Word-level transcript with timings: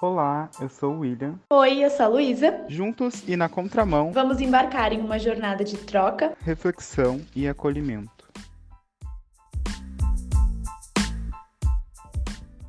Olá, 0.00 0.50
eu 0.60 0.68
sou 0.68 0.94
o 0.94 0.98
William. 1.00 1.38
Oi, 1.50 1.84
eu 1.84 1.90
sou 1.90 2.06
a 2.06 2.08
Luísa. 2.08 2.64
Juntos 2.68 3.22
e 3.28 3.36
na 3.36 3.48
contramão, 3.48 4.12
Vamos 4.12 4.40
embarcar 4.40 4.92
em 4.92 5.00
uma 5.00 5.18
jornada 5.18 5.62
de 5.62 5.76
troca. 5.76 6.34
reflexão 6.40 7.20
e 7.36 7.46
acolhimento. 7.46 8.10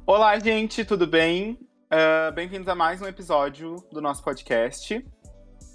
Olá, 0.06 0.38
gente, 0.40 0.84
tudo 0.84 1.08
bem? 1.08 1.58
Ah, 1.90 2.32
Bem-vindos 2.32 2.68
a 2.68 2.76
mais 2.76 3.02
um 3.02 3.06
episódio 3.08 3.78
do 3.92 4.02
nosso 4.02 4.22
podcast. 4.24 5.06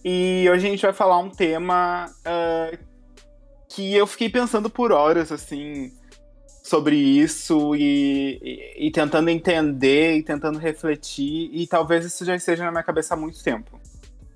E 0.04 0.46
hoje 0.50 0.66
a 0.66 0.70
gente 0.70 0.82
vai 0.82 0.92
falar 0.92 1.18
um 1.18 1.30
tema 1.30 2.06
ah, 2.24 2.78
que 3.70 3.94
eu 3.94 4.06
fiquei 4.06 4.28
pensando 4.28 4.68
por 4.68 4.92
horas, 4.92 5.32
assim, 5.32 5.90
sobre 6.66 6.96
isso 6.96 7.76
e, 7.76 8.40
e- 8.42 8.86
e 8.88 8.90
tentando 8.90 9.28
entender 9.30 10.16
e 10.16 10.22
tentando 10.22 10.58
refletir. 10.58 11.48
E 11.52 11.64
talvez 11.66 12.04
isso 12.04 12.24
já 12.24 12.34
esteja 12.34 12.64
na 12.64 12.72
minha 12.72 12.82
cabeça 12.82 13.14
há 13.14 13.16
muito 13.16 13.40
tempo. 13.42 13.80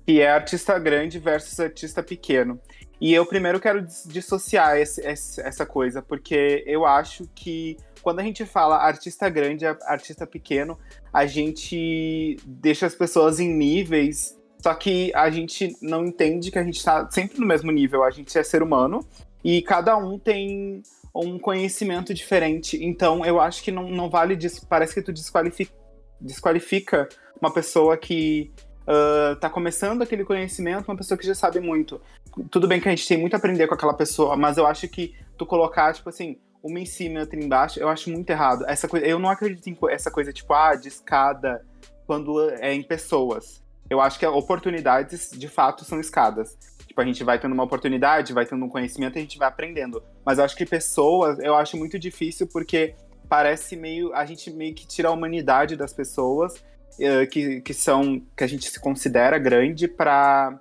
Que 0.05 0.21
é 0.21 0.31
artista 0.31 0.79
grande 0.79 1.19
versus 1.19 1.59
artista 1.59 2.01
pequeno. 2.01 2.57
E 3.01 3.13
eu 3.13 3.25
primeiro 3.25 3.59
quero 3.59 3.81
dis- 3.81 4.03
dissociar 4.07 4.77
esse- 4.77 5.01
esse- 5.05 5.41
essa 5.41 5.65
coisa, 5.65 6.01
porque 6.01 6.63
eu 6.65 6.85
acho 6.85 7.27
que 7.35 7.75
quando 8.01 8.19
a 8.19 8.23
gente 8.23 8.45
fala 8.45 8.77
artista 8.77 9.27
grande, 9.29 9.65
artista 9.65 10.25
pequeno, 10.25 10.77
a 11.13 11.25
gente 11.25 12.37
deixa 12.45 12.85
as 12.85 12.95
pessoas 12.95 13.39
em 13.39 13.49
níveis, 13.53 14.39
só 14.63 14.73
que 14.73 15.11
a 15.13 15.29
gente 15.29 15.75
não 15.81 16.05
entende 16.05 16.49
que 16.49 16.57
a 16.59 16.63
gente 16.63 16.81
tá 16.83 17.09
sempre 17.11 17.39
no 17.39 17.45
mesmo 17.45 17.71
nível. 17.71 18.03
A 18.03 18.09
gente 18.11 18.35
é 18.37 18.43
ser 18.43 18.63
humano 18.63 19.05
e 19.43 19.61
cada 19.61 19.97
um 19.97 20.17
tem 20.17 20.81
um 21.13 21.37
conhecimento 21.37 22.13
diferente. 22.13 22.83
Então 22.83 23.25
eu 23.25 23.39
acho 23.39 23.63
que 23.63 23.71
não, 23.71 23.89
não 23.89 24.09
vale 24.09 24.35
disso. 24.35 24.65
Parece 24.67 24.93
que 24.93 25.01
tu 25.01 25.11
desqualifica, 25.11 25.73
desqualifica 26.19 27.09
uma 27.41 27.51
pessoa 27.51 27.97
que 27.97 28.51
ah, 28.87 29.37
tá 29.39 29.49
começando 29.49 30.01
aquele 30.01 30.25
conhecimento, 30.25 30.89
uma 30.89 30.97
pessoa 30.97 31.17
que 31.17 31.25
já 31.25 31.35
sabe 31.35 31.59
muito. 31.59 32.01
Tudo 32.49 32.67
bem 32.67 32.79
que 32.79 32.87
a 32.87 32.91
gente 32.91 33.07
tem 33.07 33.17
muito 33.17 33.33
a 33.33 33.37
aprender 33.37 33.67
com 33.67 33.73
aquela 33.73 33.93
pessoa, 33.93 34.35
mas 34.35 34.57
eu 34.57 34.65
acho 34.65 34.87
que 34.87 35.15
tu 35.37 35.45
colocar, 35.45 35.93
tipo 35.93 36.09
assim, 36.09 36.37
uma 36.63 36.79
em 36.79 36.85
cima 36.85 37.19
e 37.19 37.21
outra 37.21 37.39
embaixo, 37.39 37.79
eu 37.79 37.89
acho 37.89 38.09
muito 38.09 38.29
errado. 38.29 38.65
Essa 38.67 38.87
coisa, 38.87 39.05
eu 39.05 39.19
não 39.19 39.29
acredito 39.29 39.67
em 39.67 39.77
essa 39.89 40.11
coisa 40.11 40.31
tipo, 40.33 40.53
ah, 40.53 40.75
de 40.75 40.87
escada, 40.87 41.65
quando 42.05 42.49
é 42.49 42.73
em 42.73 42.83
pessoas. 42.83 43.61
Eu 43.89 43.99
acho 43.99 44.17
que 44.17 44.25
oportunidades, 44.25 45.31
de 45.31 45.47
fato, 45.47 45.83
são 45.83 45.99
escadas. 45.99 46.57
Tipo, 46.91 46.99
a 46.99 47.05
gente 47.05 47.23
vai 47.23 47.39
tendo 47.39 47.53
uma 47.53 47.63
oportunidade, 47.63 48.33
vai 48.33 48.45
tendo 48.45 48.65
um 48.65 48.67
conhecimento, 48.67 49.17
a 49.17 49.21
gente 49.21 49.37
vai 49.37 49.47
aprendendo. 49.47 50.03
Mas 50.25 50.39
eu 50.39 50.43
acho 50.43 50.57
que 50.57 50.65
pessoas, 50.65 51.39
eu 51.39 51.55
acho 51.55 51.77
muito 51.77 51.97
difícil 51.97 52.45
porque 52.47 52.95
parece 53.29 53.77
meio, 53.77 54.13
a 54.13 54.25
gente 54.25 54.51
meio 54.51 54.75
que 54.75 54.85
tira 54.85 55.07
a 55.07 55.11
humanidade 55.11 55.77
das 55.77 55.93
pessoas 55.93 56.61
eh, 56.99 57.25
que, 57.27 57.61
que 57.61 57.73
são, 57.73 58.21
que 58.35 58.43
a 58.43 58.47
gente 58.47 58.69
se 58.69 58.77
considera 58.77 59.39
grande 59.39 59.87
pra 59.87 60.59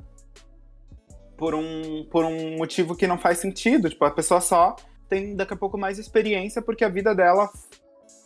por 1.36 1.52
um, 1.52 2.06
por 2.08 2.24
um 2.24 2.58
motivo 2.58 2.94
que 2.94 3.08
não 3.08 3.18
faz 3.18 3.38
sentido. 3.38 3.90
Tipo, 3.90 4.04
a 4.04 4.10
pessoa 4.12 4.40
só 4.40 4.76
tem 5.08 5.34
daqui 5.34 5.54
a 5.54 5.56
pouco 5.56 5.76
mais 5.76 5.98
experiência 5.98 6.62
porque 6.62 6.84
a 6.84 6.88
vida 6.88 7.12
dela 7.12 7.50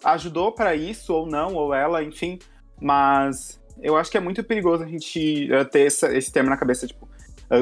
ajudou 0.05 0.53
pra 0.53 0.75
isso 0.75 1.15
ou 1.15 1.27
não, 1.27 1.55
ou 1.55 1.73
ela, 1.73 2.05
enfim. 2.05 2.39
Mas 2.79 3.59
eu 3.81 3.97
acho 3.97 4.11
que 4.11 4.19
é 4.19 4.21
muito 4.21 4.45
perigoso 4.45 4.83
a 4.83 4.87
gente 4.87 5.51
eh, 5.51 5.65
ter 5.65 5.87
esse 5.87 6.31
termo 6.31 6.51
na 6.51 6.59
cabeça, 6.59 6.87
tipo, 6.87 7.09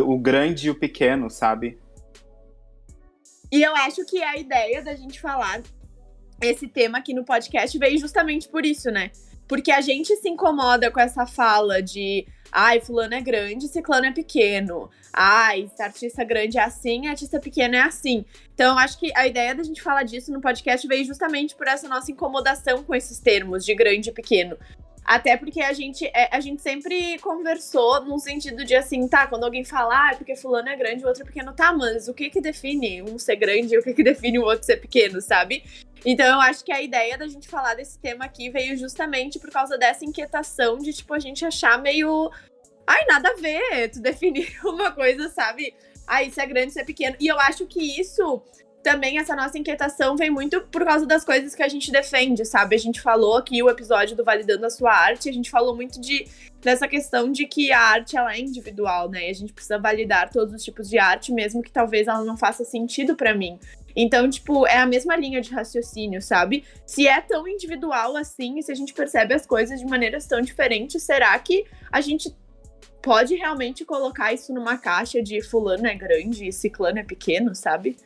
o 0.00 0.18
grande 0.18 0.68
e 0.68 0.70
o 0.70 0.74
pequeno, 0.74 1.28
sabe? 1.30 1.78
E 3.50 3.62
eu 3.62 3.74
acho 3.76 4.04
que 4.06 4.22
a 4.22 4.36
ideia 4.36 4.82
da 4.82 4.94
gente 4.94 5.20
falar 5.20 5.62
esse 6.40 6.66
tema 6.66 6.98
aqui 6.98 7.12
no 7.14 7.24
podcast 7.24 7.76
veio 7.78 7.98
justamente 7.98 8.48
por 8.48 8.64
isso, 8.64 8.90
né? 8.90 9.10
Porque 9.46 9.70
a 9.70 9.80
gente 9.80 10.16
se 10.16 10.28
incomoda 10.28 10.90
com 10.90 10.98
essa 10.98 11.26
fala 11.26 11.82
de 11.82 12.26
ai, 12.50 12.80
fulano 12.80 13.14
é 13.14 13.20
grande, 13.20 13.68
ciclano 13.68 14.06
é 14.06 14.12
pequeno. 14.12 14.90
Ai, 15.12 15.70
artista 15.78 16.24
grande 16.24 16.58
é 16.58 16.62
assim, 16.62 17.06
artista 17.06 17.38
pequeno 17.38 17.74
é 17.74 17.80
assim. 17.80 18.24
Então, 18.54 18.78
acho 18.78 18.98
que 18.98 19.10
a 19.14 19.26
ideia 19.26 19.54
da 19.54 19.62
gente 19.62 19.82
falar 19.82 20.02
disso 20.04 20.32
no 20.32 20.40
podcast 20.40 20.86
veio 20.86 21.04
justamente 21.04 21.54
por 21.54 21.66
essa 21.66 21.88
nossa 21.88 22.10
incomodação 22.10 22.82
com 22.82 22.94
esses 22.94 23.18
termos 23.18 23.64
de 23.64 23.74
grande 23.74 24.10
e 24.10 24.12
pequeno. 24.12 24.56
Até 25.04 25.36
porque 25.36 25.60
a 25.60 25.72
gente, 25.72 26.06
é, 26.06 26.28
a 26.30 26.38
gente 26.40 26.62
sempre 26.62 27.18
conversou 27.18 28.04
num 28.04 28.18
sentido 28.18 28.64
de 28.64 28.74
assim, 28.74 29.08
tá, 29.08 29.26
quando 29.26 29.44
alguém 29.44 29.64
fala, 29.64 30.10
ah, 30.10 30.14
porque 30.16 30.36
fulano 30.36 30.68
é 30.68 30.76
grande, 30.76 31.04
o 31.04 31.08
outro 31.08 31.22
é 31.22 31.26
pequeno, 31.26 31.52
tá, 31.52 31.72
mas 31.72 32.06
o 32.06 32.14
que 32.14 32.30
que 32.30 32.40
define 32.40 33.02
um 33.02 33.18
ser 33.18 33.36
grande 33.36 33.74
e 33.74 33.78
o 33.78 33.82
que 33.82 33.94
que 33.94 34.02
define 34.02 34.38
o 34.38 34.44
outro 34.44 34.64
ser 34.64 34.76
pequeno, 34.76 35.20
sabe? 35.20 35.64
Então 36.04 36.26
eu 36.26 36.40
acho 36.40 36.64
que 36.64 36.72
a 36.72 36.80
ideia 36.80 37.16
da 37.18 37.26
gente 37.26 37.48
falar 37.48 37.74
desse 37.74 37.98
tema 37.98 38.24
aqui 38.24 38.48
veio 38.50 38.76
justamente 38.76 39.38
por 39.38 39.50
causa 39.50 39.76
dessa 39.76 40.04
inquietação 40.04 40.78
de, 40.78 40.92
tipo, 40.92 41.12
a 41.14 41.18
gente 41.18 41.44
achar 41.44 41.80
meio. 41.80 42.30
Ai, 42.86 43.04
nada 43.06 43.30
a 43.30 43.34
ver, 43.34 43.90
tu 43.90 44.00
definir 44.02 44.52
uma 44.64 44.90
coisa, 44.90 45.28
sabe? 45.28 45.74
Ah, 46.06 46.22
isso 46.22 46.40
é 46.40 46.46
grande, 46.46 46.68
isso 46.68 46.80
é 46.80 46.84
pequeno. 46.84 47.16
E 47.20 47.26
eu 47.26 47.38
acho 47.40 47.66
que 47.66 48.00
isso 48.00 48.42
também 48.82 49.18
essa 49.18 49.36
nossa 49.36 49.56
inquietação 49.56 50.16
vem 50.16 50.30
muito 50.30 50.60
por 50.62 50.84
causa 50.84 51.06
das 51.06 51.24
coisas 51.24 51.54
que 51.54 51.62
a 51.62 51.68
gente 51.68 51.90
defende, 51.90 52.44
sabe? 52.44 52.74
A 52.74 52.78
gente 52.78 53.00
falou 53.00 53.36
aqui 53.36 53.62
o 53.62 53.70
episódio 53.70 54.16
do 54.16 54.24
Validando 54.24 54.66
a 54.66 54.70
Sua 54.70 54.92
Arte, 54.92 55.28
a 55.28 55.32
gente 55.32 55.50
falou 55.50 55.74
muito 55.74 56.00
de 56.00 56.26
dessa 56.60 56.86
questão 56.86 57.30
de 57.30 57.46
que 57.46 57.72
a 57.72 57.80
arte 57.80 58.16
ela 58.16 58.34
é 58.34 58.40
individual, 58.40 59.08
né? 59.08 59.26
E 59.26 59.30
a 59.30 59.34
gente 59.34 59.52
precisa 59.52 59.78
validar 59.78 60.30
todos 60.30 60.54
os 60.54 60.62
tipos 60.62 60.88
de 60.88 60.96
arte, 60.98 61.32
mesmo 61.32 61.60
que 61.60 61.72
talvez 61.72 62.06
ela 62.06 62.24
não 62.24 62.36
faça 62.36 62.64
sentido 62.64 63.16
pra 63.16 63.34
mim. 63.34 63.58
Então, 63.96 64.30
tipo, 64.30 64.66
é 64.66 64.78
a 64.78 64.86
mesma 64.86 65.16
linha 65.16 65.40
de 65.40 65.52
raciocínio, 65.52 66.22
sabe? 66.22 66.64
Se 66.86 67.06
é 67.06 67.20
tão 67.20 67.46
individual 67.46 68.16
assim, 68.16 68.58
e 68.58 68.62
se 68.62 68.70
a 68.70 68.74
gente 68.74 68.94
percebe 68.94 69.34
as 69.34 69.44
coisas 69.44 69.80
de 69.80 69.86
maneiras 69.86 70.26
tão 70.26 70.40
diferentes, 70.40 71.02
será 71.02 71.36
que 71.38 71.64
a 71.90 72.00
gente 72.00 72.34
pode 73.02 73.34
realmente 73.34 73.84
colocar 73.84 74.32
isso 74.32 74.54
numa 74.54 74.78
caixa 74.78 75.20
de 75.20 75.42
fulano 75.42 75.86
é 75.86 75.94
grande 75.94 76.46
e 76.46 76.52
ciclano 76.52 77.00
é 77.00 77.02
pequeno, 77.02 77.54
sabe? 77.54 77.96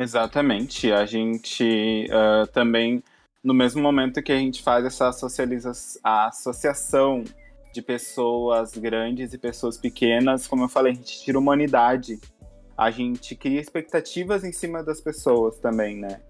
Exatamente. 0.00 0.90
A 0.90 1.04
gente 1.04 2.08
ah, 2.10 2.46
também, 2.50 3.04
no 3.44 3.52
mesmo 3.52 3.82
momento 3.82 4.22
que 4.22 4.32
a 4.32 4.38
gente 4.38 4.62
faz 4.62 4.82
essa 4.86 5.12
socializa 5.12 5.72
a 6.02 6.28
associação 6.28 7.22
de 7.70 7.82
pessoas 7.82 8.72
grandes 8.72 9.34
e 9.34 9.38
pessoas 9.38 9.76
pequenas, 9.76 10.46
como 10.46 10.64
eu 10.64 10.68
falei, 10.70 10.92
a 10.92 10.94
gente 10.94 11.22
tira 11.22 11.38
humanidade. 11.38 12.18
A 12.78 12.90
gente 12.90 13.36
cria 13.36 13.60
expectativas 13.60 14.42
em 14.42 14.52
cima 14.52 14.82
das 14.82 15.02
pessoas 15.02 15.58
também, 15.58 15.96
né? 15.98 16.22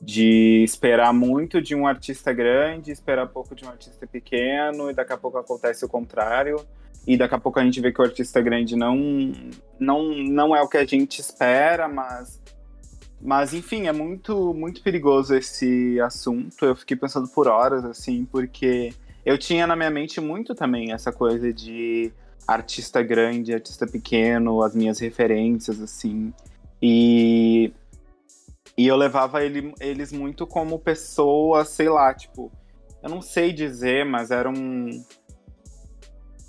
De 0.00 0.64
esperar 0.64 1.12
muito 1.12 1.60
de 1.60 1.74
um 1.74 1.86
artista 1.86 2.32
grande, 2.32 2.90
esperar 2.90 3.26
pouco 3.26 3.54
de 3.54 3.66
um 3.66 3.68
artista 3.68 4.06
pequeno, 4.06 4.90
e 4.90 4.94
daqui 4.94 5.12
a 5.12 5.18
pouco 5.18 5.36
acontece 5.36 5.84
o 5.84 5.88
contrário. 5.88 6.64
E 7.06 7.18
daqui 7.18 7.34
a 7.34 7.38
pouco 7.38 7.60
a 7.60 7.64
gente 7.64 7.78
vê 7.78 7.92
que 7.92 8.00
o 8.00 8.04
artista 8.04 8.40
grande 8.40 8.74
não, 8.74 8.96
não, 9.78 10.14
não 10.14 10.56
é 10.56 10.62
o 10.62 10.68
que 10.68 10.78
a 10.78 10.86
gente 10.86 11.20
espera, 11.20 11.86
mas 11.88 12.40
mas 13.22 13.54
enfim, 13.54 13.86
é 13.86 13.92
muito 13.92 14.52
muito 14.52 14.82
perigoso 14.82 15.34
esse 15.34 16.00
assunto. 16.00 16.64
Eu 16.64 16.74
fiquei 16.74 16.96
pensando 16.96 17.28
por 17.28 17.46
horas 17.46 17.84
assim, 17.84 18.24
porque 18.24 18.92
eu 19.24 19.38
tinha 19.38 19.66
na 19.66 19.76
minha 19.76 19.90
mente 19.90 20.20
muito 20.20 20.54
também 20.54 20.92
essa 20.92 21.12
coisa 21.12 21.52
de 21.52 22.12
artista 22.46 23.00
grande, 23.02 23.54
artista 23.54 23.86
pequeno, 23.86 24.62
as 24.62 24.74
minhas 24.74 24.98
referências 24.98 25.80
assim. 25.80 26.32
E 26.82 27.72
e 28.76 28.86
eu 28.86 28.96
levava 28.96 29.44
ele- 29.44 29.74
eles 29.80 30.10
muito 30.12 30.46
como 30.46 30.78
pessoas, 30.78 31.68
sei 31.68 31.88
lá, 31.90 32.12
tipo, 32.14 32.50
eu 33.02 33.10
não 33.10 33.20
sei 33.20 33.52
dizer, 33.52 34.04
mas 34.04 34.30
eram 34.30 34.52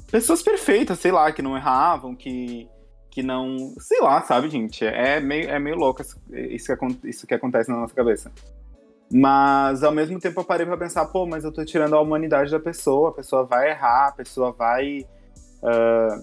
pessoas 0.09 0.41
perfeitas, 0.41 0.99
sei 0.99 1.11
lá, 1.11 1.31
que 1.31 1.41
não 1.41 1.57
erravam, 1.57 2.15
que 2.15 2.67
que 3.13 3.21
não. 3.21 3.75
Sei 3.77 4.01
lá, 4.01 4.23
sabe, 4.23 4.49
gente? 4.49 4.83
É 4.83 5.19
meio, 5.19 5.47
é 5.47 5.59
meio 5.59 5.75
louco 5.75 6.01
isso 6.01 6.19
que, 6.75 7.07
isso 7.07 7.27
que 7.27 7.33
acontece 7.35 7.69
na 7.69 7.77
nossa 7.77 7.93
cabeça. 7.93 8.31
Mas 9.11 9.83
ao 9.83 9.91
mesmo 9.91 10.19
tempo 10.19 10.39
eu 10.39 10.43
parei 10.43 10.65
pra 10.65 10.75
pensar, 10.75 11.05
pô, 11.05 11.27
mas 11.27 11.43
eu 11.43 11.51
tô 11.51 11.63
tirando 11.63 11.95
a 11.95 12.01
humanidade 12.01 12.49
da 12.49 12.59
pessoa, 12.59 13.09
a 13.09 13.13
pessoa 13.13 13.45
vai 13.45 13.69
errar, 13.69 14.07
a 14.07 14.11
pessoa 14.13 14.51
vai. 14.51 15.05
ah, 15.63 16.19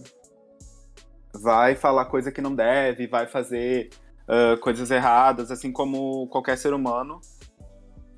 vai 1.33 1.77
falar 1.77 2.07
coisa 2.07 2.33
que 2.33 2.41
não 2.41 2.53
deve, 2.53 3.07
vai 3.07 3.29
fazer 3.29 3.91
ah, 4.27 4.57
coisas 4.61 4.91
erradas, 4.91 5.53
assim 5.53 5.71
como 5.71 6.27
qualquer 6.27 6.59
ser 6.59 6.75
humano. 6.75 7.21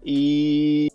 E 0.03 0.89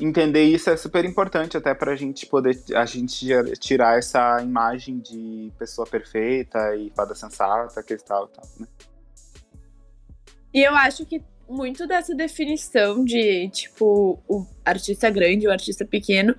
entender 0.00 0.44
isso 0.44 0.68
é 0.70 0.76
super 0.76 1.04
importante 1.04 1.56
até 1.56 1.74
pra 1.74 1.96
gente 1.96 2.26
poder 2.26 2.58
a 2.74 2.84
gente 2.84 3.26
tirar 3.58 3.98
essa 3.98 4.42
imagem 4.42 4.98
de 4.98 5.52
pessoa 5.58 5.86
perfeita 5.86 6.74
e 6.76 6.90
fada 6.94 7.14
sensata, 7.14 7.82
que 7.82 7.96
tal, 7.96 8.28
tal, 8.28 8.44
né? 8.58 8.66
E 10.52 10.62
eu 10.62 10.74
acho 10.74 11.04
que 11.04 11.22
muito 11.48 11.86
dessa 11.86 12.14
definição 12.14 13.04
de, 13.04 13.48
tipo, 13.50 14.18
o 14.28 14.46
artista 14.64 15.08
grande 15.10 15.46
o 15.46 15.50
artista 15.50 15.84
pequeno 15.84 16.34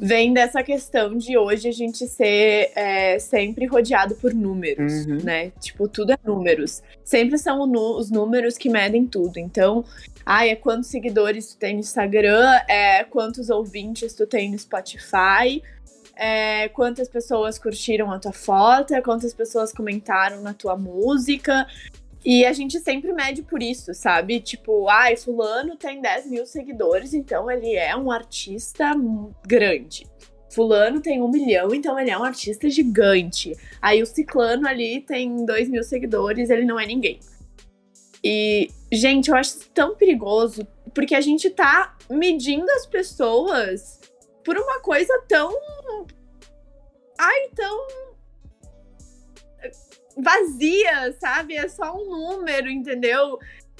vem 0.00 0.32
dessa 0.32 0.62
questão 0.62 1.16
de 1.16 1.36
hoje 1.36 1.68
a 1.68 1.72
gente 1.72 2.06
ser 2.06 2.72
é, 2.74 3.18
sempre 3.18 3.66
rodeado 3.66 4.14
por 4.14 4.32
números, 4.32 5.04
Uhum. 5.06 5.18
né? 5.22 5.52
Tipo, 5.60 5.86
tudo 5.86 6.12
é 6.12 6.18
números. 6.24 6.82
Sempre 7.04 7.36
são 7.38 7.60
os 7.96 8.10
números 8.10 8.56
que 8.56 8.68
medem 8.68 9.06
tudo. 9.06 9.38
Então, 9.38 9.84
ai, 10.24 10.48
é 10.50 10.56
quantos 10.56 10.88
seguidores 10.88 11.48
tu 11.48 11.58
tem 11.58 11.74
no 11.74 11.80
Instagram, 11.80 12.48
é 12.68 13.04
quantos 13.04 13.50
ouvintes 13.50 14.14
tu 14.14 14.26
tem 14.26 14.50
no 14.50 14.58
Spotify, 14.58 15.62
é 16.16 16.68
quantas 16.68 17.08
pessoas 17.08 17.58
curtiram 17.58 18.10
a 18.10 18.18
tua 18.18 18.32
foto, 18.32 18.94
é 18.94 19.00
quantas 19.00 19.32
pessoas 19.34 19.72
comentaram 19.72 20.40
na 20.42 20.54
tua 20.54 20.76
música. 20.76 21.66
E 22.24 22.44
a 22.44 22.52
gente 22.52 22.78
sempre 22.80 23.12
mede 23.12 23.42
por 23.42 23.62
isso, 23.62 23.94
sabe? 23.94 24.40
Tipo, 24.40 24.88
ai, 24.88 25.16
fulano 25.16 25.76
tem 25.76 26.02
10 26.02 26.26
mil 26.26 26.46
seguidores, 26.46 27.14
então 27.14 27.50
ele 27.50 27.74
é 27.74 27.96
um 27.96 28.10
artista 28.10 28.92
grande. 29.46 30.06
Fulano 30.50 31.00
tem 31.00 31.22
um 31.22 31.30
milhão, 31.30 31.74
então 31.74 31.98
ele 31.98 32.10
é 32.10 32.18
um 32.18 32.24
artista 32.24 32.68
gigante. 32.68 33.56
Aí 33.80 34.02
o 34.02 34.06
ciclano 34.06 34.68
ali 34.68 35.00
tem 35.00 35.46
2 35.46 35.68
mil 35.68 35.82
seguidores, 35.82 36.50
ele 36.50 36.64
não 36.64 36.78
é 36.78 36.86
ninguém. 36.86 37.20
E, 38.22 38.68
gente, 38.92 39.30
eu 39.30 39.36
acho 39.36 39.56
isso 39.56 39.70
tão 39.70 39.94
perigoso, 39.94 40.66
porque 40.92 41.14
a 41.14 41.20
gente 41.22 41.48
tá 41.48 41.96
medindo 42.10 42.70
as 42.72 42.84
pessoas 42.84 43.98
por 44.44 44.58
uma 44.58 44.80
coisa 44.80 45.22
tão. 45.26 45.56
Ai, 47.18 47.48
tão 47.54 47.86
vazia, 50.16 51.12
sabe? 51.20 51.56
É 51.56 51.68
só 51.68 51.94
um 51.94 52.08
número, 52.08 52.68
entendeu? 52.70 53.38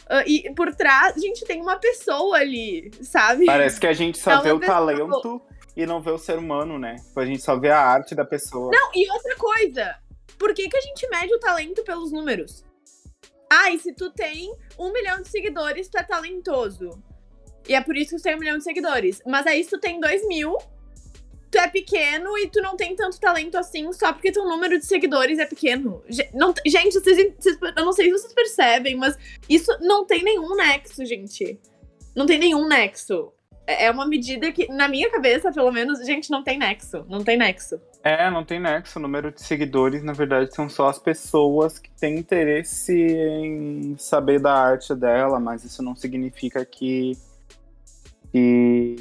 Ah, 0.08 0.24
e 0.26 0.52
por 0.54 0.74
trás, 0.74 1.20
gente, 1.20 1.44
tem 1.44 1.60
uma 1.60 1.76
pessoa 1.76 2.38
ali, 2.38 2.90
sabe? 3.02 3.46
Parece 3.46 3.78
que 3.78 3.86
a 3.86 3.92
gente 3.92 4.18
só 4.18 4.32
É 4.32 4.42
vê 4.42 4.52
o 4.52 4.58
pessoa. 4.58 4.76
talento 4.78 5.42
e 5.76 5.86
não 5.86 6.00
vê 6.00 6.10
o 6.10 6.18
ser 6.18 6.38
humano, 6.38 6.78
né? 6.78 6.96
A 7.16 7.24
gente 7.24 7.42
só 7.42 7.58
vê 7.58 7.70
a 7.70 7.80
arte 7.80 8.14
da 8.14 8.24
pessoa. 8.24 8.70
Não, 8.72 8.90
e 8.94 9.10
outra 9.10 9.36
coisa, 9.36 9.94
por 10.38 10.52
que, 10.54 10.68
que 10.68 10.76
a 10.76 10.80
gente 10.80 11.08
mede 11.08 11.34
o 11.34 11.38
talento 11.38 11.84
pelos 11.84 12.10
números? 12.10 12.64
Ai, 13.52 13.78
se 13.78 13.92
tu 13.92 14.10
tem 14.12 14.52
um 14.78 14.92
milhão 14.92 15.20
de 15.22 15.28
seguidores, 15.28 15.88
tu 15.88 15.98
é 15.98 16.02
talentoso. 16.02 16.90
E 17.68 17.74
é 17.74 17.80
por 17.80 17.96
isso 17.96 18.10
que 18.10 18.16
tu 18.16 18.22
tem 18.22 18.36
um 18.36 18.38
milhão 18.38 18.58
de 18.58 18.64
seguidores. 18.64 19.20
Mas 19.26 19.46
aí, 19.46 19.62
se 19.62 19.70
tu 19.70 19.78
tem 19.78 20.00
dois 20.00 20.26
mil, 20.26 20.56
tu 21.50 21.58
é 21.58 21.69
pequeno 21.69 22.38
e 22.38 22.47
tu 22.49 22.61
não 22.62 22.76
tem 22.76 22.94
tanto 22.94 23.19
talento 23.19 23.56
assim 23.58 23.93
só 23.93 24.12
porque 24.12 24.31
teu 24.32 24.44
número 24.44 24.79
de 24.79 24.87
seguidores 24.87 25.38
é 25.38 25.47
pequeno. 25.47 26.02
Não, 26.32 26.55
gente, 26.67 26.93
vocês, 27.00 27.35
vocês- 27.38 27.58
eu 27.76 27.85
não 27.85 27.93
sei 27.93 28.06
se 28.06 28.12
vocês 28.12 28.32
percebem, 28.32 28.97
mas 28.97 29.17
isso 29.49 29.70
não 29.81 30.06
tem 30.06 30.23
nenhum 30.23 30.55
nexo, 30.55 31.05
gente. 31.05 31.58
Não 32.14 32.26
tem 32.26 32.38
nenhum 32.38 32.69
nexo. 32.69 33.32
É 33.67 33.87
é 33.87 33.91
uma 33.91 34.06
medida 34.06 34.50
que, 34.52 34.67
na 34.73 34.88
minha 34.88 35.08
cabeça, 35.11 35.52
pelo 35.52 35.70
menos, 35.70 36.05
gente, 36.05 36.31
não 36.31 36.43
tem 36.43 36.58
nexo. 36.58 37.05
Não 37.08 37.23
tem 37.23 37.37
nexo. 37.37 37.81
É, 38.02 38.31
não 38.31 38.44
tem 38.44 38.58
nexo. 38.58 38.99
O 38.99 39.02
número 39.02 39.31
de 39.31 39.43
seguidores, 39.43 40.02
na 40.02 40.12
verdade, 40.12 40.52
são 40.55 40.69
só 40.69 40.88
as 40.88 40.99
pessoas 40.99 41.79
que 41.79 41.91
têm 41.93 42.17
interesse 42.19 42.93
em 42.93 43.94
saber 43.99 44.41
da 44.41 44.52
arte 44.52 44.94
dela, 44.94 45.38
mas 45.38 45.64
isso 45.64 45.82
não 45.82 45.94
significa 45.94 46.64
que, 46.64 47.17
que, 48.32 48.97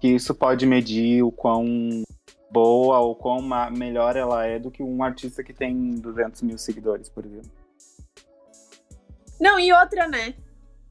que 0.00 0.08
isso 0.08 0.34
pode 0.34 0.66
medir 0.66 1.22
o 1.22 1.32
quão 1.32 2.04
boa 2.50 3.00
ou 3.00 3.14
quão 3.14 3.42
melhor 3.70 4.16
ela 4.16 4.46
é 4.46 4.58
do 4.58 4.70
que 4.70 4.82
um 4.82 5.02
artista 5.02 5.42
que 5.42 5.52
tem 5.52 5.94
200 5.96 6.42
mil 6.42 6.58
seguidores, 6.58 7.08
por 7.08 7.24
exemplo. 7.24 7.50
Não, 9.40 9.58
e 9.58 9.72
outra, 9.72 10.08
né? 10.08 10.34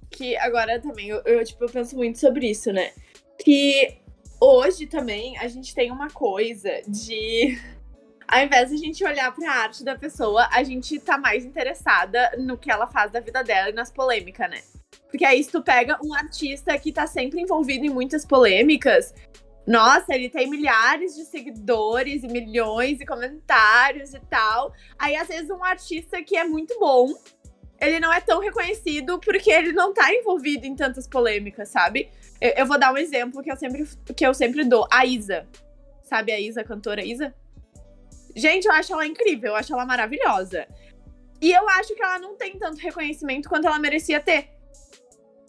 Que 0.09 0.37
agora 0.37 0.79
também, 0.79 1.09
eu, 1.09 1.21
eu, 1.25 1.43
tipo, 1.43 1.63
eu 1.63 1.69
penso 1.69 1.95
muito 1.95 2.19
sobre 2.19 2.49
isso, 2.49 2.71
né? 2.71 2.91
Que 3.39 3.97
hoje 4.39 4.85
também 4.85 5.37
a 5.37 5.47
gente 5.47 5.73
tem 5.73 5.91
uma 5.91 6.09
coisa 6.09 6.69
de. 6.87 7.57
Ao 8.27 8.43
invés 8.43 8.69
de 8.69 8.75
a 8.75 8.79
gente 8.79 9.03
olhar 9.03 9.33
pra 9.33 9.51
arte 9.51 9.83
da 9.83 9.95
pessoa, 9.95 10.47
a 10.51 10.63
gente 10.63 10.99
tá 10.99 11.15
mais 11.15 11.45
interessada 11.45 12.31
no 12.39 12.57
que 12.57 12.71
ela 12.71 12.87
faz 12.87 13.11
da 13.11 13.19
vida 13.19 13.43
dela 13.43 13.69
e 13.69 13.73
nas 13.73 13.91
polêmicas, 13.91 14.49
né? 14.49 14.61
Porque 15.09 15.25
aí, 15.25 15.43
se 15.43 15.51
tu 15.51 15.61
pega 15.61 15.97
um 16.03 16.13
artista 16.13 16.77
que 16.77 16.91
tá 16.91 17.07
sempre 17.07 17.41
envolvido 17.41 17.85
em 17.85 17.89
muitas 17.89 18.25
polêmicas, 18.25 19.13
nossa, 19.65 20.13
ele 20.13 20.29
tem 20.29 20.47
milhares 20.47 21.15
de 21.15 21.25
seguidores 21.25 22.23
e 22.23 22.27
milhões 22.27 22.99
de 22.99 23.05
comentários 23.05 24.13
e 24.13 24.19
tal. 24.19 24.73
Aí, 24.97 25.15
às 25.15 25.27
vezes, 25.27 25.49
um 25.49 25.63
artista 25.63 26.21
que 26.21 26.37
é 26.37 26.43
muito 26.43 26.77
bom, 26.79 27.13
ele 27.79 27.99
não 27.99 28.13
é 28.13 28.21
tão 28.21 28.39
reconhecido 28.39 29.19
porque 29.19 29.51
ele 29.51 29.71
não 29.71 29.93
tá 29.93 30.13
envolvido 30.13 30.65
em 30.65 30.75
tantas 30.75 31.07
polêmicas, 31.07 31.69
sabe? 31.69 32.09
Eu, 32.39 32.51
eu 32.57 32.65
vou 32.65 32.77
dar 32.77 32.93
um 32.93 32.97
exemplo 32.97 33.41
que 33.41 33.51
eu, 33.51 33.57
sempre, 33.57 33.87
que 34.15 34.25
eu 34.25 34.33
sempre 34.33 34.63
dou. 34.63 34.87
A 34.91 35.05
Isa. 35.05 35.47
Sabe 36.03 36.31
a 36.31 36.39
Isa, 36.39 36.61
a 36.61 36.63
cantora 36.63 37.03
Isa? 37.03 37.33
Gente, 38.35 38.65
eu 38.65 38.71
acho 38.73 38.93
ela 38.93 39.07
incrível, 39.07 39.51
eu 39.51 39.55
acho 39.55 39.73
ela 39.73 39.85
maravilhosa. 39.85 40.67
E 41.41 41.51
eu 41.51 41.67
acho 41.69 41.95
que 41.95 42.03
ela 42.03 42.19
não 42.19 42.35
tem 42.35 42.57
tanto 42.57 42.77
reconhecimento 42.77 43.49
quanto 43.49 43.65
ela 43.65 43.79
merecia 43.79 44.19
ter. 44.19 44.49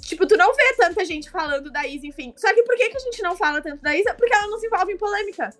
Tipo, 0.00 0.26
tu 0.26 0.36
não 0.36 0.54
vê 0.54 0.74
tanta 0.76 1.04
gente 1.04 1.30
falando 1.30 1.70
da 1.70 1.86
Isa, 1.86 2.06
enfim. 2.06 2.32
Só 2.36 2.52
que 2.54 2.62
por 2.62 2.76
que, 2.76 2.88
que 2.90 2.96
a 2.96 3.00
gente 3.00 3.22
não 3.22 3.36
fala 3.36 3.60
tanto 3.60 3.82
da 3.82 3.96
Isa? 3.96 4.14
Porque 4.14 4.32
ela 4.34 4.46
não 4.46 4.58
se 4.58 4.66
envolve 4.66 4.92
em 4.92 4.96
polêmica. 4.96 5.50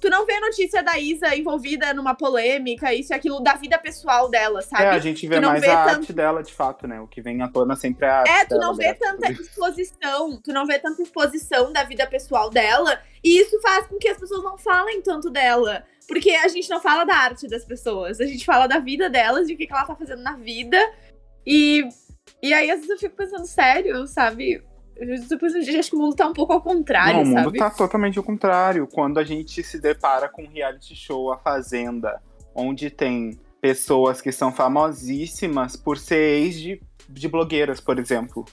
Tu 0.00 0.08
não 0.08 0.24
vê 0.24 0.40
notícia 0.40 0.82
da 0.82 0.98
Isa 0.98 1.36
envolvida 1.36 1.92
numa 1.92 2.14
polêmica, 2.14 2.94
isso 2.94 3.12
e 3.12 3.14
aquilo, 3.14 3.38
da 3.40 3.52
vida 3.52 3.76
pessoal 3.76 4.30
dela, 4.30 4.62
sabe? 4.62 4.84
É, 4.84 4.88
a 4.88 4.98
gente 4.98 5.28
vê 5.28 5.38
mais 5.38 5.60
vê 5.60 5.68
a 5.68 5.84
tanto- 5.84 5.98
arte 5.98 6.12
dela, 6.14 6.42
de 6.42 6.54
fato, 6.54 6.88
né? 6.88 6.98
O 7.02 7.06
que 7.06 7.20
vem 7.20 7.42
à 7.42 7.48
tona 7.48 7.76
sempre 7.76 8.06
é 8.06 8.08
a 8.08 8.18
arte 8.20 8.30
É, 8.30 8.44
tu 8.46 8.56
não 8.56 8.74
vê 8.74 8.94
tanta 8.94 9.26
Deus. 9.28 9.40
exposição, 9.40 10.40
tu 10.42 10.54
não 10.54 10.64
vê 10.64 10.78
tanta 10.78 11.02
exposição 11.02 11.70
da 11.70 11.84
vida 11.84 12.06
pessoal 12.06 12.48
dela, 12.48 12.98
e 13.22 13.38
isso 13.42 13.60
faz 13.60 13.86
com 13.88 13.98
que 13.98 14.08
as 14.08 14.16
pessoas 14.16 14.42
não 14.42 14.56
falem 14.56 15.02
tanto 15.02 15.28
dela. 15.28 15.84
Porque 16.08 16.30
a 16.30 16.48
gente 16.48 16.70
não 16.70 16.80
fala 16.80 17.04
da 17.04 17.14
arte 17.14 17.46
das 17.46 17.66
pessoas, 17.66 18.20
a 18.22 18.24
gente 18.24 18.46
fala 18.46 18.66
da 18.66 18.78
vida 18.78 19.10
delas, 19.10 19.46
de 19.46 19.52
o 19.52 19.56
que 19.58 19.66
que 19.66 19.72
ela 19.72 19.84
tá 19.84 19.94
fazendo 19.94 20.22
na 20.22 20.32
vida. 20.34 20.78
E, 21.46 21.86
e 22.42 22.52
aí, 22.52 22.70
às 22.70 22.80
vezes, 22.80 22.90
eu 22.90 22.98
fico 22.98 23.16
pensando, 23.16 23.46
sério, 23.46 24.06
sabe? 24.06 24.62
Eu 24.96 25.38
pensando, 25.38 25.62
gente, 25.62 25.78
acho 25.78 25.90
que 25.90 25.96
o 25.96 25.98
mundo 25.98 26.14
tá 26.14 26.26
um 26.26 26.32
pouco 26.32 26.52
ao 26.52 26.60
contrário, 26.60 27.16
Não, 27.16 27.22
o 27.22 27.26
mundo 27.26 27.44
sabe? 27.44 27.58
tá 27.58 27.70
totalmente 27.70 28.18
ao 28.18 28.24
contrário. 28.24 28.86
Quando 28.86 29.18
a 29.18 29.24
gente 29.24 29.62
se 29.62 29.80
depara 29.80 30.28
com 30.28 30.42
um 30.42 30.48
reality 30.48 30.94
show 30.94 31.32
A 31.32 31.38
Fazenda, 31.38 32.20
onde 32.54 32.90
tem 32.90 33.38
pessoas 33.60 34.20
que 34.20 34.30
são 34.32 34.52
famosíssimas 34.52 35.76
por 35.76 35.96
ser 35.96 36.42
ex 36.42 36.58
de, 36.58 36.82
de 37.08 37.28
blogueiras, 37.28 37.80
por 37.80 37.98
exemplo. 37.98 38.44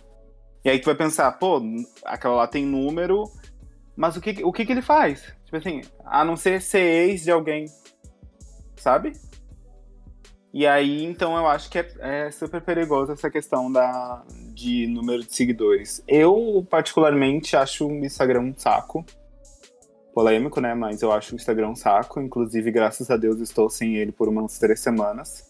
E 0.63 0.69
aí 0.69 0.79
tu 0.79 0.85
vai 0.85 0.95
pensar, 0.95 1.31
pô, 1.33 1.61
aquela 2.05 2.35
lá 2.35 2.47
tem 2.47 2.65
número, 2.65 3.23
mas 3.95 4.15
o 4.17 4.21
que, 4.21 4.43
o 4.43 4.51
que, 4.51 4.65
que 4.65 4.71
ele 4.71 4.81
faz? 4.81 5.33
Tipo 5.45 5.57
assim, 5.57 5.81
a 6.05 6.23
não 6.23 6.35
ser 6.35 6.61
ser 6.61 7.09
ex 7.09 7.23
de 7.23 7.31
alguém, 7.31 7.65
sabe? 8.75 9.13
E 10.53 10.65
aí, 10.65 11.03
então, 11.03 11.35
eu 11.37 11.45
acho 11.45 11.69
que 11.69 11.77
é, 11.77 11.87
é 11.99 12.31
super 12.31 12.61
perigoso 12.61 13.11
essa 13.11 13.29
questão 13.29 13.71
da, 13.71 14.23
de 14.53 14.87
número 14.87 15.23
de 15.23 15.35
seguidores. 15.35 16.01
Eu, 16.07 16.65
particularmente, 16.69 17.55
acho 17.55 17.87
o 17.87 18.05
Instagram 18.05 18.41
um 18.41 18.53
saco. 18.57 19.05
Polêmico, 20.13 20.59
né? 20.59 20.73
Mas 20.73 21.01
eu 21.01 21.11
acho 21.11 21.33
o 21.33 21.35
Instagram 21.35 21.69
um 21.69 21.75
saco. 21.75 22.19
Inclusive, 22.19 22.71
graças 22.71 23.11
a 23.11 23.17
Deus, 23.17 23.39
estou 23.39 23.69
sem 23.69 23.97
ele 23.97 24.11
por 24.11 24.27
umas 24.29 24.57
três 24.57 24.79
semanas. 24.79 25.47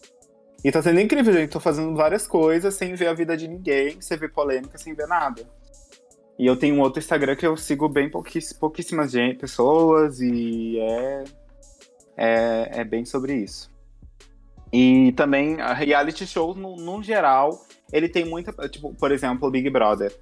E 0.62 0.72
tá 0.72 0.82
sendo 0.82 1.00
incrível, 1.00 1.32
gente. 1.32 1.50
Tô 1.50 1.60
fazendo 1.60 1.94
várias 1.94 2.26
coisas 2.26 2.74
sem 2.74 2.94
ver 2.94 3.06
a 3.06 3.14
vida 3.14 3.36
de 3.36 3.46
ninguém, 3.46 4.00
sem 4.00 4.18
ver 4.18 4.32
polêmica, 4.32 4.76
sem 4.76 4.94
ver 4.94 5.06
nada. 5.06 5.48
E 6.38 6.46
eu 6.46 6.56
tenho 6.56 6.76
um 6.76 6.80
outro 6.80 7.00
Instagram 7.00 7.34
que 7.34 7.46
eu 7.46 7.56
sigo 7.56 7.88
bem 7.88 8.10
pouquíssimas 8.10 9.12
pessoas 9.40 10.20
e 10.20 10.78
é, 10.78 11.24
é, 12.16 12.80
é 12.80 12.84
bem 12.84 13.04
sobre 13.04 13.34
isso. 13.34 13.77
E 14.72 15.12
também, 15.12 15.60
a 15.60 15.72
reality 15.72 16.26
shows, 16.26 16.56
no, 16.56 16.76
no 16.76 17.02
geral, 17.02 17.64
ele 17.92 18.08
tem 18.08 18.24
muita. 18.24 18.52
Tipo, 18.68 18.94
por 18.94 19.12
exemplo, 19.12 19.48
o 19.48 19.50
Big 19.50 19.68
Brother. 19.70 20.14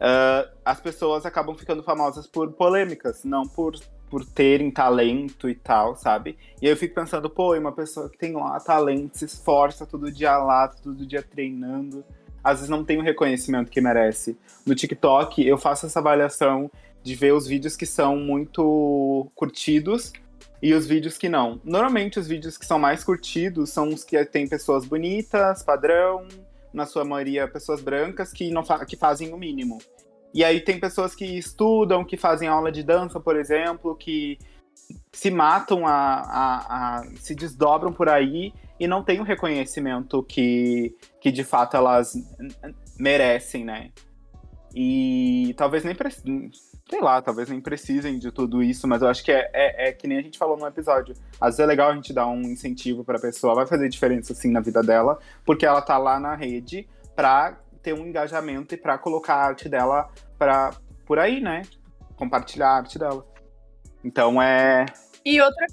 Ah, 0.00 0.48
as 0.64 0.80
pessoas 0.80 1.26
acabam 1.26 1.56
ficando 1.56 1.82
famosas 1.82 2.26
por 2.26 2.52
polêmicas, 2.52 3.24
não 3.24 3.42
por, 3.42 3.74
por 4.08 4.24
terem 4.24 4.70
talento 4.70 5.48
e 5.48 5.54
tal, 5.54 5.96
sabe? 5.96 6.38
E 6.62 6.66
eu 6.66 6.76
fico 6.76 6.94
pensando, 6.94 7.28
pô, 7.28 7.56
uma 7.56 7.72
pessoa 7.72 8.08
que 8.08 8.18
tem 8.18 8.32
lá 8.32 8.58
talento, 8.60 9.18
se 9.18 9.24
esforça 9.24 9.86
todo 9.86 10.10
dia 10.12 10.36
lá, 10.38 10.68
todo 10.68 11.06
dia 11.06 11.22
treinando, 11.22 12.04
às 12.42 12.58
vezes 12.58 12.68
não 12.68 12.84
tem 12.84 12.98
o 12.98 13.02
reconhecimento 13.02 13.70
que 13.70 13.80
merece. 13.80 14.36
No 14.64 14.74
TikTok, 14.74 15.44
eu 15.44 15.58
faço 15.58 15.86
essa 15.86 15.98
avaliação 15.98 16.70
de 17.02 17.14
ver 17.14 17.32
os 17.32 17.46
vídeos 17.46 17.76
que 17.76 17.86
são 17.86 18.16
muito 18.16 19.30
curtidos 19.34 20.12
e 20.62 20.74
os 20.74 20.86
vídeos 20.86 21.16
que 21.16 21.28
não. 21.28 21.60
Normalmente, 21.64 22.18
os 22.18 22.26
vídeos 22.26 22.56
que 22.56 22.66
são 22.66 22.78
mais 22.78 23.04
curtidos 23.04 23.70
são 23.70 23.88
os 23.88 24.04
que 24.04 24.22
tem 24.24 24.48
pessoas 24.48 24.84
bonitas, 24.84 25.62
padrão, 25.62 26.26
na 26.72 26.86
sua 26.86 27.04
maioria 27.04 27.48
pessoas 27.48 27.80
brancas 27.80 28.32
que 28.32 28.50
não 28.50 28.64
fa 28.64 28.84
que 28.84 28.96
fazem 28.96 29.32
o 29.32 29.38
mínimo. 29.38 29.78
E 30.34 30.44
aí 30.44 30.60
tem 30.60 30.78
pessoas 30.78 31.14
que 31.14 31.24
estudam, 31.24 32.04
que 32.04 32.16
fazem 32.16 32.48
aula 32.48 32.70
de 32.70 32.82
dança, 32.82 33.18
por 33.18 33.36
exemplo, 33.36 33.96
que 33.96 34.38
se 35.12 35.30
matam 35.30 35.86
a, 35.86 35.92
a, 35.92 36.98
a 36.98 37.04
se 37.16 37.34
desdobram 37.34 37.92
por 37.92 38.08
aí 38.08 38.52
e 38.78 38.86
não 38.86 39.02
têm 39.02 39.20
o 39.20 39.24
reconhecimento 39.24 40.22
que, 40.22 40.94
que 41.20 41.32
de 41.32 41.44
fato 41.44 41.76
elas 41.76 42.14
merecem, 42.98 43.64
né? 43.64 43.90
E 44.74 45.54
talvez 45.56 45.82
nem 45.82 45.94
sei 46.88 47.00
lá, 47.00 47.20
talvez 47.20 47.48
nem 47.50 47.60
precisem 47.60 48.18
de 48.18 48.32
tudo 48.32 48.62
isso, 48.62 48.88
mas 48.88 49.02
eu 49.02 49.08
acho 49.08 49.22
que 49.22 49.30
é, 49.30 49.50
é, 49.52 49.88
é, 49.88 49.92
que 49.92 50.08
nem 50.08 50.18
a 50.18 50.22
gente 50.22 50.38
falou 50.38 50.56
no 50.56 50.66
episódio. 50.66 51.14
Às 51.40 51.56
vezes 51.56 51.60
é 51.60 51.66
legal 51.66 51.90
a 51.90 51.94
gente 51.94 52.12
dar 52.12 52.26
um 52.26 52.42
incentivo 52.42 53.04
pra 53.04 53.18
pessoa, 53.18 53.54
vai 53.54 53.66
fazer 53.66 53.88
diferença 53.88 54.32
assim 54.32 54.50
na 54.50 54.60
vida 54.60 54.82
dela, 54.82 55.18
porque 55.44 55.66
ela 55.66 55.82
tá 55.82 55.98
lá 55.98 56.18
na 56.18 56.34
rede 56.34 56.88
pra 57.14 57.58
ter 57.82 57.92
um 57.92 58.06
engajamento 58.06 58.74
e 58.74 58.78
pra 58.78 58.96
colocar 58.96 59.34
a 59.34 59.44
arte 59.46 59.68
dela 59.68 60.08
pra, 60.38 60.74
por 61.04 61.18
aí, 61.18 61.40
né? 61.40 61.62
Compartilhar 62.16 62.68
a 62.68 62.76
arte 62.76 62.98
dela. 62.98 63.26
Então 64.02 64.40
é. 64.40 64.86
E 65.24 65.40
outra, 65.42 65.66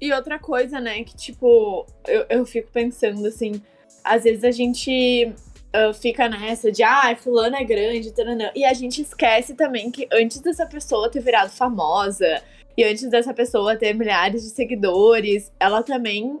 e 0.00 0.12
outra 0.12 0.38
coisa, 0.38 0.80
né, 0.80 1.04
que 1.04 1.14
tipo, 1.14 1.86
eu, 2.06 2.26
eu 2.28 2.44
fico 2.44 2.70
pensando 2.72 3.26
assim, 3.26 3.62
às 4.02 4.24
vezes 4.24 4.42
a 4.42 4.50
gente 4.50 5.32
uh, 5.74 5.92
fica 5.92 6.28
nessa 6.28 6.70
de, 6.70 6.82
ah, 6.82 7.14
fulano 7.16 7.56
é 7.56 7.64
grande, 7.64 8.12
taranã, 8.12 8.50
e 8.54 8.64
a 8.64 8.72
gente 8.72 9.02
esquece 9.02 9.54
também 9.54 9.90
que 9.90 10.06
antes 10.12 10.40
dessa 10.40 10.66
pessoa 10.66 11.10
ter 11.10 11.20
virado 11.20 11.50
famosa, 11.50 12.42
e 12.76 12.84
antes 12.84 13.08
dessa 13.08 13.34
pessoa 13.34 13.76
ter 13.76 13.92
milhares 13.94 14.42
de 14.42 14.50
seguidores, 14.50 15.52
ela 15.60 15.82
também 15.82 16.38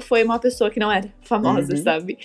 foi 0.00 0.24
uma 0.24 0.38
pessoa 0.38 0.70
que 0.70 0.80
não 0.80 0.90
era 0.90 1.08
famosa, 1.22 1.74
uhum. 1.74 1.82
sabe? 1.82 2.18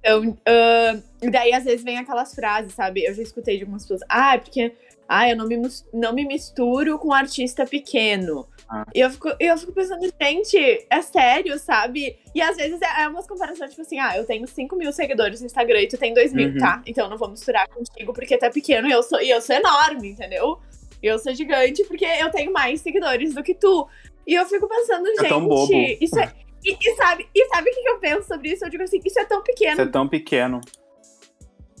Então, 0.00 0.28
uh, 0.30 1.30
daí 1.30 1.52
às 1.52 1.64
vezes 1.64 1.82
vem 1.82 1.98
aquelas 1.98 2.34
frases, 2.34 2.72
sabe? 2.72 3.04
Eu 3.04 3.14
já 3.14 3.22
escutei 3.22 3.56
de 3.56 3.62
algumas 3.62 3.82
pessoas, 3.82 4.02
ah, 4.08 4.38
porque 4.38 4.72
ah, 5.08 5.28
eu 5.28 5.36
não 5.36 5.46
me, 5.46 5.60
não 5.92 6.12
me 6.12 6.24
misturo 6.26 6.98
com 6.98 7.08
um 7.08 7.12
artista 7.12 7.66
pequeno. 7.66 8.46
E 8.94 9.00
eu 9.00 9.10
fico, 9.10 9.28
eu 9.38 9.56
fico 9.56 9.72
pensando, 9.72 10.02
gente, 10.20 10.86
é 10.90 11.02
sério, 11.02 11.58
sabe? 11.58 12.18
E 12.34 12.42
às 12.42 12.56
vezes 12.56 12.80
é, 12.82 13.02
é 13.02 13.08
umas 13.08 13.26
comparações, 13.26 13.70
tipo 13.70 13.82
assim, 13.82 13.98
ah, 13.98 14.16
eu 14.16 14.26
tenho 14.26 14.46
5 14.46 14.74
mil 14.76 14.92
seguidores 14.92 15.40
no 15.40 15.46
Instagram 15.46 15.82
e 15.82 15.88
tu 15.88 15.96
tem 15.96 16.12
2 16.12 16.32
mil, 16.32 16.48
uhum. 16.48 16.58
tá? 16.58 16.82
Então 16.84 17.04
eu 17.04 17.10
não 17.10 17.16
vou 17.16 17.28
misturar 17.28 17.68
contigo 17.68 18.12
porque 18.12 18.36
tu 18.36 18.44
é 18.44 18.50
pequeno 18.50 18.88
e 18.88 18.92
eu 18.92 19.02
sou, 19.02 19.20
e 19.20 19.30
eu 19.30 19.40
sou 19.40 19.54
enorme, 19.54 20.10
entendeu? 20.10 20.58
Eu 21.02 21.18
sou 21.18 21.32
gigante 21.34 21.84
porque 21.84 22.04
eu 22.04 22.30
tenho 22.30 22.52
mais 22.52 22.80
seguidores 22.80 23.34
do 23.34 23.42
que 23.42 23.54
tu. 23.54 23.88
E 24.26 24.34
eu 24.34 24.44
fico 24.46 24.68
pensando, 24.68 25.06
é 25.06 25.14
gente, 25.14 26.04
isso 26.04 26.18
é. 26.18 26.32
E, 26.64 26.72
e, 26.72 26.96
sabe, 26.96 27.28
e 27.32 27.46
sabe 27.46 27.70
o 27.70 27.72
que 27.72 27.88
eu 27.88 27.98
penso 28.00 28.26
sobre 28.26 28.50
isso? 28.50 28.64
Eu 28.64 28.70
digo 28.70 28.82
assim, 28.82 29.00
isso 29.04 29.20
é 29.20 29.24
tão 29.24 29.42
pequeno. 29.42 29.72
Isso 29.72 29.82
é 29.82 29.86
tão 29.86 30.08
pequeno 30.08 30.60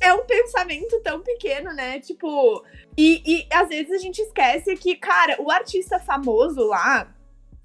é 0.00 0.12
um 0.12 0.24
pensamento 0.24 1.00
tão 1.02 1.20
pequeno, 1.20 1.72
né? 1.72 2.00
Tipo, 2.00 2.64
e, 2.96 3.22
e 3.24 3.46
às 3.52 3.68
vezes 3.68 3.92
a 3.92 3.98
gente 3.98 4.20
esquece 4.20 4.76
que, 4.76 4.96
cara, 4.96 5.40
o 5.40 5.50
artista 5.50 5.98
famoso 5.98 6.60
lá, 6.66 7.12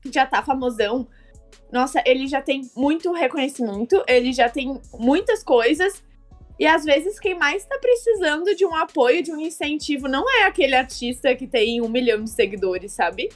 que 0.02 0.12
já 0.12 0.26
tá 0.26 0.44
famosão, 0.44 1.08
nossa, 1.72 2.02
ele 2.06 2.28
já 2.28 2.42
tem 2.42 2.70
muito 2.76 3.12
reconhecimento, 3.14 4.04
ele 4.08 4.34
já 4.34 4.50
tem 4.50 4.80
muitas 4.94 5.44
coisas. 5.44 6.04
E 6.60 6.66
às 6.68 6.84
vezes 6.84 7.20
quem 7.20 7.38
mais 7.38 7.66
tá 7.66 7.78
precisando 7.80 8.56
de 8.56 8.66
um 8.66 8.76
apoio, 8.76 9.24
de 9.24 9.32
um 9.32 9.40
incentivo, 9.40 10.08
não 10.08 10.30
é 10.30 10.44
aquele 10.44 10.76
artista 10.76 11.36
que 11.36 11.48
tem 11.48 11.82
um 11.82 11.90
milhão 11.90 12.24
de 12.24 12.30
seguidores, 12.30 12.92
sabe? 12.92 13.30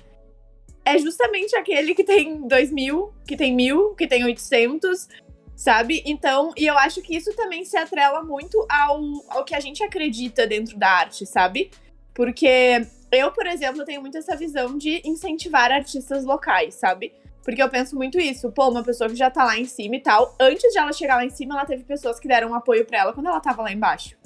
É 0.83 0.97
justamente 0.99 1.55
aquele 1.55 1.95
que 1.95 2.03
tem 2.03 2.47
dois 2.47 2.71
mil, 2.71 3.11
que 3.27 3.35
tem 3.35 3.55
mil, 3.55 3.95
que 3.95 4.05
tem 4.05 4.23
oitocentos, 4.23 5.07
sabe? 5.55 6.03
Então, 6.05 6.51
e 6.57 6.65
eu 6.65 6.77
acho 6.77 7.01
que 7.01 7.15
isso 7.15 7.33
também 7.35 7.63
se 7.63 7.77
atrela 7.77 8.21
muito 8.23 8.65
ao, 8.69 8.99
ao 9.29 9.45
que 9.45 9.55
a 9.55 9.59
gente 9.59 9.83
acredita 9.83 10.45
dentro 10.45 10.77
da 10.77 10.89
arte, 10.89 11.25
sabe? 11.25 11.71
Porque 12.13 12.85
eu, 13.11 13.31
por 13.31 13.47
exemplo, 13.47 13.85
tenho 13.85 14.01
muito 14.01 14.17
essa 14.17 14.35
visão 14.35 14.77
de 14.77 15.01
incentivar 15.05 15.71
artistas 15.71 16.25
locais, 16.25 16.75
sabe? 16.75 17.13
Porque 17.43 17.61
eu 17.61 17.69
penso 17.69 17.95
muito 17.95 18.19
isso. 18.19 18.51
Pô, 18.51 18.69
uma 18.69 18.83
pessoa 18.83 19.09
que 19.09 19.15
já 19.15 19.29
tá 19.29 19.43
lá 19.43 19.57
em 19.57 19.65
cima 19.65 19.95
e 19.95 20.01
tal, 20.01 20.35
antes 20.39 20.71
de 20.71 20.79
ela 20.79 20.91
chegar 20.91 21.17
lá 21.17 21.25
em 21.25 21.29
cima, 21.29 21.55
ela 21.55 21.65
teve 21.65 21.83
pessoas 21.83 22.19
que 22.19 22.27
deram 22.27 22.49
um 22.49 22.55
apoio 22.55 22.85
para 22.85 22.99
ela 22.99 23.13
quando 23.13 23.27
ela 23.27 23.39
tava 23.39 23.61
lá 23.61 23.71
embaixo. 23.71 24.17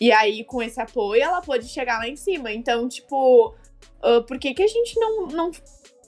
E 0.00 0.12
aí, 0.12 0.44
com 0.44 0.62
esse 0.62 0.80
apoio, 0.80 1.22
ela 1.22 1.40
pôde 1.40 1.66
chegar 1.66 1.98
lá 1.98 2.06
em 2.06 2.14
cima. 2.14 2.52
Então, 2.52 2.88
tipo, 2.88 3.54
uh, 4.02 4.22
por 4.26 4.38
que, 4.38 4.54
que 4.54 4.62
a 4.62 4.66
gente 4.66 4.98
não, 5.00 5.26
não 5.26 5.50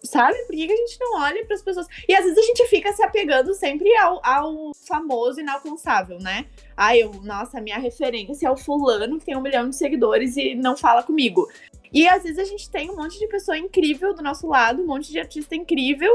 sabe? 0.04 0.36
Por 0.46 0.56
que, 0.56 0.66
que 0.66 0.72
a 0.72 0.76
gente 0.76 0.98
não 1.00 1.20
olha 1.20 1.44
para 1.44 1.54
as 1.54 1.62
pessoas? 1.62 1.86
E 2.08 2.14
às 2.14 2.24
vezes 2.24 2.38
a 2.38 2.42
gente 2.42 2.66
fica 2.68 2.92
se 2.92 3.02
apegando 3.02 3.52
sempre 3.54 3.94
ao, 3.96 4.20
ao 4.24 4.72
famoso 4.86 5.40
inalcançável, 5.40 6.18
né? 6.18 6.46
Ah, 6.76 6.96
eu, 6.96 7.12
nossa, 7.22 7.60
minha 7.60 7.78
referência 7.78 8.46
é 8.46 8.50
o 8.50 8.56
fulano 8.56 9.18
que 9.18 9.26
tem 9.26 9.36
um 9.36 9.42
milhão 9.42 9.68
de 9.68 9.76
seguidores 9.76 10.36
e 10.36 10.54
não 10.54 10.76
fala 10.76 11.02
comigo. 11.02 11.48
E 11.92 12.06
às 12.06 12.22
vezes 12.22 12.38
a 12.38 12.44
gente 12.44 12.70
tem 12.70 12.90
um 12.90 12.96
monte 12.96 13.18
de 13.18 13.26
pessoa 13.26 13.58
incrível 13.58 14.14
do 14.14 14.22
nosso 14.22 14.46
lado, 14.46 14.82
um 14.82 14.86
monte 14.86 15.10
de 15.10 15.18
artista 15.18 15.56
incrível, 15.56 16.12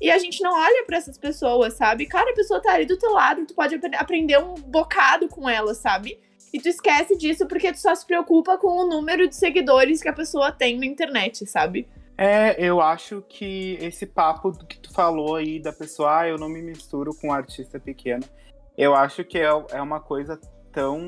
e 0.00 0.10
a 0.10 0.18
gente 0.18 0.42
não 0.42 0.52
olha 0.52 0.84
para 0.84 0.98
essas 0.98 1.16
pessoas, 1.16 1.74
sabe? 1.74 2.06
Cara, 2.06 2.30
a 2.30 2.34
pessoa 2.34 2.60
tá 2.60 2.72
ali 2.72 2.84
do 2.84 2.98
teu 2.98 3.12
lado, 3.12 3.46
tu 3.46 3.54
pode 3.54 3.74
aprender 3.96 4.38
um 4.38 4.54
bocado 4.54 5.26
com 5.28 5.48
ela, 5.48 5.74
sabe? 5.74 6.20
E 6.52 6.60
tu 6.60 6.68
esquece 6.68 7.16
disso 7.16 7.46
porque 7.46 7.72
tu 7.72 7.78
só 7.78 7.94
se 7.94 8.06
preocupa 8.06 8.58
com 8.58 8.68
o 8.68 8.86
número 8.86 9.26
de 9.26 9.34
seguidores 9.34 10.02
que 10.02 10.08
a 10.08 10.12
pessoa 10.12 10.52
tem 10.52 10.78
na 10.78 10.86
internet, 10.86 11.46
sabe? 11.46 11.88
É, 12.18 12.56
eu 12.58 12.80
acho 12.80 13.22
que 13.28 13.76
esse 13.80 14.06
papo 14.06 14.52
que 14.66 14.78
tu 14.78 14.92
falou 14.92 15.36
aí 15.36 15.60
da 15.60 15.72
pessoa, 15.72 16.20
ah, 16.20 16.28
eu 16.28 16.38
não 16.38 16.48
me 16.48 16.62
misturo 16.62 17.14
com 17.14 17.28
um 17.28 17.32
artista 17.32 17.78
pequeno, 17.78 18.24
eu 18.76 18.94
acho 18.94 19.22
que 19.24 19.38
é, 19.38 19.48
é 19.70 19.82
uma 19.82 20.00
coisa 20.00 20.40
tão, 20.72 20.98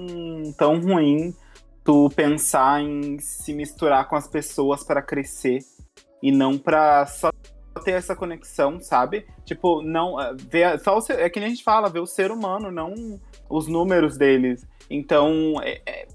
tão 0.56 0.80
ruim 0.80 1.34
tu 1.82 2.10
pensar 2.10 2.82
em 2.82 3.18
se 3.18 3.54
misturar 3.54 4.06
com 4.08 4.16
as 4.16 4.28
pessoas 4.28 4.84
para 4.84 5.00
crescer 5.00 5.60
e 6.22 6.30
não 6.30 6.58
para 6.58 7.06
só 7.06 7.30
ter 7.82 7.92
essa 7.92 8.14
conexão, 8.14 8.78
sabe? 8.80 9.26
Tipo, 9.44 9.82
não 9.82 10.20
é, 10.20 10.34
ver 10.34 10.78
só 10.80 10.98
o, 10.98 11.02
é 11.12 11.30
que 11.30 11.40
nem 11.40 11.46
a 11.46 11.50
gente 11.50 11.64
fala, 11.64 11.88
ver 11.88 12.00
o 12.00 12.06
ser 12.06 12.30
humano, 12.30 12.70
não 12.70 13.18
os 13.48 13.66
números 13.66 14.18
deles. 14.18 14.66
Então, 14.90 15.54
é, 15.62 15.80
é, 15.86 16.06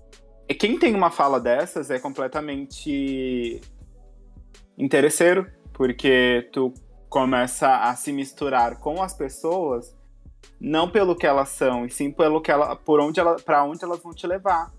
quem 0.54 0.78
tem 0.78 0.94
uma 0.94 1.10
fala 1.10 1.40
dessas 1.40 1.90
é 1.90 1.98
completamente 1.98 3.62
interesseiro, 4.78 5.48
porque 5.74 6.50
tu 6.52 6.74
começa 7.10 7.78
a 7.78 7.96
se 7.96 8.12
misturar 8.12 8.80
com 8.80 9.02
as 9.02 9.14
pessoas 9.14 9.96
não 10.60 10.90
pelo 10.90 11.16
que 11.16 11.28
elas 11.28 11.50
são, 11.50 11.86
e 11.86 11.90
sim 11.90 12.12
pelo 12.12 12.42
que 12.42 12.52
ela, 12.52 12.76
por 12.76 13.00
onde 13.00 13.20
ela, 13.20 13.36
para 13.36 13.64
onde 13.64 13.84
elas 13.84 14.02
vão 14.02 14.14
te 14.14 14.26
levar. 14.26 14.72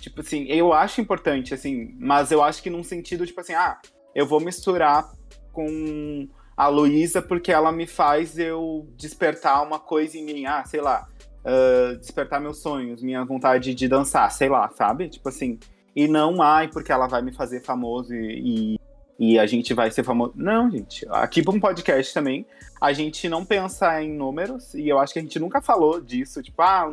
Tipo 0.00 0.20
assim, 0.20 0.46
eu 0.48 0.72
acho 0.72 1.00
importante 1.00 1.52
assim, 1.52 1.94
mas 1.98 2.32
eu 2.32 2.42
acho 2.42 2.62
que 2.62 2.70
num 2.70 2.82
sentido 2.82 3.26
tipo 3.26 3.40
assim, 3.40 3.52
ah, 3.52 3.78
eu 4.14 4.26
vou 4.26 4.40
misturar 4.40 5.10
com 5.52 6.26
a 6.56 6.68
Luísa 6.68 7.20
porque 7.20 7.52
ela 7.52 7.70
me 7.70 7.86
faz 7.86 8.38
eu 8.38 8.88
despertar 8.96 9.62
uma 9.62 9.78
coisa 9.78 10.16
em 10.16 10.24
mim, 10.24 10.46
ah, 10.46 10.64
sei 10.64 10.80
lá, 10.80 11.06
uh, 11.44 11.96
despertar 11.98 12.40
meus 12.40 12.62
sonhos, 12.62 13.02
minha 13.02 13.24
vontade 13.24 13.74
de 13.74 13.88
dançar, 13.88 14.30
sei 14.32 14.48
lá, 14.48 14.70
sabe? 14.70 15.08
Tipo 15.08 15.28
assim, 15.28 15.58
e 15.94 16.08
não 16.08 16.40
ai 16.40 16.68
porque 16.68 16.92
ela 16.92 17.06
vai 17.06 17.22
me 17.22 17.32
fazer 17.32 17.60
famoso 17.60 18.14
e, 18.14 18.79
e 19.20 19.38
a 19.38 19.44
gente 19.44 19.74
vai 19.74 19.90
ser 19.90 20.02
famoso. 20.02 20.32
Não, 20.34 20.70
gente. 20.70 21.06
Aqui 21.10 21.42
para 21.42 21.54
um 21.54 21.60
podcast 21.60 22.14
também, 22.14 22.46
a 22.80 22.90
gente 22.94 23.28
não 23.28 23.44
pensa 23.44 24.02
em 24.02 24.10
números, 24.10 24.72
e 24.72 24.88
eu 24.88 24.98
acho 24.98 25.12
que 25.12 25.18
a 25.18 25.22
gente 25.22 25.38
nunca 25.38 25.60
falou 25.60 26.00
disso, 26.00 26.42
tipo, 26.42 26.62
ah, 26.62 26.90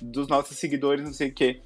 dos 0.00 0.26
nossos 0.26 0.56
seguidores, 0.56 1.04
não 1.04 1.12
sei 1.12 1.28
o 1.28 1.34
quê. 1.34 1.60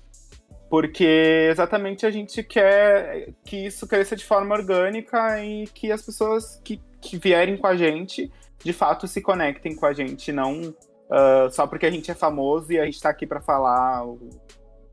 Porque 0.68 1.48
exatamente 1.48 2.04
a 2.04 2.10
gente 2.10 2.42
quer 2.42 3.32
que 3.44 3.66
isso 3.66 3.86
cresça 3.86 4.16
de 4.16 4.24
forma 4.24 4.52
orgânica 4.52 5.44
e 5.44 5.68
que 5.68 5.92
as 5.92 6.02
pessoas 6.02 6.60
que, 6.64 6.80
que 7.00 7.16
vierem 7.16 7.56
com 7.56 7.68
a 7.68 7.76
gente, 7.76 8.32
de 8.64 8.72
fato, 8.72 9.06
se 9.06 9.20
conectem 9.20 9.76
com 9.76 9.86
a 9.86 9.92
gente, 9.92 10.32
não 10.32 10.60
uh, 10.60 11.50
só 11.52 11.68
porque 11.68 11.86
a 11.86 11.90
gente 11.90 12.10
é 12.10 12.14
famoso 12.14 12.72
e 12.72 12.80
a 12.80 12.84
gente 12.84 12.94
está 12.94 13.10
aqui 13.10 13.28
para 13.28 13.40
falar 13.40 14.04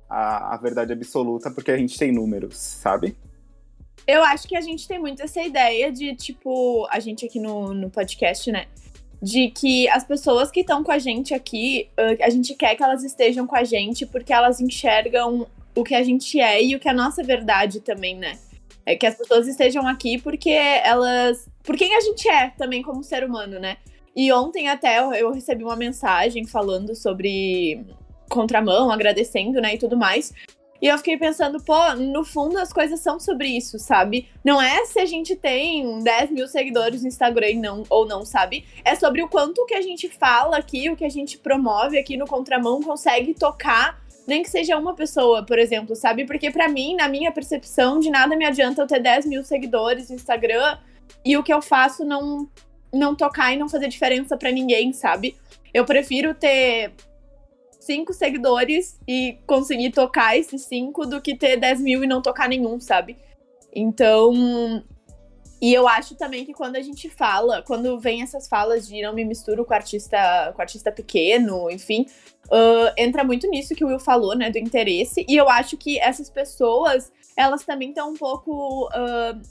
a, 0.08 0.54
a 0.54 0.58
verdade 0.58 0.94
absoluta 0.94 1.50
porque 1.50 1.72
a 1.72 1.78
gente 1.78 1.98
tem 1.98 2.12
números, 2.12 2.56
sabe? 2.58 3.18
Eu 4.06 4.24
acho 4.24 4.48
que 4.48 4.56
a 4.56 4.62
gente 4.62 4.88
tem 4.88 5.00
muito 5.00 5.22
essa 5.22 5.42
ideia 5.42 5.92
de, 5.92 6.16
tipo, 6.16 6.88
a 6.90 7.00
gente 7.00 7.26
aqui 7.26 7.40
no, 7.40 7.74
no 7.74 7.90
podcast, 7.90 8.52
né? 8.52 8.68
De 9.22 9.50
que 9.50 9.90
as 9.90 10.04
pessoas 10.04 10.52
que 10.52 10.62
estão 10.62 10.84
com 10.84 10.92
a 10.92 11.00
gente 11.00 11.34
aqui, 11.34 11.90
a 12.22 12.30
gente 12.30 12.54
quer 12.54 12.76
que 12.76 12.84
elas 12.84 13.04
estejam 13.04 13.48
com 13.48 13.56
a 13.56 13.64
gente 13.64 14.06
porque 14.06 14.32
elas 14.32 14.62
enxergam 14.62 15.48
o 15.76 15.84
que 15.84 15.96
a 15.96 16.04
gente 16.04 16.40
é 16.40 16.64
e 16.64 16.76
o 16.76 16.80
que 16.80 16.88
é 16.88 16.92
a 16.92 16.94
nossa 16.94 17.24
verdade 17.24 17.80
também, 17.82 18.16
né? 18.16 18.38
É 18.86 18.96
que 18.96 19.06
as 19.06 19.16
pessoas 19.16 19.48
estejam 19.48 19.86
aqui 19.88 20.18
porque 20.18 20.50
elas. 20.50 21.50
Por 21.64 21.76
quem 21.76 21.96
a 21.96 22.00
gente 22.00 22.30
é 22.30 22.52
também 22.52 22.82
como 22.82 23.04
ser 23.04 23.24
humano, 23.24 23.60
né? 23.60 23.78
E 24.16 24.32
ontem 24.32 24.68
até 24.68 25.00
eu 25.00 25.32
recebi 25.32 25.64
uma 25.64 25.76
mensagem 25.76 26.46
falando 26.46 26.96
sobre 26.96 27.86
contramão, 28.30 28.90
agradecendo, 28.90 29.62
né, 29.62 29.76
e 29.76 29.78
tudo 29.78 29.96
mais. 29.96 30.34
E 30.82 30.88
eu 30.88 30.98
fiquei 30.98 31.18
pensando, 31.18 31.62
pô, 31.62 31.94
no 31.96 32.24
fundo 32.24 32.58
as 32.58 32.72
coisas 32.72 33.00
são 33.00 33.20
sobre 33.20 33.48
isso, 33.48 33.80
sabe? 33.80 34.30
Não 34.44 34.62
é 34.62 34.86
se 34.86 35.00
a 35.00 35.06
gente 35.06 35.36
tem 35.36 36.00
10 36.04 36.32
mil 36.32 36.48
seguidores 36.48 37.02
no 37.02 37.08
Instagram 37.08 37.56
não, 37.56 37.84
ou 37.90 38.06
não, 38.06 38.24
sabe? 38.26 38.66
É 38.86 38.96
sobre 38.96 39.24
o 39.24 39.28
quanto 39.28 39.66
que 39.66 39.74
a 39.74 39.82
gente 39.82 40.08
fala 40.08 40.58
aqui, 40.58 40.90
o 40.90 40.96
que 40.96 41.06
a 41.06 41.10
gente 41.10 41.38
promove 41.38 41.98
aqui 41.98 42.16
no 42.16 42.28
Contramão 42.28 42.82
consegue 42.82 43.34
tocar, 43.34 44.00
nem 44.28 44.44
que 44.44 44.50
seja 44.50 44.78
uma 44.78 44.94
pessoa, 44.94 45.44
por 45.44 45.58
exemplo, 45.58 45.96
sabe? 45.96 46.26
Porque 46.26 46.52
para 46.52 46.68
mim, 46.68 46.96
na 46.96 47.08
minha 47.08 47.32
percepção, 47.32 48.00
de 48.00 48.10
nada 48.10 48.36
me 48.36 48.46
adianta 48.46 48.82
eu 48.82 48.88
ter 48.88 49.00
10 49.00 49.26
mil 49.26 49.44
seguidores 49.44 50.10
no 50.10 50.16
Instagram 50.16 50.78
e 51.26 51.38
o 51.38 51.44
que 51.44 51.54
eu 51.54 51.62
faço 51.62 52.06
não, 52.06 52.48
não 52.94 53.16
tocar 53.16 53.54
e 53.54 53.58
não 53.58 53.70
fazer 53.70 53.88
diferença 53.88 54.38
para 54.38 54.52
ninguém, 54.52 54.94
sabe? 54.94 55.36
Eu 55.74 55.86
prefiro 55.86 56.34
ter 56.34 56.94
cinco 57.88 58.14
seguidores 58.14 59.00
e 59.08 59.40
conseguir 59.48 59.92
tocar 59.92 60.38
esses 60.38 60.64
cinco 60.64 61.06
do 61.06 61.22
que 61.22 61.36
ter 61.36 61.58
10 61.58 61.82
mil 61.82 62.04
e 62.04 62.08
não 62.08 62.22
tocar 62.22 62.48
nenhum, 62.50 62.80
sabe? 62.80 63.18
Então. 63.74 64.84
E 65.60 65.74
eu 65.74 65.88
acho 65.88 66.14
também 66.14 66.46
que 66.46 66.54
quando 66.54 66.76
a 66.76 66.82
gente 66.82 67.10
fala, 67.10 67.64
quando 67.64 68.00
vem 68.00 68.22
essas 68.22 68.48
falas 68.48 68.88
de 68.88 69.02
não 69.02 69.12
me 69.12 69.26
misturo 69.26 69.66
com 69.66 69.74
artista, 69.74 70.54
com 70.56 70.62
artista 70.62 70.92
pequeno, 70.92 71.72
enfim, 71.72 72.06
uh, 72.46 72.94
entra 72.96 73.24
muito 73.24 73.50
nisso 73.50 73.74
que 73.74 73.84
o 73.84 73.88
Will 73.88 74.00
falou, 74.00 74.36
né, 74.36 74.52
do 74.52 74.60
interesse. 74.60 75.26
E 75.28 75.36
eu 75.36 75.50
acho 75.50 75.76
que 75.76 75.98
essas 75.98 76.30
pessoas, 76.30 77.12
elas 77.36 77.64
também 77.64 77.90
estão 77.90 78.12
um 78.12 78.14
pouco. 78.14 78.88
Uh, 78.90 79.42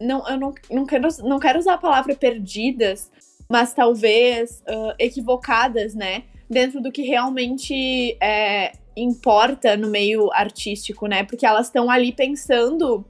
não, 0.00 0.28
eu 0.28 0.38
não, 0.38 0.54
não, 0.70 0.86
quero, 0.86 1.08
não 1.24 1.40
quero 1.40 1.58
usar 1.58 1.74
a 1.74 1.78
palavra 1.78 2.14
perdidas, 2.14 3.10
mas 3.50 3.74
talvez 3.74 4.62
uh, 4.68 4.94
equivocadas, 5.00 5.96
né? 5.96 6.22
Dentro 6.48 6.80
do 6.80 6.92
que 6.92 7.02
realmente 7.02 8.16
é, 8.22 8.72
importa 8.96 9.76
no 9.76 9.88
meio 9.88 10.32
artístico, 10.32 11.06
né? 11.06 11.24
Porque 11.24 11.44
elas 11.44 11.66
estão 11.66 11.90
ali 11.90 12.12
pensando. 12.12 13.04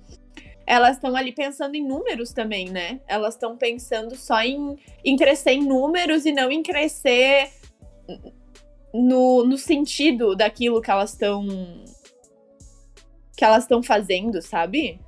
Elas 0.66 0.96
estão 0.96 1.14
ali 1.14 1.32
pensando 1.32 1.76
em 1.76 1.86
números 1.86 2.32
também, 2.32 2.68
né? 2.70 3.00
Elas 3.06 3.34
estão 3.34 3.56
pensando 3.56 4.16
só 4.16 4.40
em, 4.40 4.76
em 5.04 5.16
crescer 5.16 5.52
em 5.52 5.64
números 5.64 6.26
e 6.26 6.32
não 6.32 6.50
em 6.50 6.62
crescer 6.62 7.50
no, 8.92 9.44
no 9.44 9.56
sentido 9.56 10.34
daquilo 10.34 10.80
que 10.80 10.90
elas 10.90 11.12
estão 11.12 11.46
que 13.36 13.44
elas 13.44 13.64
estão 13.64 13.82
fazendo, 13.82 14.40
sabe? 14.40 14.98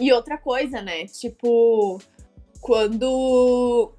E 0.00 0.12
outra 0.12 0.38
coisa, 0.38 0.80
né? 0.80 1.06
Tipo, 1.06 2.00
quando 2.60 3.92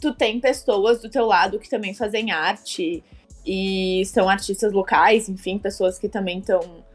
tu 0.00 0.12
tem 0.14 0.40
pessoas 0.40 1.00
do 1.00 1.08
teu 1.08 1.26
lado 1.26 1.58
que 1.58 1.68
também 1.68 1.94
fazem 1.94 2.30
arte 2.30 3.02
e 3.46 4.02
são 4.06 4.28
artistas 4.28 4.72
locais, 4.72 5.28
enfim, 5.28 5.58
pessoas 5.58 5.98
que 5.98 6.08
também 6.08 6.38
estão 6.38 6.86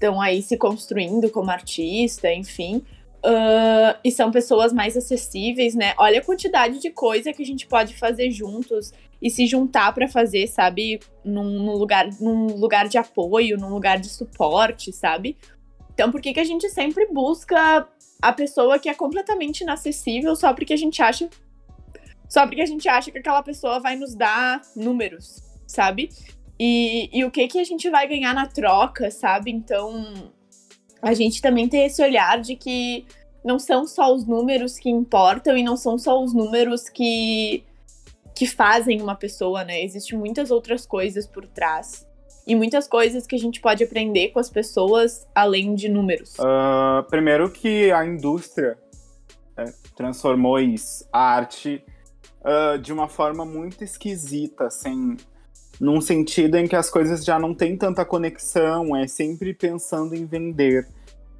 estão 0.00 0.18
aí 0.18 0.40
se 0.40 0.56
construindo 0.56 1.28
como 1.28 1.50
artista, 1.50 2.32
enfim. 2.32 2.82
Uh, 3.22 3.92
e 4.02 4.10
são 4.10 4.30
pessoas 4.30 4.72
mais 4.72 4.96
acessíveis, 4.96 5.74
né? 5.74 5.92
Olha 5.98 6.20
a 6.20 6.24
quantidade 6.24 6.80
de 6.80 6.90
coisa 6.90 7.34
que 7.34 7.42
a 7.42 7.46
gente 7.46 7.66
pode 7.66 7.94
fazer 7.98 8.30
juntos 8.30 8.94
e 9.20 9.28
se 9.28 9.46
juntar 9.46 9.92
para 9.92 10.08
fazer, 10.08 10.46
sabe, 10.46 11.00
num, 11.22 11.44
num, 11.44 11.74
lugar, 11.74 12.08
num 12.18 12.46
lugar 12.56 12.88
de 12.88 12.96
apoio, 12.96 13.58
num 13.58 13.68
lugar 13.68 14.00
de 14.00 14.08
suporte, 14.08 14.90
sabe? 14.90 15.36
Então, 15.92 16.10
por 16.10 16.22
que, 16.22 16.32
que 16.32 16.40
a 16.40 16.44
gente 16.44 16.66
sempre 16.70 17.06
busca 17.12 17.86
a 18.22 18.32
pessoa 18.32 18.78
que 18.78 18.88
é 18.88 18.94
completamente 18.94 19.60
inacessível 19.60 20.34
só 20.34 20.54
porque 20.54 20.72
a 20.72 20.78
gente 20.78 21.02
acha 21.02 21.28
só 22.30 22.46
porque 22.46 22.62
a 22.62 22.66
gente 22.66 22.88
acha 22.88 23.10
que 23.10 23.18
aquela 23.18 23.42
pessoa 23.42 23.80
vai 23.80 23.96
nos 23.96 24.14
dar 24.14 24.62
números, 24.76 25.42
sabe? 25.66 26.10
E, 26.58 27.10
e 27.12 27.24
o 27.24 27.30
que 27.30 27.48
que 27.48 27.58
a 27.58 27.64
gente 27.64 27.90
vai 27.90 28.06
ganhar 28.06 28.32
na 28.32 28.46
troca, 28.46 29.10
sabe? 29.10 29.50
Então, 29.50 30.32
a 31.02 31.12
gente 31.12 31.42
também 31.42 31.68
tem 31.68 31.86
esse 31.86 32.00
olhar 32.00 32.40
de 32.40 32.54
que 32.54 33.04
não 33.44 33.58
são 33.58 33.84
só 33.84 34.14
os 34.14 34.24
números 34.24 34.78
que 34.78 34.88
importam 34.88 35.56
e 35.56 35.64
não 35.64 35.76
são 35.76 35.98
só 35.98 36.22
os 36.22 36.32
números 36.32 36.88
que, 36.88 37.64
que 38.36 38.46
fazem 38.46 39.02
uma 39.02 39.16
pessoa, 39.16 39.64
né? 39.64 39.82
Existem 39.82 40.16
muitas 40.16 40.52
outras 40.52 40.86
coisas 40.86 41.26
por 41.26 41.48
trás. 41.48 42.06
E 42.46 42.54
muitas 42.54 42.86
coisas 42.86 43.26
que 43.26 43.34
a 43.34 43.38
gente 43.38 43.60
pode 43.60 43.82
aprender 43.82 44.28
com 44.28 44.38
as 44.38 44.48
pessoas 44.48 45.26
além 45.34 45.74
de 45.74 45.88
números. 45.88 46.36
Uh, 46.38 47.02
primeiro 47.08 47.50
que 47.50 47.90
a 47.90 48.06
indústria 48.06 48.78
é, 49.56 49.64
transformou 49.96 50.56
a 51.12 51.18
arte 51.18 51.82
uh, 52.40 52.78
de 52.78 52.92
uma 52.92 53.08
forma 53.08 53.44
muito 53.44 53.82
esquisita, 53.84 54.66
assim, 54.66 55.16
num 55.80 56.00
sentido 56.00 56.56
em 56.56 56.66
que 56.66 56.76
as 56.76 56.90
coisas 56.90 57.24
já 57.24 57.38
não 57.38 57.54
têm 57.54 57.76
tanta 57.76 58.04
conexão, 58.04 58.94
é 58.94 59.06
sempre 59.06 59.54
pensando 59.54 60.14
em 60.14 60.26
vender. 60.26 60.86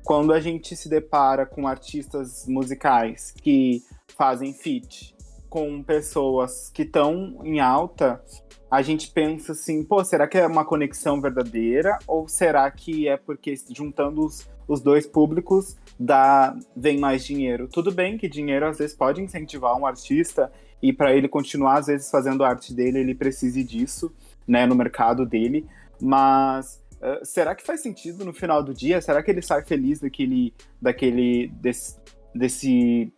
Quando 0.02 0.32
a 0.32 0.40
gente 0.40 0.74
se 0.74 0.88
depara 0.88 1.44
com 1.44 1.66
artistas 1.66 2.46
musicais 2.48 3.34
que 3.42 3.82
fazem 4.16 4.52
feat 4.54 5.14
com 5.48 5.82
pessoas 5.82 6.70
que 6.70 6.82
estão 6.82 7.40
em 7.44 7.60
alta, 7.60 8.22
a 8.70 8.82
gente 8.82 9.10
pensa 9.10 9.52
assim, 9.52 9.82
pô, 9.82 10.02
será 10.04 10.28
que 10.28 10.38
é 10.38 10.46
uma 10.46 10.64
conexão 10.64 11.20
verdadeira? 11.20 11.98
Ou 12.06 12.28
será 12.28 12.70
que 12.70 13.08
é 13.08 13.16
porque 13.16 13.54
juntando 13.70 14.24
os, 14.24 14.48
os 14.68 14.80
dois 14.80 15.06
públicos 15.06 15.76
dá, 15.98 16.56
vem 16.74 16.98
mais 16.98 17.24
dinheiro? 17.24 17.68
Tudo 17.68 17.90
bem 17.92 18.16
que 18.16 18.28
dinheiro 18.28 18.66
às 18.66 18.78
vezes 18.78 18.96
pode 18.96 19.20
incentivar 19.20 19.76
um 19.76 19.84
artista 19.84 20.50
e 20.82 20.92
para 20.92 21.14
ele 21.14 21.28
continuar 21.28 21.78
às 21.78 21.86
vezes 21.86 22.10
fazendo 22.10 22.44
a 22.44 22.48
arte 22.48 22.74
dele, 22.74 22.98
ele 22.98 23.14
precise 23.14 23.62
disso, 23.62 24.14
né, 24.46 24.66
no 24.66 24.74
mercado 24.74 25.26
dele. 25.26 25.66
Mas 26.00 26.82
uh, 26.96 27.24
será 27.24 27.54
que 27.54 27.64
faz 27.64 27.80
sentido 27.80 28.24
no 28.24 28.32
final 28.32 28.62
do 28.62 28.72
dia? 28.72 29.00
Será 29.00 29.22
que 29.22 29.30
ele 29.30 29.42
sai 29.42 29.62
feliz 29.62 30.00
daquele, 30.00 30.54
daquele 30.80 31.48
desse, 31.48 31.96
desse, 32.34 33.12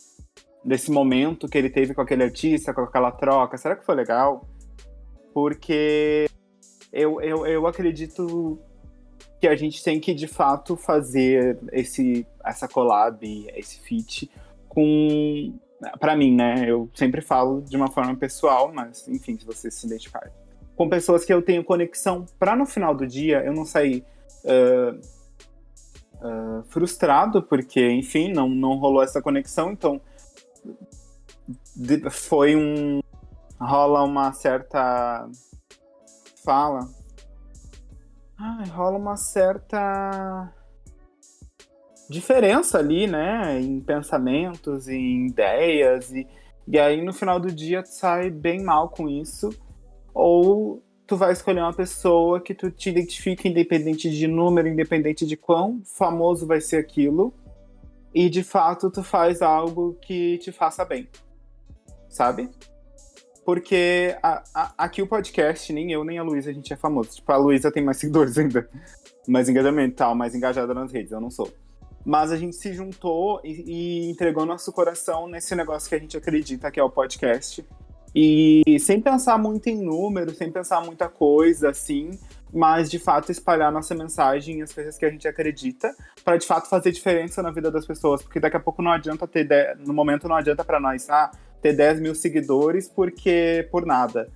desse 0.63 0.91
momento 0.91 1.47
que 1.47 1.57
ele 1.57 1.69
teve 1.69 1.93
com 1.93 2.01
aquele 2.01 2.23
artista, 2.23 2.73
com 2.73 2.81
aquela 2.81 3.11
troca? 3.11 3.57
Será 3.57 3.75
que 3.75 3.85
foi 3.85 3.95
legal? 3.95 4.47
Porque 5.33 6.27
eu, 6.91 7.21
eu, 7.21 7.45
eu 7.45 7.65
acredito 7.65 8.59
que 9.39 9.47
a 9.47 9.55
gente 9.55 9.83
tem 9.83 9.99
que 9.99 10.13
de 10.13 10.27
fato 10.27 10.77
fazer 10.77 11.59
esse 11.71 12.25
essa 12.45 12.67
collab, 12.67 13.19
esse 13.55 13.79
feat 13.81 14.29
com 14.69 15.53
para 15.99 16.15
mim, 16.15 16.35
né? 16.35 16.65
Eu 16.67 16.89
sempre 16.93 17.21
falo 17.21 17.61
de 17.61 17.75
uma 17.75 17.89
forma 17.89 18.15
pessoal, 18.15 18.71
mas 18.73 19.07
enfim, 19.07 19.37
se 19.37 19.45
você 19.45 19.69
se 19.69 19.85
identificar 19.85 20.31
com 20.75 20.89
pessoas 20.89 21.23
que 21.23 21.33
eu 21.33 21.41
tenho 21.41 21.63
conexão, 21.63 22.25
para 22.39 22.55
no 22.55 22.65
final 22.65 22.95
do 22.95 23.05
dia 23.05 23.43
eu 23.45 23.53
não 23.53 23.65
sair 23.65 24.03
uh, 24.43 24.99
uh, 26.17 26.63
frustrado, 26.69 27.43
porque 27.43 27.89
enfim, 27.91 28.31
não, 28.31 28.49
não 28.49 28.77
rolou 28.77 29.03
essa 29.03 29.21
conexão, 29.21 29.71
então 29.71 30.01
foi 32.09 32.55
um 32.55 33.01
rola 33.59 34.03
uma 34.03 34.33
certa 34.33 35.27
fala, 36.43 36.89
Ai, 38.37 38.67
rola 38.67 38.97
uma 38.97 39.15
certa 39.15 40.51
diferença 42.09 42.77
ali, 42.77 43.07
né? 43.07 43.59
Em 43.59 43.79
pensamentos, 43.79 44.87
em 44.87 45.27
ideias, 45.27 46.11
e, 46.11 46.27
e 46.67 46.79
aí 46.79 47.01
no 47.01 47.13
final 47.13 47.39
do 47.39 47.51
dia 47.51 47.83
tu 47.83 47.89
sai 47.89 48.29
bem 48.29 48.61
mal 48.63 48.89
com 48.89 49.09
isso, 49.09 49.49
ou 50.13 50.81
tu 51.05 51.17
vai 51.17 51.31
escolher 51.31 51.61
uma 51.61 51.73
pessoa 51.73 52.39
que 52.41 52.53
tu 52.53 52.71
te 52.71 52.89
identifica 52.89 53.47
independente 53.47 54.09
de 54.09 54.27
número, 54.27 54.67
independente 54.67 55.25
de 55.25 55.35
quão 55.35 55.81
famoso 55.85 56.47
vai 56.47 56.61
ser 56.61 56.77
aquilo, 56.77 57.33
e 58.13 58.29
de 58.29 58.43
fato 58.43 58.91
tu 58.91 59.03
faz 59.03 59.41
algo 59.41 59.97
que 60.01 60.37
te 60.37 60.51
faça 60.51 60.85
bem, 60.85 61.09
sabe? 62.09 62.49
Porque 63.45 64.15
a, 64.23 64.43
a, 64.53 64.73
aqui 64.77 65.01
o 65.01 65.07
podcast, 65.07 65.73
nem 65.73 65.91
eu 65.91 66.03
nem 66.03 66.17
a 66.17 66.23
Luísa, 66.23 66.49
a 66.49 66.53
gente 66.53 66.71
é 66.71 66.77
famoso. 66.77 67.15
Tipo, 67.15 67.31
a 67.31 67.37
Luísa 67.37 67.71
tem 67.71 67.83
mais 67.83 67.97
seguidores 67.99 68.37
ainda, 68.37 68.69
mais 69.27 69.49
engajamento 69.49 69.95
tal, 69.95 70.15
mais 70.15 70.33
engajada 70.33 70.73
nas 70.73 70.91
redes, 70.91 71.11
eu 71.11 71.19
não 71.19 71.29
sou. 71.29 71.51
Mas 72.05 72.31
a 72.31 72.37
gente 72.37 72.55
se 72.55 72.73
juntou 72.73 73.39
e, 73.43 73.63
e, 73.65 74.09
entregou 74.11 74.45
nosso 74.45 74.71
coração 74.71 75.27
nesse 75.27 75.55
negócio 75.55 75.87
que 75.87 75.95
a 75.95 75.99
gente 75.99 76.17
acredita 76.17 76.69
que 76.69 76.79
é 76.79 76.83
o 76.83 76.89
podcast. 76.89 77.65
E 78.15 78.77
sem 78.79 79.01
pensar 79.01 79.37
muito 79.37 79.67
em 79.67 79.83
números, 79.83 80.37
sem 80.37 80.51
pensar 80.51 80.81
muita 80.81 81.09
coisa, 81.09 81.69
assim, 81.69 82.11
mas 82.53 82.91
de 82.91 82.99
fato 82.99 83.31
espalhar 83.31 83.71
nossa 83.71 83.95
mensagem 83.95 84.59
e 84.59 84.61
as 84.61 84.71
coisas 84.71 84.97
que 84.97 85.05
a 85.05 85.09
gente 85.09 85.27
acredita, 85.27 85.95
para 86.23 86.37
de 86.37 86.45
fato 86.45 86.69
fazer 86.69 86.91
diferença 86.91 87.41
na 87.41 87.49
vida 87.49 87.71
das 87.71 87.87
pessoas. 87.87 88.21
Porque 88.21 88.39
daqui 88.39 88.57
a 88.57 88.59
pouco 88.59 88.81
não 88.81 88.91
adianta 88.91 89.27
ter. 89.27 89.45
De... 89.45 89.75
No 89.85 89.93
momento 89.93 90.27
não 90.27 90.35
adianta 90.35 90.63
para 90.63 90.79
nós, 90.79 91.09
ah, 91.09 91.31
ter 91.61 91.73
10 91.73 92.01
mil 92.01 92.13
seguidores 92.13 92.87
porque 92.87 93.67
por 93.71 93.85
nada 93.85 94.29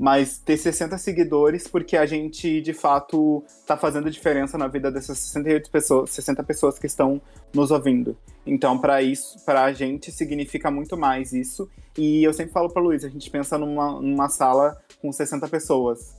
mas 0.00 0.38
ter 0.38 0.56
60 0.56 0.96
seguidores 0.96 1.68
porque 1.68 1.94
a 1.94 2.06
gente 2.06 2.62
de 2.62 2.72
fato 2.72 3.44
está 3.46 3.76
fazendo 3.76 4.10
diferença 4.10 4.56
na 4.56 4.66
vida 4.66 4.90
dessas 4.90 5.18
68 5.18 5.70
pessoas, 5.70 6.08
60 6.08 6.42
pessoas 6.42 6.78
que 6.78 6.86
estão 6.86 7.20
nos 7.52 7.70
ouvindo. 7.70 8.16
Então, 8.46 8.78
para 8.78 9.02
isso, 9.02 9.44
para 9.44 9.64
a 9.64 9.74
gente 9.74 10.10
significa 10.10 10.70
muito 10.70 10.96
mais 10.96 11.34
isso. 11.34 11.68
E 11.98 12.24
eu 12.24 12.32
sempre 12.32 12.50
falo 12.50 12.70
para 12.70 12.80
Luiz, 12.80 13.04
a 13.04 13.10
gente 13.10 13.30
pensa 13.30 13.58
numa, 13.58 14.00
numa 14.00 14.30
sala 14.30 14.74
com 15.02 15.12
60 15.12 15.46
pessoas. 15.48 16.16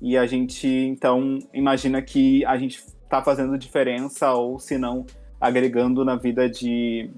E 0.00 0.18
a 0.18 0.26
gente 0.26 0.66
então 0.66 1.38
imagina 1.54 2.02
que 2.02 2.44
a 2.46 2.58
gente 2.58 2.84
está 3.04 3.22
fazendo 3.22 3.56
diferença 3.56 4.32
ou 4.32 4.58
se 4.58 4.76
não 4.76 5.06
agregando 5.40 6.04
na 6.04 6.16
vida 6.16 6.50
de 6.50 7.08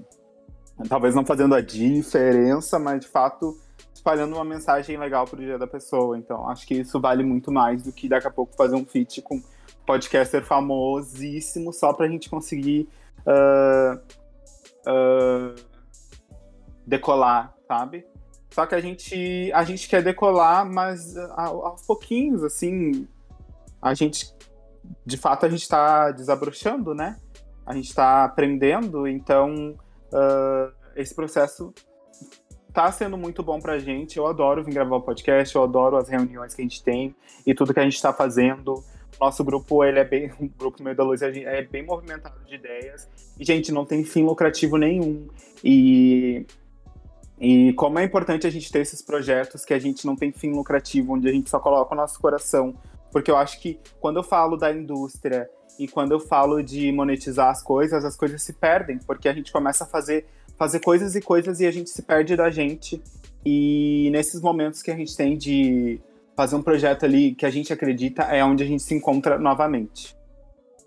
talvez 0.90 1.14
não 1.14 1.24
fazendo 1.24 1.55
a 1.55 1.62
diferença, 1.62 2.79
mas 2.79 3.00
de 3.00 3.09
fato 3.09 3.63
espalhando 4.05 4.35
uma 4.35 4.45
mensagem 4.45 4.99
legal 4.99 5.25
pro 5.27 5.40
dia 5.40 5.57
da 5.57 5.67
pessoa. 5.67 6.19
Então, 6.19 6.47
acho 6.51 6.67
que 6.67 6.75
isso 6.75 7.01
vale 7.01 7.25
muito 7.25 7.51
mais 7.51 7.83
do 7.83 7.90
que 7.90 8.07
daqui 8.07 8.27
a 8.27 8.31
pouco 8.31 8.55
fazer 8.55 8.77
um 8.77 8.85
feat 8.85 9.23
com 9.23 9.43
podcaster 9.87 10.45
famosíssimo 10.45 11.73
só 11.73 11.90
pra 11.95 12.07
gente 12.07 12.29
conseguir 12.29 12.87
uh, 13.27 13.99
uh, 14.87 15.55
decolar, 16.87 17.55
sabe? 17.67 18.07
Só 18.51 18.67
que 18.67 18.75
a 18.75 18.81
gente, 18.81 19.51
a 19.55 19.64
gente 19.64 19.88
quer 19.88 20.03
decolar, 20.03 20.71
mas 20.71 21.17
aos 21.17 21.87
pouquinhos, 21.87 22.45
assim, 22.45 23.09
a 23.81 23.95
gente, 23.95 24.35
de 25.05 25.17
fato, 25.17 25.47
a 25.47 25.49
gente 25.49 25.62
está 25.62 26.11
desabrochando, 26.11 26.95
né? 26.95 27.19
A 27.64 27.75
gente 27.75 27.88
está 27.88 28.25
aprendendo, 28.25 29.09
então 29.09 29.75
uh, 30.12 30.73
esse 30.95 31.14
processo 31.14 31.73
tá 32.75 32.91
sendo 32.91 33.17
muito 33.17 33.41
bom 33.43 33.61
pra 33.61 33.79
gente. 33.79 34.19
Eu 34.19 34.27
adoro 34.27 34.65
vir 34.65 34.75
gravar 34.75 34.97
o 34.97 35.01
podcast, 35.01 35.55
eu 35.55 35.63
adoro 35.63 35.97
as 35.97 36.09
reuniões 36.09 36.55
que 36.55 36.61
a 36.61 36.65
gente 36.65 36.83
tem 36.83 37.15
e 37.47 37.55
tudo 37.55 37.73
que 37.73 37.79
a 37.79 37.85
gente 37.85 37.95
está 37.95 38.13
fazendo. 38.13 38.83
Nosso 39.21 39.45
grupo, 39.45 39.85
ele 39.85 40.01
é 40.01 40.05
bem, 40.05 40.33
o 40.41 40.49
grupo 40.49 40.83
Meio 40.83 40.97
da 40.97 41.05
Luz 41.05 41.23
é 41.23 41.63
bem 41.63 41.85
movimentado 41.85 42.45
de 42.45 42.57
ideias. 42.57 43.09
E, 43.39 43.45
gente, 43.45 43.71
não 43.71 43.87
tem 43.87 44.05
fim 44.05 44.25
lucrativo 44.25 44.77
nenhum. 44.77 45.29
E, 45.63 46.45
e 47.41 47.73
como 47.75 48.01
é 48.01 48.05
importante 48.05 48.45
a 48.45 48.51
gente 48.51 48.71
ter 48.71 48.81
esses 48.81 49.01
projetos 49.01 49.65
que 49.65 49.73
a 49.73 49.79
gente 49.79 50.05
não 50.05 50.17
tem 50.17 50.33
fim 50.33 50.51
lucrativo, 50.51 51.15
onde 51.15 51.29
a 51.29 51.33
gente 51.33 51.49
só 51.49 51.61
coloca 51.61 51.95
o 51.95 51.97
nosso 51.97 52.21
coração. 52.21 52.75
Porque 53.13 53.31
eu 53.31 53.37
acho 53.37 53.61
que 53.61 53.79
quando 54.01 54.17
eu 54.17 54.25
falo 54.25 54.57
da 54.57 54.73
indústria 54.73 55.49
e 55.79 55.87
quando 55.87 56.11
eu 56.11 56.19
falo 56.19 56.61
de 56.61 56.91
monetizar 56.91 57.51
as 57.51 57.63
coisas, 57.63 58.05
as 58.05 58.17
coisas 58.17 58.43
se 58.43 58.53
perdem, 58.53 58.99
porque 58.99 59.29
a 59.29 59.33
gente 59.33 59.53
começa 59.53 59.85
a 59.85 59.87
fazer 59.87 60.27
fazer 60.59 60.81
coisas 60.81 61.14
e 61.14 61.21
coisas 61.21 61.61
e 61.61 61.67
a 61.67 61.71
gente 61.71 61.90
se 61.90 62.03
perde 62.03 62.37
da 62.37 62.51
gente. 62.51 63.03
E 63.45 64.09
nesses 64.12 64.40
momentos 64.40 64.83
que 64.83 64.90
a 64.90 64.97
gente 64.97 65.17
tem 65.17 65.37
de 65.37 66.01
fazer 66.37 66.57
um 66.57 66.62
projeto 66.62 67.05
ali 67.05 67.35
que 67.35 67.47
a 67.47 67.51
gente 67.51 67.73
acredita, 67.73 68.23
é 68.23 68.45
onde 68.45 68.62
a 68.62 68.67
gente 68.67 68.83
se 68.83 68.95
encontra 68.95 69.38
novamente. 69.38 70.17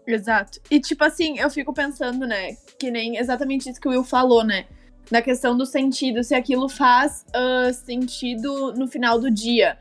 Exato. 0.05 0.59
E 0.71 0.79
tipo 0.79 1.03
assim, 1.03 1.37
eu 1.37 1.49
fico 1.49 1.73
pensando, 1.73 2.25
né, 2.25 2.55
que 2.79 2.89
nem 2.89 3.17
exatamente 3.17 3.69
isso 3.69 3.79
que 3.79 3.87
o 3.87 3.91
Will 3.91 4.03
falou, 4.03 4.43
né? 4.43 4.65
Na 5.11 5.21
questão 5.21 5.57
do 5.57 5.65
sentido, 5.65 6.23
se 6.23 6.35
aquilo 6.35 6.67
faz 6.67 7.25
uh, 7.29 7.73
sentido 7.73 8.73
no 8.73 8.87
final 8.87 9.19
do 9.19 9.31
dia. 9.31 9.77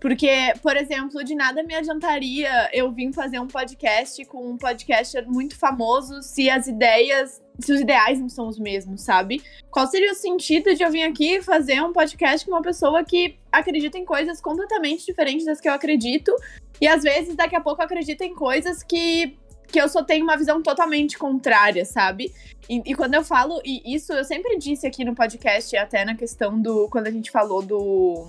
Porque, 0.00 0.52
por 0.62 0.76
exemplo, 0.76 1.24
de 1.24 1.34
nada 1.34 1.62
me 1.62 1.74
adiantaria 1.74 2.68
eu 2.72 2.90
vir 2.92 3.12
fazer 3.12 3.38
um 3.38 3.46
podcast 3.46 4.24
com 4.26 4.50
um 4.50 4.56
podcaster 4.56 5.26
muito 5.26 5.58
famoso 5.58 6.22
se 6.22 6.50
as 6.50 6.66
ideias, 6.66 7.42
se 7.58 7.72
os 7.72 7.80
ideais 7.80 8.20
não 8.20 8.28
são 8.28 8.46
os 8.46 8.58
mesmos, 8.58 9.02
sabe? 9.02 9.42
Qual 9.70 9.86
seria 9.86 10.12
o 10.12 10.14
sentido 10.14 10.74
de 10.74 10.82
eu 10.82 10.90
vir 10.90 11.04
aqui 11.04 11.40
fazer 11.42 11.80
um 11.82 11.92
podcast 11.92 12.46
com 12.46 12.52
uma 12.52 12.62
pessoa 12.62 13.04
que 13.04 13.38
acredita 13.50 13.98
em 13.98 14.04
coisas 14.04 14.40
completamente 14.40 15.06
diferentes 15.06 15.46
das 15.46 15.60
que 15.60 15.68
eu 15.68 15.72
acredito 15.72 16.34
e 16.80 16.86
às 16.86 17.02
vezes 17.02 17.34
daqui 17.34 17.56
a 17.56 17.60
pouco 17.60 17.82
acredita 17.82 18.24
em 18.24 18.34
coisas 18.34 18.82
que 18.82 19.36
que 19.66 19.80
eu 19.80 19.88
só 19.88 20.02
tenho 20.02 20.22
uma 20.22 20.36
visão 20.36 20.62
totalmente 20.62 21.18
contrária, 21.18 21.84
sabe? 21.84 22.32
E, 22.68 22.82
e, 22.86 22.94
quando 22.94 23.14
eu 23.14 23.24
falo, 23.24 23.60
e 23.64 23.94
isso 23.94 24.12
eu 24.12 24.24
sempre 24.24 24.56
disse 24.58 24.86
aqui 24.86 25.04
no 25.04 25.12
podcast, 25.12 25.76
até 25.76 26.04
na 26.04 26.14
questão 26.14 26.60
do. 26.60 26.88
Quando 26.88 27.08
a 27.08 27.10
gente 27.10 27.32
falou 27.32 27.62
do 27.62 28.28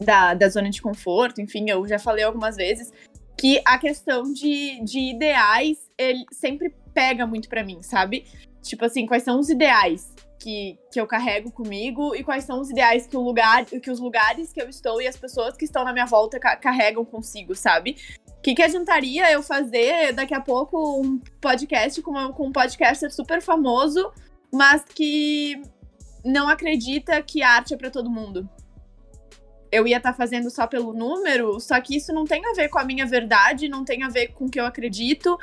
da, 0.00 0.34
da 0.34 0.48
zona 0.48 0.70
de 0.70 0.80
conforto, 0.80 1.40
enfim, 1.40 1.68
eu 1.68 1.86
já 1.86 1.98
falei 1.98 2.24
algumas 2.24 2.56
vezes, 2.56 2.92
que 3.38 3.60
a 3.64 3.78
questão 3.78 4.32
de, 4.32 4.82
de 4.84 4.98
ideais, 4.98 5.78
ele 5.96 6.24
sempre 6.32 6.74
pega 6.92 7.26
muito 7.26 7.48
para 7.48 7.64
mim, 7.64 7.82
sabe? 7.82 8.24
Tipo 8.62 8.84
assim, 8.84 9.06
quais 9.06 9.22
são 9.22 9.38
os 9.38 9.48
ideais 9.48 10.12
que, 10.38 10.78
que 10.90 11.00
eu 11.00 11.06
carrego 11.06 11.50
comigo 11.50 12.14
e 12.14 12.24
quais 12.24 12.44
são 12.44 12.60
os 12.60 12.70
ideais 12.70 13.06
que, 13.06 13.16
o 13.16 13.20
lugar, 13.20 13.64
que 13.64 13.90
os 13.90 14.00
lugares 14.00 14.52
que 14.52 14.60
eu 14.60 14.68
estou 14.68 15.00
e 15.00 15.06
as 15.06 15.16
pessoas 15.16 15.56
que 15.56 15.64
estão 15.64 15.84
na 15.84 15.92
minha 15.92 16.06
volta 16.06 16.38
carregam 16.38 17.04
consigo, 17.04 17.54
sabe? 17.54 17.96
O 18.28 18.40
que, 18.42 18.54
que 18.54 18.62
adiantaria 18.62 19.30
eu 19.30 19.42
fazer 19.42 20.12
daqui 20.12 20.34
a 20.34 20.40
pouco 20.40 21.00
um 21.00 21.18
podcast 21.40 22.00
com, 22.00 22.10
uma, 22.10 22.32
com 22.32 22.46
um 22.46 22.52
podcaster 22.52 23.12
super 23.12 23.42
famoso, 23.42 24.10
mas 24.52 24.82
que 24.82 25.60
não 26.24 26.48
acredita 26.48 27.22
que 27.22 27.42
arte 27.42 27.74
é 27.74 27.76
para 27.76 27.90
todo 27.90 28.10
mundo? 28.10 28.48
Eu 29.72 29.86
ia 29.86 29.98
estar 29.98 30.12
tá 30.12 30.16
fazendo 30.16 30.50
só 30.50 30.66
pelo 30.66 30.92
número, 30.92 31.60
só 31.60 31.80
que 31.80 31.96
isso 31.96 32.12
não 32.12 32.24
tem 32.24 32.44
a 32.46 32.52
ver 32.52 32.68
com 32.68 32.78
a 32.78 32.84
minha 32.84 33.06
verdade, 33.06 33.68
não 33.68 33.84
tem 33.84 34.02
a 34.02 34.08
ver 34.08 34.28
com 34.28 34.46
o 34.46 34.50
que 34.50 34.60
eu 34.60 34.66
acredito. 34.66 35.38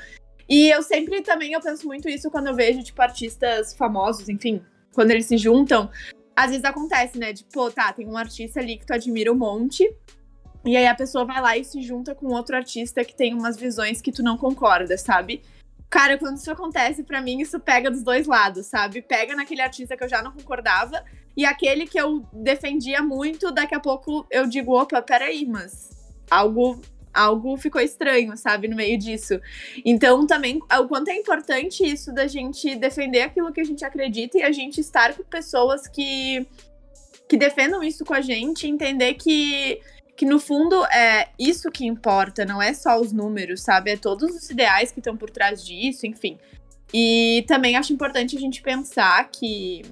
E 0.50 0.70
eu 0.70 0.82
sempre 0.82 1.22
também 1.22 1.54
eu 1.54 1.62
penso 1.62 1.86
muito 1.88 2.08
isso 2.08 2.32
quando 2.32 2.48
eu 2.48 2.56
vejo, 2.56 2.84
tipo, 2.84 3.02
artistas 3.02 3.74
famosos, 3.76 4.30
enfim, 4.30 4.62
quando 4.94 5.12
eles 5.12 5.26
se 5.26 5.38
juntam. 5.38 5.90
Às 6.36 6.52
vezes 6.52 6.66
acontece, 6.66 7.18
né? 7.18 7.34
Tipo, 7.34 7.52
pô, 7.52 7.72
tá, 7.72 7.92
tem 7.92 8.08
um 8.08 8.18
artista 8.18 8.60
ali 8.60 8.78
que 8.78 8.86
tu 8.86 8.94
admira 8.94 9.32
um 9.32 9.36
monte. 9.36 9.92
E 10.66 10.76
aí 10.76 10.86
a 10.86 10.96
pessoa 10.96 11.26
vai 11.26 11.42
lá 11.42 11.58
e 11.58 11.64
se 11.64 11.82
junta 11.82 12.14
com 12.14 12.28
outro 12.28 12.56
artista 12.56 13.04
que 13.04 13.16
tem 13.16 13.34
umas 13.34 13.58
visões 13.58 14.02
que 14.02 14.12
tu 14.12 14.22
não 14.22 14.38
concorda, 14.38 14.98
sabe? 14.98 15.42
Cara, 15.90 16.18
quando 16.18 16.38
isso 16.38 16.52
acontece, 16.52 17.04
para 17.04 17.22
mim, 17.22 17.40
isso 17.40 17.60
pega 17.60 17.90
dos 17.90 18.04
dois 18.04 18.28
lados, 18.28 18.66
sabe? 18.66 19.02
Pega 19.02 19.36
naquele 19.36 19.62
artista 19.62 19.96
que 19.96 20.04
eu 20.04 20.10
já 20.10 20.22
não 20.22 20.34
concordava, 20.34 21.04
e 21.38 21.46
aquele 21.46 21.86
que 21.86 22.00
eu 22.00 22.26
defendia 22.34 23.04
muito, 23.04 23.52
daqui 23.52 23.76
a 23.76 23.80
pouco 23.80 24.26
eu 24.32 24.48
digo, 24.48 24.74
opa, 24.74 25.02
peraí, 25.02 25.46
mas 25.46 25.90
algo 26.30 26.82
algo 27.14 27.58
ficou 27.58 27.82
estranho, 27.82 28.38
sabe, 28.38 28.68
no 28.68 28.76
meio 28.76 28.98
disso. 28.98 29.40
Então, 29.84 30.28
também, 30.28 30.60
o 30.80 30.88
quanto 30.88 31.10
é 31.10 31.16
importante 31.16 31.84
isso 31.84 32.14
da 32.14 32.28
gente 32.28 32.76
defender 32.76 33.22
aquilo 33.22 33.52
que 33.52 33.62
a 33.62 33.64
gente 33.64 33.84
acredita 33.84 34.38
e 34.38 34.44
a 34.44 34.52
gente 34.52 34.80
estar 34.80 35.16
com 35.16 35.24
pessoas 35.24 35.88
que, 35.88 36.46
que 37.28 37.36
defendam 37.36 37.84
isso 37.84 38.06
com 38.06 38.14
a 38.14 38.22
gente, 38.22 38.68
entender 38.68 39.16
que 39.16 39.82
que 40.16 40.26
no 40.26 40.40
fundo 40.40 40.84
é 40.88 41.30
isso 41.38 41.70
que 41.70 41.86
importa, 41.86 42.44
não 42.44 42.60
é 42.60 42.74
só 42.74 43.00
os 43.00 43.14
números, 43.14 43.62
sabe? 43.62 43.92
É 43.92 43.98
todos 43.98 44.36
os 44.36 44.50
ideais 44.50 44.92
que 44.92 45.00
estão 45.00 45.16
por 45.16 45.30
trás 45.30 45.64
disso, 45.64 46.08
enfim. 46.08 46.40
E 46.92 47.46
também 47.48 47.76
acho 47.76 47.94
importante 47.94 48.36
a 48.36 48.40
gente 48.40 48.64
pensar 48.64 49.30
que, 49.30 49.84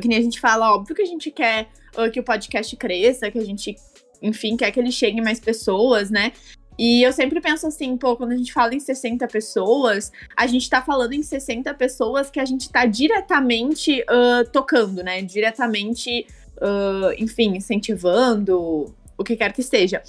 que 0.00 0.08
nem 0.08 0.18
a 0.18 0.22
gente 0.22 0.40
fala, 0.40 0.74
óbvio 0.74 0.94
que 0.94 1.02
a 1.02 1.06
gente 1.06 1.30
quer 1.30 1.68
ah, 1.96 2.08
que 2.08 2.20
o 2.20 2.22
podcast 2.22 2.74
cresça, 2.76 3.30
que 3.30 3.38
a 3.38 3.44
gente, 3.44 3.76
enfim, 4.20 4.56
quer 4.56 4.70
que 4.70 4.80
ele 4.80 4.92
chegue 4.92 5.20
mais 5.20 5.38
pessoas, 5.38 6.10
né? 6.10 6.32
E 6.78 7.02
eu 7.02 7.12
sempre 7.12 7.40
penso 7.40 7.66
assim, 7.66 7.96
pô, 7.96 8.16
quando 8.16 8.32
a 8.32 8.36
gente 8.36 8.52
fala 8.52 8.74
em 8.74 8.80
60 8.80 9.26
pessoas, 9.28 10.10
a 10.36 10.46
gente 10.46 10.68
tá 10.70 10.80
falando 10.80 11.12
em 11.12 11.22
60 11.22 11.72
pessoas 11.74 12.30
que 12.30 12.40
a 12.40 12.44
gente 12.44 12.70
tá 12.70 12.86
diretamente 12.86 14.02
uh, 14.02 14.48
tocando, 14.50 15.02
né? 15.02 15.20
Diretamente, 15.20 16.26
uh, 16.56 17.12
enfim, 17.18 17.56
incentivando, 17.56 18.94
o 19.18 19.24
que 19.24 19.36
quer 19.36 19.52
que 19.52 19.62
seja. 19.62 20.02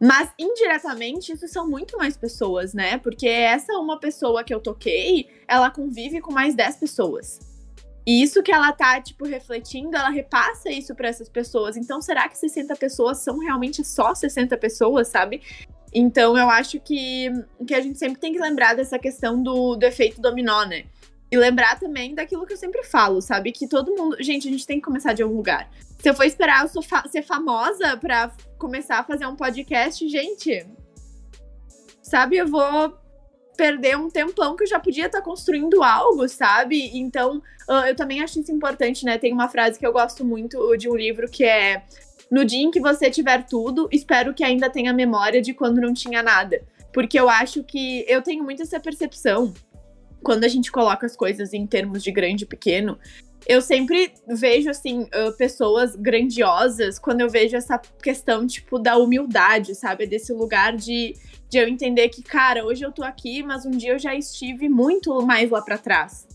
Mas 0.00 0.30
indiretamente, 0.38 1.32
isso 1.32 1.48
são 1.48 1.68
muito 1.68 1.96
mais 1.96 2.16
pessoas, 2.16 2.72
né? 2.72 2.98
Porque 2.98 3.26
essa 3.26 3.72
uma 3.72 3.98
pessoa 3.98 4.44
que 4.44 4.54
eu 4.54 4.60
toquei, 4.60 5.26
ela 5.48 5.70
convive 5.70 6.20
com 6.20 6.32
mais 6.32 6.54
10 6.54 6.76
pessoas. 6.76 7.55
E 8.06 8.22
isso 8.22 8.40
que 8.40 8.52
ela 8.52 8.72
tá, 8.72 9.00
tipo, 9.00 9.26
refletindo, 9.26 9.96
ela 9.96 10.10
repassa 10.10 10.70
isso 10.70 10.94
para 10.94 11.08
essas 11.08 11.28
pessoas. 11.28 11.76
Então, 11.76 12.00
será 12.00 12.28
que 12.28 12.38
60 12.38 12.76
pessoas 12.76 13.18
são 13.18 13.38
realmente 13.38 13.84
só 13.84 14.14
60 14.14 14.56
pessoas, 14.58 15.08
sabe? 15.08 15.42
Então, 15.92 16.38
eu 16.38 16.48
acho 16.48 16.78
que, 16.78 17.28
que 17.66 17.74
a 17.74 17.80
gente 17.80 17.98
sempre 17.98 18.20
tem 18.20 18.32
que 18.32 18.38
lembrar 18.38 18.74
dessa 18.76 18.96
questão 18.96 19.42
do, 19.42 19.74
do 19.74 19.84
efeito 19.84 20.20
dominó, 20.20 20.64
né? 20.64 20.84
E 21.32 21.36
lembrar 21.36 21.80
também 21.80 22.14
daquilo 22.14 22.46
que 22.46 22.52
eu 22.52 22.56
sempre 22.56 22.84
falo, 22.84 23.20
sabe? 23.20 23.50
Que 23.50 23.66
todo 23.66 23.92
mundo. 23.96 24.16
Gente, 24.20 24.46
a 24.46 24.52
gente 24.52 24.66
tem 24.66 24.78
que 24.78 24.84
começar 24.84 25.12
de 25.12 25.24
algum 25.24 25.36
lugar. 25.36 25.68
Se 25.98 26.08
eu 26.08 26.14
for 26.14 26.24
esperar 26.24 26.70
eu 26.72 26.82
fa 26.82 27.02
ser 27.08 27.22
famosa 27.22 27.96
pra 27.96 28.32
começar 28.56 29.00
a 29.00 29.04
fazer 29.04 29.26
um 29.26 29.34
podcast, 29.34 30.06
gente. 30.08 30.64
Sabe, 32.00 32.36
eu 32.36 32.46
vou 32.46 32.96
perder 33.56 33.96
um 33.96 34.10
tempão 34.10 34.54
que 34.54 34.64
eu 34.64 34.68
já 34.68 34.78
podia 34.78 35.06
estar 35.06 35.18
tá 35.18 35.24
construindo 35.24 35.82
algo, 35.82 36.28
sabe? 36.28 36.90
Então, 36.96 37.42
eu 37.86 37.96
também 37.96 38.22
acho 38.22 38.40
isso 38.40 38.52
importante, 38.52 39.04
né? 39.04 39.18
Tem 39.18 39.32
uma 39.32 39.48
frase 39.48 39.78
que 39.78 39.86
eu 39.86 39.92
gosto 39.92 40.24
muito 40.24 40.76
de 40.76 40.88
um 40.88 40.94
livro 40.94 41.28
que 41.28 41.44
é: 41.44 41.84
No 42.30 42.44
dia 42.44 42.62
em 42.62 42.70
que 42.70 42.80
você 42.80 43.10
tiver 43.10 43.44
tudo, 43.46 43.88
espero 43.90 44.34
que 44.34 44.44
ainda 44.44 44.70
tenha 44.70 44.92
memória 44.92 45.40
de 45.40 45.54
quando 45.54 45.80
não 45.80 45.92
tinha 45.92 46.22
nada. 46.22 46.62
Porque 46.92 47.18
eu 47.18 47.28
acho 47.28 47.62
que 47.64 48.04
eu 48.08 48.22
tenho 48.22 48.44
muito 48.44 48.62
essa 48.62 48.80
percepção 48.80 49.52
quando 50.26 50.42
a 50.42 50.48
gente 50.48 50.72
coloca 50.72 51.06
as 51.06 51.16
coisas 51.16 51.52
em 51.54 51.66
termos 51.68 52.02
de 52.02 52.10
grande 52.10 52.42
e 52.42 52.48
pequeno, 52.48 52.98
eu 53.46 53.62
sempre 53.62 54.12
vejo, 54.26 54.68
assim, 54.68 55.02
uh, 55.02 55.32
pessoas 55.36 55.94
grandiosas 55.94 56.98
quando 56.98 57.20
eu 57.20 57.30
vejo 57.30 57.56
essa 57.56 57.78
questão, 57.78 58.44
tipo, 58.44 58.76
da 58.76 58.96
humildade, 58.96 59.72
sabe? 59.76 60.04
Desse 60.04 60.32
lugar 60.32 60.76
de, 60.76 61.14
de 61.48 61.58
eu 61.58 61.68
entender 61.68 62.08
que, 62.08 62.22
cara, 62.22 62.64
hoje 62.64 62.84
eu 62.84 62.92
tô 62.92 63.02
aqui, 63.02 63.42
mas 63.42 63.64
um 63.64 63.70
dia 63.70 63.92
eu 63.92 63.98
já 63.98 64.14
estive 64.14 64.68
muito 64.68 65.20
mais 65.24 65.50
lá 65.50 65.62
para 65.62 65.78
trás. 65.78 66.26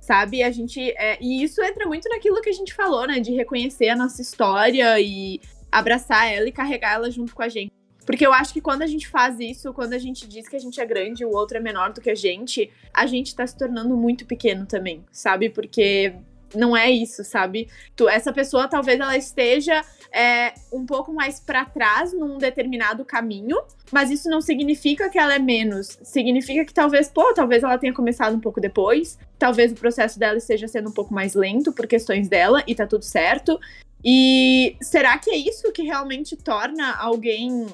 Sabe? 0.00 0.42
A 0.42 0.50
gente. 0.50 0.80
É, 0.96 1.18
e 1.20 1.42
isso 1.42 1.62
entra 1.62 1.86
muito 1.86 2.08
naquilo 2.08 2.40
que 2.40 2.48
a 2.48 2.54
gente 2.54 2.74
falou, 2.74 3.06
né? 3.06 3.20
De 3.20 3.32
reconhecer 3.32 3.88
a 3.88 3.96
nossa 3.96 4.20
história 4.20 4.98
e 5.00 5.40
abraçar 5.70 6.32
ela 6.32 6.48
e 6.48 6.52
carregar 6.52 6.94
ela 6.94 7.10
junto 7.10 7.34
com 7.34 7.42
a 7.42 7.48
gente. 7.48 7.70
Porque 8.04 8.26
eu 8.26 8.32
acho 8.32 8.52
que 8.52 8.60
quando 8.60 8.82
a 8.82 8.86
gente 8.86 9.06
faz 9.06 9.38
isso, 9.38 9.72
quando 9.72 9.92
a 9.92 9.98
gente 9.98 10.26
diz 10.26 10.48
que 10.48 10.56
a 10.56 10.58
gente 10.58 10.80
é 10.80 10.86
grande 10.86 11.22
e 11.22 11.26
o 11.26 11.30
outro 11.30 11.58
é 11.58 11.60
menor 11.60 11.92
do 11.92 12.00
que 12.00 12.10
a 12.10 12.14
gente, 12.14 12.68
a 12.92 13.06
gente 13.06 13.36
tá 13.36 13.46
se 13.46 13.56
tornando 13.56 13.96
muito 13.96 14.26
pequeno 14.26 14.66
também, 14.66 15.04
sabe? 15.12 15.48
Porque 15.48 16.14
não 16.54 16.76
é 16.76 16.90
isso, 16.90 17.24
sabe? 17.24 17.68
Tu, 17.94 18.08
essa 18.08 18.32
pessoa 18.32 18.68
talvez 18.68 18.98
ela 18.98 19.16
esteja 19.16 19.84
é, 20.12 20.52
um 20.72 20.84
pouco 20.84 21.12
mais 21.12 21.40
para 21.40 21.64
trás 21.64 22.12
num 22.12 22.38
determinado 22.38 23.04
caminho, 23.04 23.58
mas 23.92 24.10
isso 24.10 24.28
não 24.28 24.40
significa 24.40 25.08
que 25.08 25.18
ela 25.18 25.34
é 25.34 25.38
menos. 25.38 25.98
Significa 26.02 26.64
que 26.64 26.74
talvez, 26.74 27.08
pô, 27.08 27.32
talvez 27.34 27.62
ela 27.62 27.78
tenha 27.78 27.92
começado 27.92 28.34
um 28.34 28.40
pouco 28.40 28.60
depois, 28.60 29.18
talvez 29.38 29.72
o 29.72 29.76
processo 29.76 30.18
dela 30.18 30.38
esteja 30.38 30.66
sendo 30.68 30.90
um 30.90 30.92
pouco 30.92 31.14
mais 31.14 31.34
lento 31.34 31.72
por 31.72 31.86
questões 31.86 32.28
dela 32.28 32.62
e 32.66 32.74
tá 32.74 32.86
tudo 32.86 33.04
certo. 33.04 33.58
E 34.04 34.76
será 34.80 35.18
que 35.18 35.30
é 35.30 35.36
isso 35.36 35.70
que 35.72 35.82
realmente 35.82 36.36
torna 36.36 36.96
alguém 36.96 37.66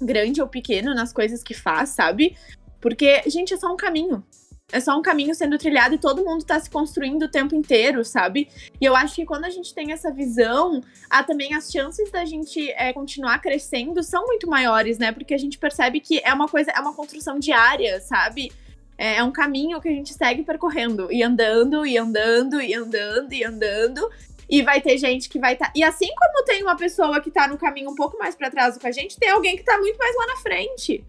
grande 0.00 0.40
ou 0.40 0.48
pequeno 0.48 0.94
nas 0.94 1.12
coisas 1.12 1.42
que 1.42 1.54
faz, 1.54 1.90
sabe? 1.90 2.36
Porque, 2.80 3.22
gente, 3.26 3.52
é 3.52 3.56
só 3.56 3.72
um 3.72 3.76
caminho. 3.76 4.24
É 4.70 4.80
só 4.80 4.98
um 4.98 5.00
caminho 5.00 5.34
sendo 5.34 5.56
trilhado 5.56 5.94
e 5.94 5.98
todo 5.98 6.22
mundo 6.22 6.44
tá 6.44 6.60
se 6.60 6.68
construindo 6.68 7.22
o 7.22 7.28
tempo 7.28 7.54
inteiro, 7.54 8.04
sabe? 8.04 8.50
E 8.78 8.84
eu 8.84 8.94
acho 8.94 9.14
que 9.14 9.24
quando 9.24 9.46
a 9.46 9.50
gente 9.50 9.72
tem 9.72 9.92
essa 9.92 10.12
visão, 10.12 10.82
há 11.08 11.24
também 11.24 11.54
as 11.54 11.72
chances 11.72 12.10
da 12.10 12.22
gente 12.26 12.70
é, 12.72 12.92
continuar 12.92 13.38
crescendo 13.38 14.02
são 14.02 14.26
muito 14.26 14.46
maiores, 14.46 14.98
né? 14.98 15.10
Porque 15.10 15.32
a 15.32 15.38
gente 15.38 15.56
percebe 15.56 16.00
que 16.00 16.20
é 16.22 16.34
uma 16.34 16.46
coisa, 16.46 16.70
é 16.70 16.78
uma 16.80 16.92
construção 16.92 17.38
diária, 17.38 17.98
sabe? 18.02 18.52
É, 18.98 19.16
é 19.16 19.24
um 19.24 19.32
caminho 19.32 19.80
que 19.80 19.88
a 19.88 19.92
gente 19.92 20.12
segue 20.12 20.42
percorrendo 20.42 21.10
e 21.10 21.22
andando, 21.22 21.86
e 21.86 21.96
andando, 21.96 22.60
e 22.60 22.74
andando, 22.74 23.32
e 23.32 23.44
andando. 23.44 24.10
E 24.50 24.60
vai 24.60 24.82
ter 24.82 24.98
gente 24.98 25.30
que 25.30 25.38
vai 25.38 25.54
estar. 25.54 25.68
Tá... 25.68 25.72
E 25.74 25.82
assim 25.82 26.08
como 26.14 26.44
tem 26.44 26.62
uma 26.62 26.76
pessoa 26.76 27.22
que 27.22 27.30
tá 27.30 27.48
no 27.48 27.56
caminho 27.56 27.90
um 27.90 27.94
pouco 27.94 28.18
mais 28.18 28.34
para 28.34 28.50
trás 28.50 28.74
do 28.74 28.80
que 28.80 28.86
a 28.86 28.92
gente, 28.92 29.18
tem 29.18 29.30
alguém 29.30 29.56
que 29.56 29.64
tá 29.64 29.78
muito 29.78 29.96
mais 29.96 30.14
lá 30.14 30.26
na 30.26 30.36
frente 30.36 31.02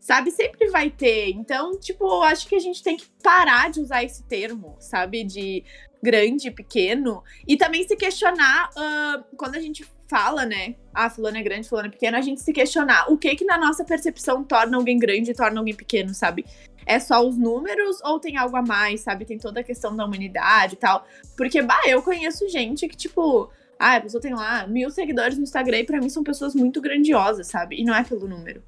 sabe? 0.00 0.30
Sempre 0.30 0.68
vai 0.70 0.90
ter. 0.90 1.30
Então, 1.30 1.78
tipo, 1.78 2.22
acho 2.22 2.48
que 2.48 2.56
a 2.56 2.60
gente 2.60 2.82
tem 2.82 2.96
que 2.96 3.06
parar 3.22 3.70
de 3.70 3.80
usar 3.80 4.02
esse 4.02 4.24
termo, 4.24 4.74
sabe? 4.80 5.22
De 5.22 5.62
grande, 6.02 6.50
pequeno. 6.50 7.22
E 7.46 7.56
também 7.56 7.86
se 7.86 7.94
questionar 7.94 8.70
uh, 8.70 9.36
quando 9.36 9.56
a 9.56 9.60
gente 9.60 9.86
fala, 10.08 10.44
né? 10.44 10.74
Ah, 10.92 11.08
fulano 11.08 11.36
é 11.36 11.42
grande, 11.42 11.68
fulano 11.68 11.88
é 11.88 11.90
pequeno, 11.90 12.16
a 12.16 12.20
gente 12.20 12.40
se 12.40 12.52
questionar 12.52 13.12
o 13.12 13.16
que 13.16 13.36
que 13.36 13.44
na 13.44 13.56
nossa 13.56 13.84
percepção 13.84 14.42
torna 14.42 14.76
alguém 14.76 14.98
grande 14.98 15.30
e 15.30 15.34
torna 15.34 15.60
alguém 15.60 15.74
pequeno, 15.74 16.12
sabe? 16.12 16.44
É 16.84 16.98
só 16.98 17.24
os 17.24 17.36
números 17.36 18.00
ou 18.02 18.18
tem 18.18 18.36
algo 18.36 18.56
a 18.56 18.62
mais, 18.62 19.02
sabe? 19.02 19.24
Tem 19.24 19.38
toda 19.38 19.60
a 19.60 19.62
questão 19.62 19.94
da 19.94 20.04
humanidade 20.04 20.74
e 20.74 20.78
tal. 20.78 21.06
Porque, 21.36 21.62
bah, 21.62 21.82
eu 21.86 22.02
conheço 22.02 22.48
gente 22.48 22.88
que, 22.88 22.96
tipo, 22.96 23.48
ah, 23.78 23.96
a 23.96 24.00
pessoa 24.00 24.20
tem 24.20 24.34
lá 24.34 24.66
mil 24.66 24.90
seguidores 24.90 25.36
no 25.36 25.44
Instagram 25.44 25.78
e 25.78 25.84
pra 25.84 26.00
mim 26.00 26.08
são 26.08 26.24
pessoas 26.24 26.54
muito 26.54 26.80
grandiosas, 26.80 27.46
sabe? 27.46 27.80
E 27.80 27.84
não 27.84 27.94
é 27.94 28.02
pelo 28.02 28.26
número 28.26 28.62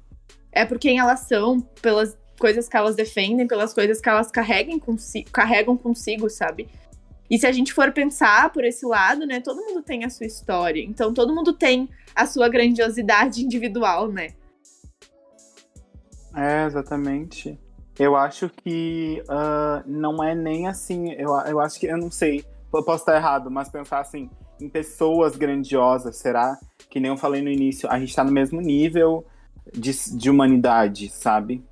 é 0.53 0.65
por 0.65 0.79
quem 0.79 0.99
elas 0.99 1.21
são, 1.21 1.59
pelas 1.81 2.17
coisas 2.39 2.67
que 2.67 2.77
elas 2.77 2.95
defendem, 2.95 3.47
pelas 3.47 3.73
coisas 3.73 3.99
que 3.99 4.09
elas 4.09 4.29
carregam 4.29 4.79
consigo, 4.79 5.29
carregam 5.31 5.77
consigo, 5.77 6.29
sabe? 6.29 6.67
E 7.29 7.37
se 7.39 7.47
a 7.47 7.51
gente 7.51 7.73
for 7.73 7.91
pensar 7.91 8.51
por 8.51 8.63
esse 8.63 8.85
lado, 8.85 9.25
né, 9.25 9.39
todo 9.39 9.61
mundo 9.61 9.81
tem 9.81 10.03
a 10.03 10.09
sua 10.09 10.25
história. 10.25 10.83
Então 10.83 11.13
todo 11.13 11.33
mundo 11.33 11.53
tem 11.53 11.89
a 12.15 12.25
sua 12.25 12.47
grandiosidade 12.47 13.43
individual, 13.43 14.07
né? 14.07 14.29
É, 16.35 16.65
exatamente. 16.65 17.57
Eu 17.97 18.15
acho 18.15 18.49
que 18.49 19.23
uh, 19.29 19.83
não 19.85 20.23
é 20.23 20.35
nem 20.35 20.67
assim. 20.67 21.11
Eu, 21.13 21.29
eu 21.47 21.59
acho 21.59 21.79
que, 21.79 21.85
eu 21.85 21.97
não 21.97 22.09
sei, 22.09 22.43
eu 22.73 22.83
posso 22.83 23.03
estar 23.03 23.15
errado, 23.15 23.51
mas 23.51 23.69
pensar 23.69 23.99
assim, 23.99 24.29
em 24.59 24.67
pessoas 24.67 25.35
grandiosas, 25.35 26.17
será? 26.17 26.57
Que 26.89 26.99
nem 26.99 27.09
eu 27.09 27.17
falei 27.17 27.41
no 27.41 27.49
início, 27.49 27.89
a 27.89 27.99
gente 27.99 28.15
tá 28.15 28.23
no 28.23 28.31
mesmo 28.31 28.61
nível, 28.61 29.25
de, 29.71 30.17
de 30.17 30.29
humanidade, 30.29 31.09
sabe? 31.09 31.63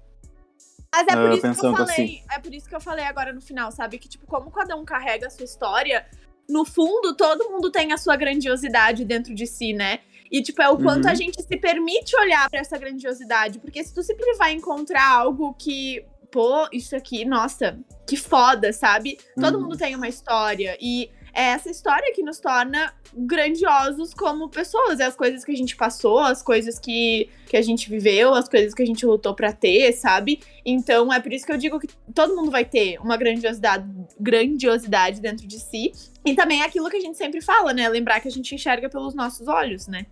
Mas 0.93 1.07
é 1.07 1.15
por 1.15 1.29
uh, 1.29 1.33
isso 1.33 1.41
que 1.41 1.65
eu 1.65 1.71
falei, 1.71 1.85
assim. 1.85 2.23
é 2.29 2.39
por 2.39 2.53
isso 2.53 2.69
que 2.69 2.75
eu 2.75 2.81
falei 2.81 3.05
agora 3.05 3.31
no 3.31 3.41
final, 3.41 3.71
sabe? 3.71 3.97
Que, 3.97 4.09
tipo, 4.09 4.27
como 4.27 4.51
cada 4.51 4.75
um 4.75 4.83
carrega 4.83 5.27
a 5.27 5.29
sua 5.29 5.45
história, 5.45 6.05
no 6.49 6.65
fundo, 6.65 7.15
todo 7.15 7.49
mundo 7.49 7.71
tem 7.71 7.93
a 7.93 7.97
sua 7.97 8.15
grandiosidade 8.17 9.05
dentro 9.05 9.33
de 9.33 9.47
si, 9.47 9.73
né? 9.73 9.99
E, 10.29 10.41
tipo, 10.41 10.61
é 10.61 10.69
o 10.69 10.77
quanto 10.77 11.05
uhum. 11.05 11.11
a 11.11 11.15
gente 11.15 11.41
se 11.41 11.57
permite 11.57 12.15
olhar 12.17 12.49
para 12.49 12.59
essa 12.59 12.77
grandiosidade. 12.77 13.59
Porque 13.59 13.83
se 13.83 13.93
tu 13.93 14.03
sempre 14.03 14.33
vai 14.35 14.53
encontrar 14.53 15.09
algo 15.09 15.53
que, 15.53 16.05
pô, 16.31 16.67
isso 16.71 16.95
aqui, 16.95 17.25
nossa, 17.25 17.79
que 18.07 18.15
foda, 18.15 18.71
sabe? 18.71 19.17
Todo 19.39 19.55
uhum. 19.55 19.63
mundo 19.63 19.77
tem 19.77 19.95
uma 19.95 20.07
história. 20.07 20.77
E 20.79 21.09
é 21.33 21.43
essa 21.43 21.69
história 21.69 22.13
que 22.13 22.23
nos 22.23 22.39
torna 22.39 22.93
grandiosos 23.13 24.13
como 24.13 24.49
pessoas. 24.49 24.99
É 24.99 25.05
as 25.05 25.15
coisas 25.15 25.43
que 25.43 25.51
a 25.51 25.55
gente 25.55 25.75
passou, 25.75 26.19
as 26.19 26.41
coisas 26.41 26.79
que, 26.79 27.29
que 27.47 27.57
a 27.57 27.61
gente 27.61 27.89
viveu, 27.89 28.33
as 28.33 28.47
coisas 28.47 28.73
que 28.73 28.81
a 28.81 28.85
gente 28.85 29.05
lutou 29.05 29.33
para 29.33 29.53
ter, 29.53 29.91
sabe? 29.93 30.39
Então 30.65 31.11
é 31.11 31.19
por 31.19 31.31
isso 31.31 31.45
que 31.45 31.51
eu 31.51 31.57
digo 31.57 31.79
que 31.79 31.87
todo 32.13 32.35
mundo 32.35 32.51
vai 32.51 32.65
ter 32.65 32.99
uma 32.99 33.17
grandiosidade, 33.17 33.85
grandiosidade 34.19 35.21
dentro 35.21 35.47
de 35.47 35.59
si. 35.59 35.91
E 36.25 36.35
também 36.35 36.61
é 36.61 36.65
aquilo 36.65 36.89
que 36.89 36.97
a 36.97 37.01
gente 37.01 37.17
sempre 37.17 37.41
fala, 37.41 37.73
né? 37.73 37.87
Lembrar 37.89 38.19
que 38.19 38.27
a 38.27 38.31
gente 38.31 38.53
enxerga 38.53 38.89
pelos 38.89 39.13
nossos 39.13 39.47
olhos, 39.47 39.87
né? 39.87 40.05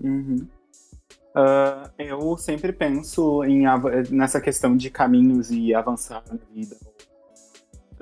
Uhum. 0.00 0.48
Uh, 1.34 1.88
eu 1.98 2.36
sempre 2.36 2.72
penso 2.72 3.42
em, 3.44 3.64
nessa 4.10 4.38
questão 4.40 4.76
de 4.76 4.90
caminhos 4.90 5.50
e 5.50 5.74
avançar 5.74 6.22
na 6.28 6.38
vida, 6.52 6.76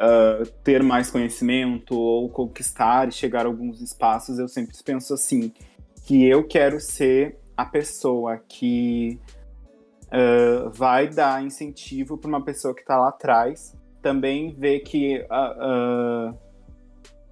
uh, 0.00 0.46
ter 0.64 0.82
mais 0.82 1.10
conhecimento 1.10 1.94
ou 1.94 2.28
conquistar 2.30 3.08
e 3.08 3.12
chegar 3.12 3.44
a 3.44 3.48
alguns 3.48 3.80
espaços, 3.80 4.38
eu 4.38 4.48
sempre 4.48 4.74
penso 4.84 5.12
assim, 5.12 5.52
que 6.06 6.26
eu 6.26 6.46
quero 6.46 6.80
ser 6.80 7.38
a 7.56 7.64
pessoa 7.64 8.38
que 8.48 9.20
uh, 10.06 10.70
vai 10.70 11.08
dar 11.08 11.44
incentivo 11.44 12.16
para 12.16 12.28
uma 12.28 12.42
pessoa 12.42 12.74
que 12.74 12.80
está 12.80 12.96
lá 12.96 13.08
atrás, 13.08 13.76
também 14.00 14.54
ver 14.54 14.80
que 14.80 15.18
uh, 15.18 16.34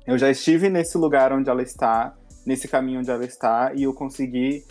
eu 0.07 0.19
já 0.19 0.31
estive 0.31 0.69
nesse 0.69 0.99
lugar 0.99 1.33
onde 1.33 1.49
ela 1.49 1.63
está, 1.63 2.15
nesse 2.45 2.69
caminho 2.69 3.01
onde 3.01 3.11
ela 3.11 3.25
está, 3.25 3.73
e 3.75 3.85
eu 3.85 3.95
consegui 3.95 4.65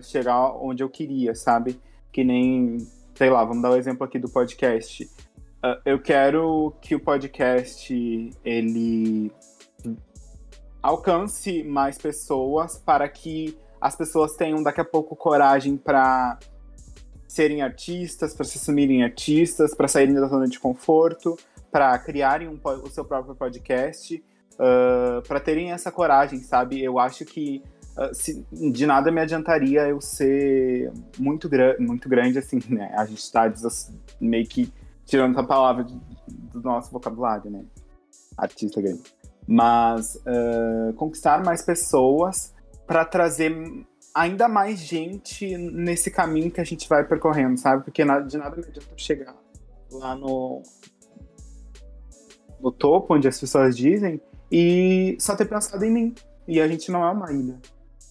chegar 0.00 0.52
onde 0.52 0.84
eu 0.84 0.88
queria, 0.88 1.34
sabe? 1.34 1.80
Que 2.12 2.22
nem, 2.22 2.78
sei 3.16 3.28
lá, 3.28 3.44
vamos 3.44 3.60
dar 3.60 3.70
o 3.70 3.74
um 3.74 3.76
exemplo 3.76 4.04
aqui 4.04 4.16
do 4.16 4.28
podcast 4.28 5.04
eu 5.84 5.98
quero 5.98 6.72
que 6.80 6.94
o 6.94 7.00
podcast 7.00 8.30
ele 8.44 9.32
alcance 10.82 11.62
mais 11.64 11.98
pessoas 11.98 12.78
para 12.78 13.08
que 13.08 13.58
as 13.80 13.96
pessoas 13.96 14.34
tenham 14.34 14.62
daqui 14.62 14.80
a 14.80 14.84
pouco 14.84 15.14
coragem 15.16 15.76
para 15.76 16.38
serem 17.26 17.62
artistas, 17.62 18.34
para 18.34 18.44
se 18.44 18.58
assumirem 18.58 19.04
artistas, 19.04 19.74
para 19.74 19.86
saírem 19.86 20.14
da 20.14 20.26
zona 20.26 20.46
de 20.46 20.58
conforto, 20.58 21.36
para 21.70 21.96
criarem 21.98 22.48
um, 22.48 22.58
o 22.82 22.88
seu 22.88 23.04
próprio 23.04 23.34
podcast, 23.34 24.22
uh, 24.54 25.22
para 25.26 25.38
terem 25.38 25.70
essa 25.70 25.92
coragem, 25.92 26.40
sabe? 26.40 26.82
Eu 26.82 26.98
acho 26.98 27.24
que 27.24 27.62
uh, 27.96 28.14
se, 28.14 28.44
de 28.50 28.86
nada 28.86 29.12
me 29.12 29.20
adiantaria 29.20 29.86
eu 29.86 30.00
ser 30.00 30.90
muito, 31.18 31.48
gra 31.48 31.76
muito 31.78 32.08
grande, 32.08 32.38
assim, 32.38 32.60
né? 32.68 32.92
A 32.96 33.04
gente 33.04 33.18
está 33.18 33.52
meio 34.20 34.46
que 34.46 34.72
tirando 35.08 35.32
essa 35.32 35.42
palavra 35.42 35.84
do 35.84 36.60
nosso 36.60 36.92
vocabulário, 36.92 37.50
né? 37.50 37.64
Artista 38.36 38.80
grande. 38.80 39.02
Mas 39.46 40.16
uh, 40.16 40.92
conquistar 40.94 41.42
mais 41.42 41.62
pessoas 41.62 42.54
para 42.86 43.04
trazer 43.04 43.50
ainda 44.14 44.48
mais 44.48 44.78
gente 44.78 45.56
nesse 45.56 46.10
caminho 46.10 46.50
que 46.50 46.60
a 46.60 46.64
gente 46.64 46.88
vai 46.88 47.04
percorrendo, 47.04 47.58
sabe? 47.58 47.84
Porque 47.84 48.02
de 48.02 48.36
nada 48.36 48.56
me 48.56 48.64
adianta 48.64 48.86
chegar 48.96 49.34
lá 49.90 50.14
no, 50.14 50.62
no 52.60 52.70
topo, 52.70 53.14
onde 53.14 53.26
as 53.26 53.40
pessoas 53.40 53.76
dizem, 53.76 54.20
e 54.52 55.16
só 55.18 55.34
ter 55.34 55.46
pensado 55.46 55.82
em 55.84 55.90
mim. 55.90 56.14
E 56.46 56.60
a 56.60 56.68
gente 56.68 56.90
não 56.90 57.04
é 57.04 57.10
uma 57.10 57.32
ilha. 57.32 57.58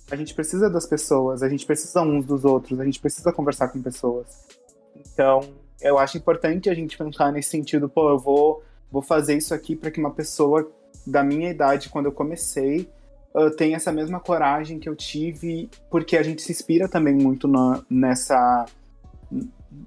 A 0.10 0.16
gente 0.16 0.34
precisa 0.34 0.70
das 0.70 0.88
pessoas, 0.88 1.44
a 1.44 1.50
gente 1.50 1.66
precisa 1.66 2.02
uns 2.02 2.26
dos 2.26 2.46
outros, 2.46 2.80
a 2.80 2.86
gente 2.86 3.00
precisa 3.00 3.32
conversar 3.32 3.68
com 3.68 3.82
pessoas. 3.82 4.28
Então, 4.96 5.42
eu 5.82 5.98
acho 5.98 6.18
importante 6.18 6.70
a 6.70 6.74
gente 6.74 6.98
pensar 6.98 7.32
nesse 7.32 7.50
sentido, 7.50 7.88
pô, 7.88 8.10
eu 8.10 8.20
vou, 8.20 8.64
vou 8.92 9.02
fazer 9.02 9.38
isso 9.38 9.54
aqui 9.54 9.76
para 9.76 9.92
que 9.92 10.00
uma 10.00 10.12
pessoa 10.12 10.70
da 11.06 11.24
minha 11.24 11.50
idade, 11.50 11.90
quando 11.90 12.08
eu 12.08 12.12
comecei, 12.12 12.90
uh, 13.34 13.50
tenha 13.52 13.76
essa 13.76 13.92
mesma 13.92 14.20
coragem 14.20 14.80
que 14.80 14.90
eu 14.90 14.96
tive, 14.96 15.70
porque 15.90 16.18
a 16.18 16.24
gente 16.24 16.42
se 16.42 16.52
inspira 16.52 16.88
também 16.88 17.16
muito 17.16 17.48
na, 17.48 17.82
nessa 17.90 18.66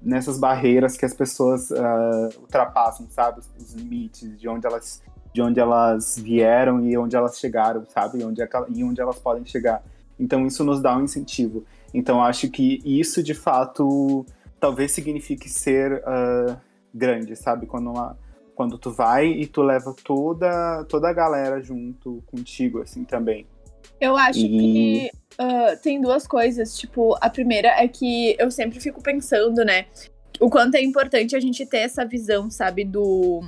nessas 0.01 0.37
barreiras 0.37 0.95
que 0.95 1.03
as 1.03 1.13
pessoas 1.13 1.71
uh, 1.71 2.39
ultrapassam, 2.39 3.07
sabe? 3.09 3.41
Os 3.57 3.73
limites, 3.73 4.39
de 4.39 4.47
onde 4.47 4.65
elas 4.65 5.01
de 5.33 5.41
onde 5.41 5.59
elas 5.59 6.17
vieram 6.19 6.85
e 6.85 6.97
onde 6.97 7.15
elas 7.15 7.39
chegaram, 7.39 7.85
sabe? 7.85 8.19
E 8.19 8.23
onde, 8.23 8.41
e 8.69 8.83
onde 8.83 8.99
elas 8.99 9.17
podem 9.17 9.45
chegar. 9.45 9.81
Então 10.19 10.45
isso 10.45 10.63
nos 10.63 10.81
dá 10.81 10.95
um 10.97 11.03
incentivo. 11.03 11.63
Então 11.93 12.21
acho 12.21 12.49
que 12.49 12.81
isso 12.83 13.23
de 13.23 13.33
fato 13.33 14.25
talvez 14.61 14.91
signifique 14.91 15.49
ser 15.49 16.03
uh, 16.03 16.55
grande, 16.93 17.35
sabe? 17.35 17.65
Quando, 17.65 17.89
uma, 17.89 18.17
quando 18.55 18.77
tu 18.77 18.91
vai 18.91 19.27
e 19.27 19.47
tu 19.47 19.63
leva 19.63 19.93
toda, 20.05 20.85
toda 20.85 21.09
a 21.09 21.13
galera 21.13 21.59
junto 21.59 22.23
contigo, 22.27 22.79
assim, 22.79 23.03
também. 23.03 23.47
Eu 23.99 24.15
acho 24.15 24.39
e... 24.39 24.47
que 24.47 25.11
uh, 25.33 25.81
tem 25.81 25.99
duas 25.99 26.27
coisas. 26.27 26.77
Tipo, 26.77 27.17
a 27.19 27.29
primeira 27.29 27.69
é 27.69 27.87
que 27.87 28.35
eu 28.39 28.51
sempre 28.51 28.79
fico 28.79 29.01
pensando, 29.01 29.65
né? 29.65 29.87
O 30.39 30.49
quanto 30.49 30.75
é 30.75 30.81
importante 30.81 31.35
a 31.35 31.39
gente 31.39 31.65
ter 31.65 31.79
essa 31.79 32.05
visão, 32.05 32.49
sabe? 32.49 32.85
Do. 32.85 33.41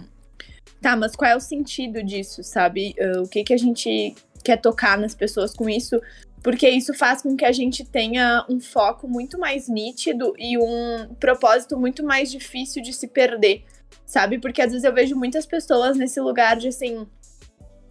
Tá, 0.81 0.95
mas 0.95 1.15
qual 1.15 1.29
é 1.31 1.35
o 1.35 1.39
sentido 1.39 2.03
disso, 2.03 2.43
sabe? 2.43 2.95
Uh, 2.99 3.21
o 3.21 3.27
que, 3.27 3.43
que 3.43 3.53
a 3.53 3.57
gente 3.57 4.15
quer 4.43 4.57
tocar 4.57 4.97
nas 4.97 5.15
pessoas 5.15 5.53
com 5.53 5.69
isso? 5.69 6.01
Porque 6.43 6.69
isso 6.69 6.93
faz 6.93 7.21
com 7.21 7.37
que 7.37 7.45
a 7.45 7.53
gente 7.53 7.85
tenha 7.85 8.45
um 8.49 8.59
foco 8.59 9.07
muito 9.07 9.39
mais 9.39 9.69
nítido 9.69 10.33
e 10.37 10.57
um 10.57 11.15
propósito 11.15 11.79
muito 11.79 12.03
mais 12.03 12.29
difícil 12.29 12.83
de 12.83 12.91
se 12.91 13.07
perder, 13.07 13.63
sabe? 14.05 14.37
Porque 14.37 14.61
às 14.61 14.71
vezes 14.71 14.83
eu 14.83 14.93
vejo 14.93 15.15
muitas 15.15 15.45
pessoas 15.45 15.97
nesse 15.97 16.19
lugar 16.19 16.57
de 16.57 16.67
assim, 16.67 17.07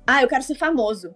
ah, 0.06 0.22
eu 0.22 0.28
quero 0.28 0.42
ser 0.42 0.54
famoso. 0.54 1.14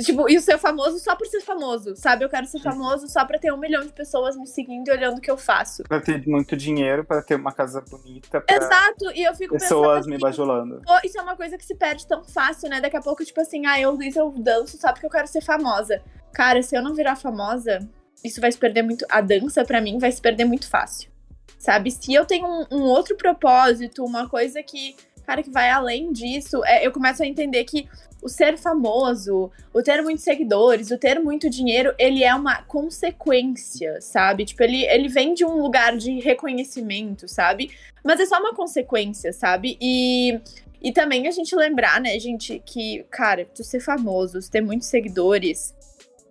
Tipo, 0.00 0.28
e 0.28 0.40
ser 0.40 0.58
famoso 0.58 0.98
só 0.98 1.14
por 1.14 1.26
ser 1.26 1.42
famoso, 1.42 1.94
sabe? 1.96 2.24
Eu 2.24 2.28
quero 2.28 2.46
ser 2.46 2.60
famoso 2.60 3.06
só 3.08 3.24
pra 3.26 3.38
ter 3.38 3.52
um 3.52 3.58
milhão 3.58 3.82
de 3.82 3.92
pessoas 3.92 4.36
me 4.36 4.46
seguindo 4.46 4.88
e 4.88 4.90
olhando 4.90 5.18
o 5.18 5.20
que 5.20 5.30
eu 5.30 5.36
faço. 5.36 5.82
Pra 5.82 6.00
ter 6.00 6.26
muito 6.26 6.56
dinheiro, 6.56 7.04
pra 7.04 7.20
ter 7.22 7.34
uma 7.34 7.52
casa 7.52 7.82
bonita, 7.82 8.40
pra 8.40 8.56
Exato, 8.56 9.12
e 9.14 9.22
eu 9.22 9.34
fico 9.34 9.58
pessoas 9.58 10.06
me 10.06 10.14
assim, 10.14 10.22
bajulando. 10.22 10.80
pô, 10.82 10.94
isso 11.04 11.18
é 11.18 11.22
uma 11.22 11.36
coisa 11.36 11.58
que 11.58 11.64
se 11.64 11.74
perde 11.74 12.06
tão 12.06 12.24
fácil, 12.24 12.70
né? 12.70 12.80
Daqui 12.80 12.96
a 12.96 13.02
pouco, 13.02 13.22
tipo 13.24 13.40
assim, 13.40 13.66
ah, 13.66 13.78
eu, 13.78 13.90
Luísa, 13.90 14.20
eu 14.20 14.30
danço 14.30 14.78
só 14.78 14.92
porque 14.92 15.04
eu 15.04 15.10
quero 15.10 15.26
ser 15.26 15.42
famosa. 15.42 16.02
Cara, 16.32 16.62
se 16.62 16.74
eu 16.74 16.82
não 16.82 16.94
virar 16.94 17.16
famosa, 17.16 17.86
isso 18.24 18.40
vai 18.40 18.50
se 18.50 18.58
perder 18.58 18.82
muito. 18.82 19.04
A 19.10 19.20
dança, 19.20 19.64
pra 19.64 19.80
mim, 19.80 19.98
vai 19.98 20.10
se 20.10 20.22
perder 20.22 20.46
muito 20.46 20.68
fácil. 20.68 21.10
Sabe? 21.58 21.90
Se 21.90 22.12
eu 22.14 22.24
tenho 22.24 22.46
um, 22.46 22.66
um 22.72 22.82
outro 22.84 23.16
propósito, 23.16 24.04
uma 24.04 24.28
coisa 24.28 24.62
que, 24.62 24.96
cara, 25.32 25.42
que 25.42 25.50
vai 25.50 25.70
além 25.70 26.12
disso, 26.12 26.62
é, 26.64 26.86
eu 26.86 26.92
começo 26.92 27.22
a 27.22 27.26
entender 27.26 27.64
que 27.64 27.88
o 28.22 28.28
ser 28.28 28.56
famoso, 28.56 29.50
o 29.72 29.82
ter 29.82 30.00
muitos 30.02 30.22
seguidores, 30.22 30.90
o 30.90 30.98
ter 30.98 31.18
muito 31.18 31.50
dinheiro, 31.50 31.92
ele 31.98 32.22
é 32.22 32.32
uma 32.34 32.62
consequência, 32.62 34.00
sabe? 34.00 34.44
Tipo, 34.44 34.62
ele, 34.62 34.84
ele 34.84 35.08
vem 35.08 35.34
de 35.34 35.44
um 35.44 35.60
lugar 35.60 35.96
de 35.96 36.20
reconhecimento, 36.20 37.26
sabe? 37.26 37.70
Mas 38.04 38.20
é 38.20 38.26
só 38.26 38.38
uma 38.38 38.54
consequência, 38.54 39.32
sabe? 39.32 39.76
E, 39.80 40.38
e 40.80 40.92
também 40.92 41.26
a 41.26 41.32
gente 41.32 41.56
lembrar, 41.56 42.00
né, 42.00 42.16
gente, 42.18 42.62
que, 42.64 43.04
cara, 43.10 43.46
tu 43.52 43.64
ser 43.64 43.80
famoso, 43.80 44.38
ter 44.50 44.60
muitos 44.60 44.86
seguidores, 44.86 45.74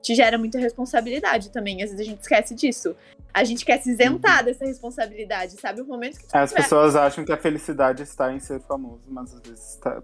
te 0.02 0.16
gera 0.16 0.38
muita 0.38 0.60
responsabilidade 0.60 1.50
também. 1.50 1.84
Às 1.84 1.92
vezes 1.92 2.08
a 2.08 2.10
gente 2.10 2.22
esquece 2.22 2.56
disso. 2.56 2.96
A 3.34 3.44
gente 3.44 3.64
quer 3.64 3.82
se 3.82 3.92
isentar 3.92 4.44
dessa 4.44 4.66
responsabilidade, 4.66 5.54
sabe? 5.60 5.82
O 5.82 5.86
momento 5.86 6.20
que 6.20 6.28
tu 6.28 6.36
As 6.36 6.50
tiver- 6.50 6.64
pessoas 6.64 6.96
acham 6.96 7.24
que 7.24 7.32
a 7.32 7.38
felicidade 7.38 8.04
está 8.04 8.34
em 8.34 8.40
ser 8.40 8.60
famoso, 8.62 9.04
mas 9.08 9.34
às 9.34 9.42
vezes 9.42 9.76
tá... 9.78 10.02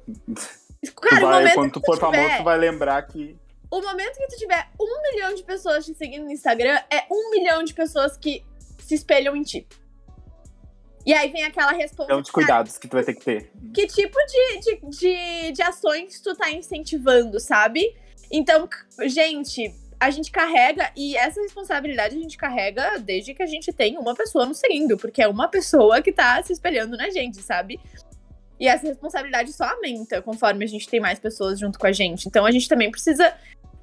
Cara, 1.02 1.22
vai, 1.22 1.40
momento 1.42 1.54
quando 1.56 1.72
tu 1.72 1.80
tu 1.82 1.86
for 1.86 1.98
famoso, 2.00 2.22
tiver- 2.24 2.38
tu 2.38 2.44
vai 2.44 2.58
lembrar 2.58 3.02
que 3.04 3.38
O 3.70 3.82
momento 3.82 4.18
que 4.18 4.28
tu 4.28 4.38
tiver 4.38 4.70
um 4.80 5.02
milhão 5.12 5.34
de 5.36 5.44
pessoas 5.44 5.86
te 5.86 5.94
seguindo 5.94 6.24
no 6.26 6.32
Instagram, 6.32 6.80
é 6.90 7.06
um 7.12 7.32
milhão 7.32 7.64
de 7.64 7.74
pessoas 7.74 8.16
que 8.16 8.46
se 8.80 8.96
espelham 8.96 9.36
em 9.36 9.44
ti. 9.44 9.68
E 11.06 11.14
aí 11.14 11.32
vem 11.32 11.44
aquela 11.44 11.74
um 11.74 11.78
responsabilidade. 11.78 12.26
de 12.26 12.32
cuidados 12.32 12.78
que 12.78 12.88
tu 12.88 12.94
vai 12.94 13.04
ter 13.04 13.14
que 13.14 13.24
ter. 13.24 13.52
Que 13.74 13.88
tipo 13.88 14.18
de, 14.26 14.60
de, 14.60 14.90
de, 14.98 15.52
de 15.54 15.62
ações 15.62 16.20
tu 16.22 16.36
tá 16.36 16.50
incentivando, 16.52 17.40
sabe? 17.40 17.96
Então, 18.32 18.68
gente, 19.06 19.74
a 20.00 20.10
gente 20.12 20.32
carrega, 20.32 20.92
e 20.96 21.18
essa 21.18 21.42
responsabilidade 21.42 22.16
a 22.16 22.20
gente 22.20 22.38
carrega 22.38 23.00
desde 23.00 23.34
que 23.34 23.42
a 23.42 23.48
gente 23.48 23.74
tem 23.74 23.98
uma 23.98 24.14
pessoa 24.14 24.46
nos 24.46 24.60
seguindo, 24.60 24.96
porque 24.98 25.22
é 25.22 25.28
uma 25.28 25.48
pessoa 25.48 26.02
que 26.02 26.12
tá 26.12 26.42
se 26.44 26.54
espelhando 26.54 26.96
na 26.96 27.10
gente, 27.10 27.42
sabe? 27.42 27.80
E 28.60 28.68
essa 28.68 28.88
responsabilidade 28.88 29.52
só 29.54 29.66
aumenta 29.66 30.22
conforme 30.22 30.66
a 30.66 30.68
gente 30.68 30.88
tem 30.88 31.00
mais 31.00 31.20
pessoas 31.20 31.60
junto 31.60 31.80
com 31.80 31.88
a 31.88 31.92
gente. 31.92 32.28
Então 32.28 32.46
a 32.46 32.52
gente 32.52 32.68
também 32.68 32.92
precisa 32.92 33.34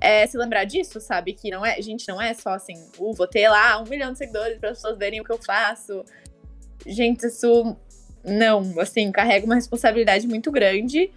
é, 0.01 0.27
se 0.27 0.37
lembrar 0.37 0.65
disso, 0.65 1.01
sabe? 1.01 1.33
Que 1.33 1.51
não 1.51 1.65
é, 1.65 1.81
gente, 1.81 2.07
não 2.09 2.21
é 2.21 2.33
só 2.35 2.51
assim, 2.51 2.75
uh, 2.99 3.13
vou 3.13 3.27
ter 3.27 3.49
lá 3.49 3.81
um 3.81 3.85
milhão 3.85 4.13
de 4.13 4.19
seguidores 4.19 4.59
para 4.59 4.71
as 4.71 4.79
pessoas 4.79 4.99
verem 4.99 5.21
o 5.21 5.25
que 5.25 5.33
eu 5.33 5.39
faço. 5.39 6.05
Gente, 6.87 7.27
isso 7.27 7.77
não, 8.25 8.79
assim, 8.81 9.11
carrega 9.11 9.47
uma 9.47 9.55
responsabilidade 9.55 10.27
muito 10.27 10.51
grande 10.53 11.11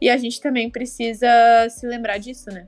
e 0.00 0.08
a 0.08 0.16
gente 0.16 0.40
também 0.40 0.70
precisa 0.70 1.28
se 1.70 1.86
lembrar 1.86 2.18
disso, 2.18 2.50
né? 2.50 2.66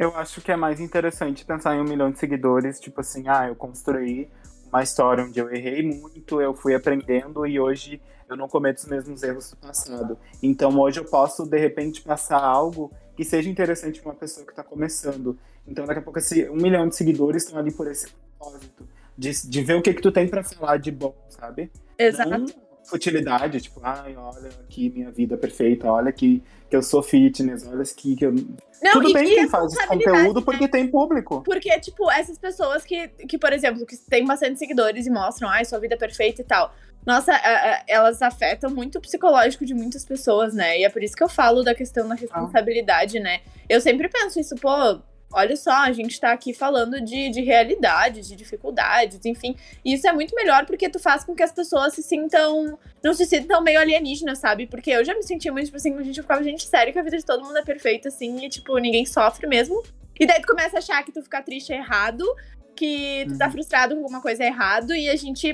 Eu 0.00 0.16
acho 0.16 0.40
que 0.40 0.50
é 0.50 0.56
mais 0.56 0.80
interessante 0.80 1.44
pensar 1.44 1.76
em 1.76 1.80
um 1.80 1.84
milhão 1.84 2.10
de 2.10 2.18
seguidores, 2.18 2.80
tipo 2.80 3.02
assim, 3.02 3.24
ah, 3.28 3.48
eu 3.48 3.54
construí 3.54 4.30
uma 4.72 4.82
história 4.82 5.22
onde 5.22 5.38
eu 5.38 5.54
errei 5.54 5.82
muito, 5.82 6.40
eu 6.40 6.54
fui 6.54 6.74
aprendendo 6.74 7.46
e 7.46 7.60
hoje 7.60 8.00
eu 8.26 8.34
não 8.34 8.48
cometo 8.48 8.78
os 8.78 8.86
mesmos 8.86 9.22
erros 9.22 9.50
do 9.50 9.58
passado. 9.58 10.18
Então 10.42 10.74
hoje 10.80 11.00
eu 11.00 11.04
posso, 11.04 11.44
de 11.44 11.58
repente, 11.58 12.00
passar 12.00 12.42
algo 12.42 12.90
que 13.14 13.22
seja 13.26 13.50
interessante 13.50 14.00
para 14.00 14.12
uma 14.12 14.18
pessoa 14.18 14.46
que 14.46 14.52
está 14.52 14.64
começando. 14.64 15.38
Então 15.68 15.84
daqui 15.84 16.00
a 16.00 16.02
pouco 16.02 16.18
esse 16.18 16.48
um 16.48 16.56
milhão 16.56 16.88
de 16.88 16.96
seguidores 16.96 17.44
estão 17.44 17.58
ali 17.58 17.70
por 17.70 17.86
esse 17.86 18.08
propósito, 18.38 18.88
de, 19.18 19.46
de 19.50 19.62
ver 19.62 19.74
o 19.74 19.82
que 19.82 19.92
que 19.92 20.00
tu 20.00 20.10
tem 20.10 20.26
para 20.26 20.42
falar 20.42 20.78
de 20.78 20.90
bom, 20.90 21.14
sabe? 21.28 21.70
Exato. 21.98 22.30
Não 22.30 22.69
futilidade, 22.90 23.60
tipo, 23.60 23.80
ai, 23.82 24.14
olha 24.16 24.48
aqui 24.68 24.90
minha 24.90 25.10
vida 25.10 25.36
perfeita, 25.36 25.90
olha 25.90 26.10
aqui 26.10 26.42
que 26.68 26.76
eu 26.76 26.82
sou 26.82 27.02
fitness, 27.02 27.66
olha 27.66 27.82
aqui 27.82 28.14
que 28.16 28.24
eu... 28.26 28.32
Não, 28.82 28.92
Tudo 28.92 29.12
bem 29.12 29.30
e 29.32 29.34
quem 29.34 29.48
faz 29.48 29.72
esse 29.72 29.86
conteúdo 29.86 30.40
né? 30.40 30.44
porque 30.44 30.68
tem 30.68 30.86
público. 30.88 31.42
Porque, 31.42 31.78
tipo, 31.80 32.10
essas 32.10 32.38
pessoas 32.38 32.84
que, 32.84 33.08
que, 33.08 33.36
por 33.38 33.52
exemplo, 33.52 33.84
que 33.86 33.96
têm 33.96 34.24
bastante 34.24 34.58
seguidores 34.58 35.06
e 35.06 35.10
mostram, 35.10 35.48
ai, 35.48 35.64
sua 35.64 35.78
vida 35.78 35.94
é 35.94 35.98
perfeita 35.98 36.40
e 36.40 36.44
tal. 36.44 36.72
Nossa, 37.06 37.32
a- 37.32 37.36
a- 37.36 37.84
elas 37.88 38.20
afetam 38.22 38.70
muito 38.70 38.98
o 38.98 39.00
psicológico 39.00 39.64
de 39.64 39.74
muitas 39.74 40.04
pessoas, 40.04 40.54
né? 40.54 40.78
E 40.78 40.84
é 40.84 40.88
por 40.88 41.02
isso 41.02 41.16
que 41.16 41.22
eu 41.22 41.28
falo 41.28 41.62
da 41.62 41.74
questão 41.74 42.06
da 42.08 42.14
responsabilidade, 42.14 43.18
né? 43.20 43.40
Eu 43.68 43.80
sempre 43.80 44.08
penso 44.08 44.38
isso, 44.40 44.54
pô, 44.56 45.00
olha 45.32 45.56
só, 45.56 45.70
a 45.72 45.92
gente 45.92 46.18
tá 46.20 46.32
aqui 46.32 46.52
falando 46.52 47.00
de, 47.00 47.30
de 47.30 47.40
realidades, 47.40 48.26
de 48.28 48.36
dificuldades, 48.36 49.24
enfim. 49.24 49.56
E 49.84 49.94
isso 49.94 50.06
é 50.08 50.12
muito 50.12 50.34
melhor 50.34 50.66
porque 50.66 50.88
tu 50.88 50.98
faz 50.98 51.24
com 51.24 51.34
que 51.34 51.42
as 51.42 51.52
pessoas 51.52 51.94
se 51.94 52.02
sintam. 52.02 52.78
Não 53.02 53.14
se 53.14 53.24
sintam 53.24 53.62
meio 53.62 53.80
alienígenas, 53.80 54.38
sabe? 54.38 54.66
Porque 54.66 54.90
eu 54.90 55.04
já 55.04 55.14
me 55.14 55.22
sentia 55.22 55.52
muito, 55.52 55.66
tipo 55.66 55.76
assim, 55.76 55.96
a 55.96 56.02
gente 56.02 56.18
eu 56.18 56.24
ficava, 56.24 56.42
gente, 56.42 56.66
sério 56.66 56.92
que 56.92 56.98
a 56.98 57.02
vida 57.02 57.16
de 57.16 57.24
todo 57.24 57.44
mundo 57.44 57.56
é 57.56 57.62
perfeita, 57.62 58.08
assim, 58.08 58.44
e, 58.44 58.48
tipo, 58.48 58.76
ninguém 58.78 59.06
sofre 59.06 59.46
mesmo. 59.46 59.82
E 60.18 60.26
daí 60.26 60.40
tu 60.40 60.46
começa 60.48 60.76
a 60.76 60.78
achar 60.80 61.02
que 61.04 61.12
tu 61.12 61.22
fica 61.22 61.40
triste 61.42 61.72
é 61.72 61.76
errado, 61.76 62.24
que 62.76 63.24
tu 63.28 63.38
tá 63.38 63.46
Uhum. 63.46 63.52
frustrado 63.52 63.94
com 63.94 64.02
alguma 64.02 64.20
coisa 64.20 64.44
errado, 64.44 64.94
e 64.94 65.08
a 65.08 65.16
gente. 65.16 65.52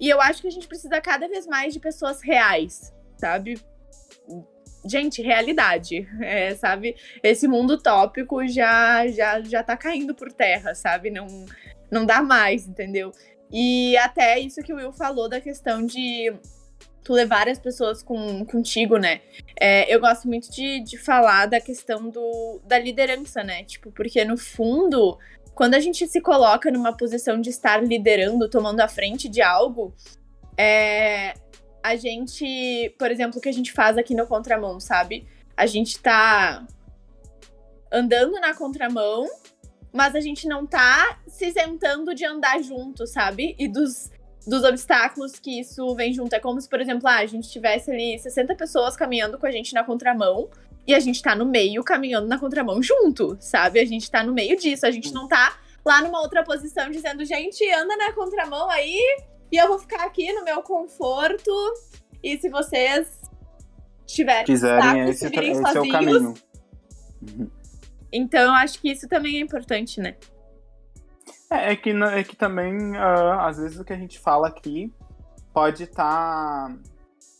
E 0.00 0.08
eu 0.08 0.20
acho 0.20 0.40
que 0.42 0.48
a 0.48 0.50
gente 0.50 0.68
precisa 0.68 1.00
cada 1.00 1.26
vez 1.28 1.46
mais 1.46 1.74
de 1.74 1.80
pessoas 1.80 2.22
reais, 2.22 2.92
sabe? 3.18 3.58
Gente, 4.88 5.22
realidade, 5.22 6.08
é, 6.20 6.54
sabe? 6.54 6.94
Esse 7.22 7.48
mundo 7.48 7.78
tópico 7.78 8.46
já, 8.46 9.06
já, 9.08 9.40
já 9.42 9.62
tá 9.62 9.76
caindo 9.76 10.14
por 10.14 10.32
terra, 10.32 10.74
sabe? 10.74 11.10
Não, 11.10 11.26
não 11.90 12.06
dá 12.06 12.22
mais, 12.22 12.66
entendeu? 12.66 13.12
E 13.52 13.96
até 13.98 14.38
isso 14.38 14.62
que 14.62 14.72
o 14.72 14.76
Will 14.76 14.92
falou 14.92 15.28
da 15.28 15.40
questão 15.40 15.84
de 15.84 16.32
tu 17.06 17.12
levar 17.12 17.48
as 17.48 17.58
pessoas 17.58 18.02
com, 18.02 18.44
contigo, 18.44 18.96
né? 18.96 19.20
É, 19.60 19.92
eu 19.94 20.00
gosto 20.00 20.26
muito 20.26 20.50
de, 20.50 20.80
de 20.80 20.98
falar 20.98 21.46
da 21.46 21.60
questão 21.60 22.08
do, 22.10 22.60
da 22.64 22.78
liderança, 22.78 23.44
né? 23.44 23.62
Tipo, 23.62 23.92
porque 23.92 24.24
no 24.24 24.36
fundo, 24.36 25.16
quando 25.54 25.74
a 25.74 25.80
gente 25.80 26.06
se 26.08 26.20
coloca 26.20 26.68
numa 26.70 26.96
posição 26.96 27.40
de 27.40 27.50
estar 27.50 27.82
liderando, 27.82 28.50
tomando 28.50 28.80
a 28.80 28.88
frente 28.88 29.28
de 29.28 29.40
algo, 29.40 29.94
é, 30.58 31.34
a 31.86 31.94
gente, 31.94 32.92
por 32.98 33.12
exemplo, 33.12 33.38
o 33.38 33.40
que 33.40 33.48
a 33.48 33.52
gente 33.52 33.72
faz 33.72 33.96
aqui 33.96 34.12
no 34.12 34.26
Contramão, 34.26 34.80
sabe? 34.80 35.24
A 35.56 35.66
gente 35.66 36.00
tá 36.00 36.66
andando 37.92 38.32
na 38.40 38.52
contramão, 38.52 39.24
mas 39.92 40.16
a 40.16 40.20
gente 40.20 40.48
não 40.48 40.66
tá 40.66 41.20
se 41.28 41.46
isentando 41.46 42.12
de 42.12 42.24
andar 42.24 42.60
junto, 42.60 43.06
sabe? 43.06 43.54
E 43.56 43.68
dos, 43.68 44.10
dos 44.44 44.64
obstáculos 44.64 45.38
que 45.38 45.60
isso 45.60 45.94
vem 45.94 46.12
junto. 46.12 46.34
É 46.34 46.40
como 46.40 46.60
se, 46.60 46.68
por 46.68 46.80
exemplo, 46.80 47.06
ah, 47.06 47.18
a 47.18 47.26
gente 47.26 47.48
tivesse 47.48 47.92
ali 47.92 48.18
60 48.18 48.56
pessoas 48.56 48.96
caminhando 48.96 49.38
com 49.38 49.46
a 49.46 49.52
gente 49.52 49.72
na 49.72 49.84
contramão 49.84 50.50
e 50.88 50.92
a 50.92 50.98
gente 50.98 51.22
tá 51.22 51.36
no 51.36 51.46
meio 51.46 51.84
caminhando 51.84 52.26
na 52.26 52.36
contramão 52.36 52.82
junto, 52.82 53.36
sabe? 53.38 53.78
A 53.78 53.84
gente 53.84 54.10
tá 54.10 54.24
no 54.24 54.34
meio 54.34 54.56
disso, 54.56 54.84
a 54.84 54.90
gente 54.90 55.14
não 55.14 55.28
tá 55.28 55.56
lá 55.84 56.02
numa 56.02 56.20
outra 56.20 56.42
posição 56.42 56.90
dizendo, 56.90 57.24
gente, 57.24 57.64
anda 57.72 57.96
na 57.96 58.12
contramão 58.12 58.68
aí 58.70 59.00
e 59.50 59.56
eu 59.56 59.68
vou 59.68 59.78
ficar 59.78 60.04
aqui 60.04 60.32
no 60.32 60.44
meu 60.44 60.62
conforto. 60.62 61.50
E 62.22 62.38
se 62.38 62.48
vocês 62.48 63.20
tiverem 64.06 64.44
Quiserem, 64.44 65.08
esse, 65.08 65.26
esse 65.26 65.38
é 65.38 65.52
o 65.52 65.62
sozinhos, 65.66 65.92
caminho. 65.92 66.34
Então, 68.12 68.40
eu 68.42 68.52
acho 68.52 68.80
que 68.80 68.90
isso 68.90 69.08
também 69.08 69.36
é 69.36 69.40
importante, 69.40 70.00
né? 70.00 70.16
É, 71.50 71.72
é 71.72 71.76
que, 71.76 71.90
é 71.90 72.24
que 72.24 72.36
também, 72.36 72.96
ah, 72.96 73.46
às 73.46 73.58
vezes, 73.58 73.78
o 73.78 73.84
que 73.84 73.92
a 73.92 73.96
gente 73.98 74.18
fala 74.18 74.48
aqui 74.48 74.92
pode 75.52 75.84
estar 75.84 76.74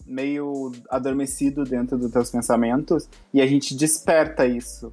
meio 0.07 0.71
adormecido 0.89 1.65
dentro 1.65 1.99
dos 1.99 2.13
teus 2.13 2.31
pensamentos 2.31 3.09
e 3.35 3.41
a 3.41 3.47
gente 3.47 3.75
desperta 3.77 4.47
isso. 4.47 4.93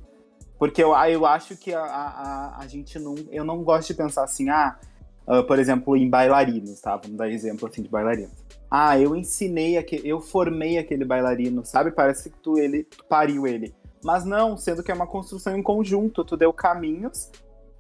Porque 0.58 0.82
eu, 0.84 0.95
ah, 0.95 1.10
eu 1.10 1.26
acho 1.26 1.56
que 1.58 1.73
a, 1.73 1.84
a- 1.84 2.58
a 2.60 2.67
gente 2.67 2.97
não. 2.97 3.15
Eu 3.32 3.43
não 3.43 3.63
gosto 3.63 3.88
de 3.89 3.93
pensar 3.95 4.23
assim, 4.23 4.49
ah, 4.49 4.80
ah, 5.25 5.43
por 5.43 5.59
exemplo, 5.59 5.95
em 5.95 6.09
bailarinos, 6.09 6.79
tá? 6.81 6.97
Vamos 6.97 7.17
dar 7.17 7.29
exemplo 7.29 7.67
assim 7.67 7.81
de 7.81 7.89
bailarinos. 7.89 8.33
Ah, 8.69 8.99
eu 8.99 9.15
ensinei 9.15 9.77
aquele, 9.77 10.07
eu 10.07 10.19
formei 10.19 10.77
aquele 10.77 11.05
bailarino, 11.05 11.65
sabe? 11.65 11.91
Parece 11.91 12.29
que 12.29 12.38
tu, 12.39 12.57
ele, 12.57 12.83
tu 12.83 13.05
pariu 13.05 13.45
ele. 13.45 13.73
Mas 14.03 14.25
não, 14.25 14.57
sendo 14.57 14.83
que 14.83 14.91
é 14.91 14.93
uma 14.93 15.07
construção 15.07 15.55
em 15.55 15.63
conjunto, 15.63 16.25
tu 16.25 16.36
deu 16.36 16.51
caminhos 16.51 17.31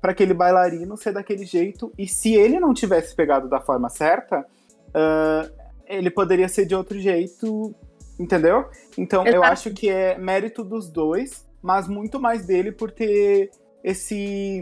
para 0.01 0.11
aquele 0.11 0.33
bailarino 0.33 0.95
ser 0.95 1.11
daquele 1.11 1.45
jeito. 1.45 1.91
E 1.97 2.07
se 2.07 2.35
ele 2.35 2.59
não 2.59 2.73
tivesse 2.73 3.15
pegado 3.15 3.49
da 3.49 3.59
forma 3.59 3.89
certa, 3.89 4.45
ah, 4.93 5.49
ele 5.87 6.09
poderia 6.09 6.47
ser 6.47 6.65
de 6.65 6.75
outro 6.75 6.99
jeito, 6.99 7.75
entendeu? 8.19 8.65
Então 8.97 9.25
eu 9.25 9.41
Exato. 9.41 9.51
acho 9.51 9.73
que 9.73 9.89
é 9.89 10.17
mérito 10.17 10.63
dos 10.63 10.89
dois, 10.89 11.45
mas 11.61 11.87
muito 11.87 12.19
mais 12.19 12.45
dele 12.45 12.71
por 12.71 12.91
ter 12.91 13.51
esse 13.83 14.61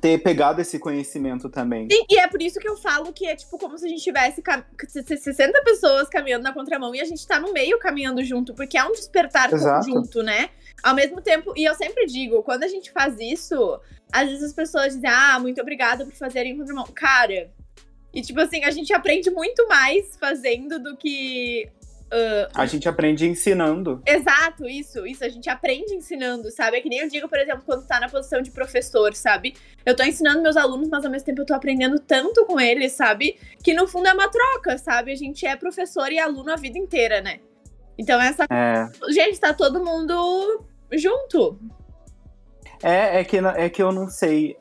ter 0.00 0.18
pegado 0.18 0.60
esse 0.60 0.78
conhecimento 0.78 1.48
também. 1.48 1.88
Sim, 1.90 2.04
e 2.08 2.18
é 2.18 2.26
por 2.28 2.40
isso 2.40 2.58
que 2.58 2.68
eu 2.68 2.76
falo 2.76 3.12
que 3.12 3.26
é 3.26 3.34
tipo 3.34 3.58
como 3.58 3.76
se 3.78 3.86
a 3.86 3.88
gente 3.88 4.02
tivesse 4.02 4.42
60 4.88 5.62
pessoas 5.62 6.08
caminhando 6.08 6.42
na 6.42 6.52
contramão 6.52 6.94
e 6.94 7.00
a 7.00 7.04
gente 7.04 7.26
tá 7.26 7.40
no 7.40 7.52
meio 7.52 7.78
caminhando 7.78 8.22
junto, 8.24 8.54
porque 8.54 8.78
é 8.78 8.84
um 8.84 8.92
despertar 8.92 9.52
Exato. 9.52 9.86
conjunto, 9.86 10.22
né? 10.22 10.50
Ao 10.82 10.94
mesmo 10.94 11.20
tempo, 11.20 11.52
e 11.56 11.64
eu 11.64 11.74
sempre 11.74 12.06
digo, 12.06 12.42
quando 12.42 12.62
a 12.62 12.68
gente 12.68 12.90
faz 12.90 13.18
isso, 13.18 13.80
às 14.12 14.28
vezes 14.28 14.44
as 14.44 14.52
pessoas 14.52 14.94
dizem, 14.94 15.10
ah, 15.10 15.38
muito 15.38 15.60
obrigada 15.60 16.04
por 16.04 16.14
fazerem 16.14 16.56
contramão. 16.56 16.86
Cara, 16.94 17.50
e 18.12 18.22
tipo 18.22 18.40
assim, 18.40 18.64
a 18.64 18.70
gente 18.70 18.92
aprende 18.92 19.30
muito 19.30 19.66
mais 19.68 20.16
fazendo 20.16 20.78
do 20.78 20.96
que 20.96 21.68
Uh, 22.12 22.50
a 22.54 22.66
gente 22.66 22.88
aprende 22.88 23.24
ensinando. 23.24 24.02
Exato, 24.04 24.66
isso, 24.66 25.06
isso. 25.06 25.24
A 25.24 25.28
gente 25.28 25.48
aprende 25.48 25.94
ensinando, 25.94 26.50
sabe? 26.50 26.78
É 26.78 26.80
que 26.80 26.88
nem 26.88 26.98
eu 26.98 27.08
digo, 27.08 27.28
por 27.28 27.38
exemplo, 27.38 27.62
quando 27.64 27.86
tá 27.86 28.00
na 28.00 28.08
posição 28.08 28.42
de 28.42 28.50
professor, 28.50 29.14
sabe? 29.14 29.54
Eu 29.86 29.94
tô 29.94 30.02
ensinando 30.02 30.42
meus 30.42 30.56
alunos, 30.56 30.88
mas 30.88 31.04
ao 31.04 31.10
mesmo 31.10 31.26
tempo 31.26 31.42
eu 31.42 31.46
tô 31.46 31.54
aprendendo 31.54 32.00
tanto 32.00 32.44
com 32.46 32.58
eles, 32.60 32.92
sabe? 32.92 33.38
Que 33.62 33.72
no 33.72 33.86
fundo 33.86 34.08
é 34.08 34.12
uma 34.12 34.28
troca, 34.28 34.76
sabe? 34.76 35.12
A 35.12 35.16
gente 35.16 35.46
é 35.46 35.54
professor 35.54 36.10
e 36.10 36.18
aluno 36.18 36.52
a 36.52 36.56
vida 36.56 36.76
inteira, 36.76 37.20
né? 37.20 37.38
Então 37.96 38.20
essa. 38.20 38.44
É. 38.50 38.88
Gente, 39.12 39.38
tá 39.38 39.54
todo 39.54 39.84
mundo 39.84 40.64
junto. 40.92 41.58
É, 42.82 43.20
é 43.20 43.24
que, 43.24 43.36
é 43.36 43.68
que 43.68 43.82
eu 43.82 43.92
não 43.92 44.08
sei. 44.08 44.56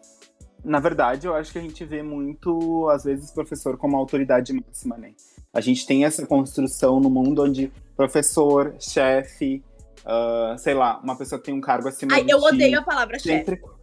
Na 0.64 0.80
verdade, 0.80 1.26
eu 1.26 1.34
acho 1.34 1.52
que 1.52 1.58
a 1.58 1.62
gente 1.62 1.84
vê 1.86 2.04
muito, 2.04 2.88
às 2.90 3.06
vezes, 3.06 3.32
professor 3.32 3.78
como 3.78 3.98
autoridade 3.98 4.54
máxima, 4.54 4.98
né? 4.98 5.14
A 5.52 5.62
gente 5.62 5.86
tem 5.86 6.06
essa 6.06 6.26
construção 6.26 7.00
no 7.00 7.10
mundo 7.10 7.44
onde 7.44 7.72
professor, 7.96 8.76
chefe, 8.80 9.64
uh, 10.06 10.58
sei 10.58 10.74
lá, 10.74 11.00
uma 11.04 11.18
pessoa 11.18 11.40
que 11.40 11.46
tem 11.46 11.54
um 11.54 11.62
cargo 11.62 11.88
acima 11.88 12.14
Ai, 12.14 12.24
de 12.24 12.32
eu 12.32 12.38
odeio 12.38 12.80
a 12.80 12.84
palavra 12.84 13.20
sempre... 13.20 13.56
chefe. 13.56 13.80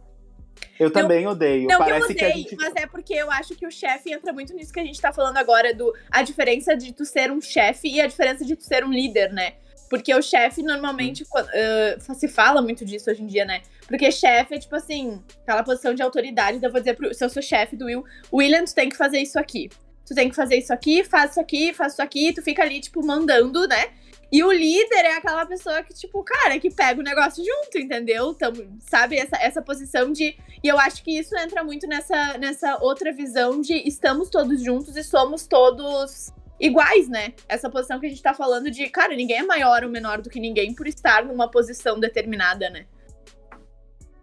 Eu 0.79 0.89
também 0.89 1.27
odeio. 1.27 1.67
Não 1.67 1.77
Parece 1.77 2.13
que 2.15 2.23
eu 2.23 2.29
odeio, 2.29 2.45
que 2.45 2.55
a 2.55 2.55
gente... 2.55 2.55
mas 2.55 2.73
é 2.75 2.87
porque 2.87 3.13
eu 3.13 3.29
acho 3.29 3.53
que 3.55 3.67
o 3.67 3.71
chefe 3.71 4.11
entra 4.11 4.31
muito 4.31 4.53
nisso 4.53 4.71
que 4.71 4.79
a 4.79 4.83
gente 4.83 4.99
tá 4.99 5.11
falando 5.11 5.37
agora, 5.37 5.73
do 5.73 5.93
a 6.09 6.23
diferença 6.23 6.75
de 6.75 6.93
tu 6.93 7.03
ser 7.03 7.31
um 7.31 7.41
chefe 7.41 7.89
e 7.89 7.99
a 7.99 8.07
diferença 8.07 8.45
de 8.45 8.55
tu 8.55 8.63
ser 8.63 8.83
um 8.83 8.91
líder, 8.91 9.31
né? 9.33 9.53
Porque 9.89 10.13
o 10.13 10.21
chefe, 10.21 10.63
normalmente, 10.63 11.23
uh, 11.23 12.15
se 12.15 12.27
fala 12.27 12.61
muito 12.61 12.85
disso 12.85 13.09
hoje 13.11 13.21
em 13.21 13.27
dia, 13.27 13.45
né? 13.45 13.61
Porque 13.87 14.11
chefe 14.11 14.55
é, 14.55 14.59
tipo 14.59 14.75
assim, 14.75 15.21
aquela 15.43 15.63
posição 15.63 15.93
de 15.93 16.01
autoridade. 16.01 16.57
Então 16.57 16.69
eu 16.69 16.73
vou 16.73 16.81
dizer, 16.81 16.95
pro, 16.95 17.13
se 17.13 17.23
eu 17.23 17.29
sou 17.29 17.41
chefe 17.41 17.75
do 17.75 17.85
Will, 17.85 18.03
William, 18.33 18.65
tu 18.65 18.73
tem 18.73 18.89
que 18.89 18.97
fazer 18.97 19.19
isso 19.19 19.37
aqui 19.37 19.69
tu 20.07 20.15
tem 20.15 20.29
que 20.29 20.35
fazer 20.35 20.55
isso 20.55 20.71
aqui, 20.71 21.03
faz 21.03 21.31
isso 21.31 21.41
aqui, 21.41 21.73
faz 21.73 21.93
isso 21.93 22.01
aqui, 22.01 22.33
tu 22.33 22.41
fica 22.41 22.63
ali, 22.63 22.79
tipo, 22.79 23.05
mandando, 23.05 23.67
né? 23.67 23.89
E 24.31 24.43
o 24.43 24.51
líder 24.51 25.05
é 25.05 25.17
aquela 25.17 25.45
pessoa 25.45 25.83
que, 25.83 25.93
tipo, 25.93 26.23
cara, 26.23 26.59
que 26.59 26.69
pega 26.69 26.99
o 26.99 27.03
negócio 27.03 27.43
junto, 27.43 27.77
entendeu? 27.77 28.31
Então, 28.31 28.51
sabe, 28.79 29.17
essa, 29.17 29.37
essa 29.37 29.61
posição 29.61 30.11
de. 30.11 30.37
E 30.63 30.67
eu 30.67 30.79
acho 30.79 31.03
que 31.03 31.17
isso 31.17 31.37
entra 31.37 31.63
muito 31.63 31.87
nessa, 31.87 32.37
nessa 32.37 32.77
outra 32.81 33.11
visão 33.11 33.61
de 33.61 33.73
estamos 33.87 34.29
todos 34.29 34.61
juntos 34.61 34.95
e 34.95 35.03
somos 35.03 35.45
todos 35.45 36.31
iguais, 36.59 37.07
né? 37.07 37.33
Essa 37.47 37.69
posição 37.69 37.99
que 37.99 38.05
a 38.05 38.09
gente 38.09 38.21
tá 38.21 38.33
falando 38.33 38.69
de, 38.71 38.89
cara, 38.89 39.15
ninguém 39.15 39.37
é 39.37 39.43
maior 39.43 39.83
ou 39.83 39.89
menor 39.89 40.21
do 40.21 40.29
que 40.29 40.39
ninguém 40.39 40.73
por 40.73 40.87
estar 40.87 41.23
numa 41.23 41.49
posição 41.49 41.99
determinada, 41.99 42.69
né? 42.69 42.85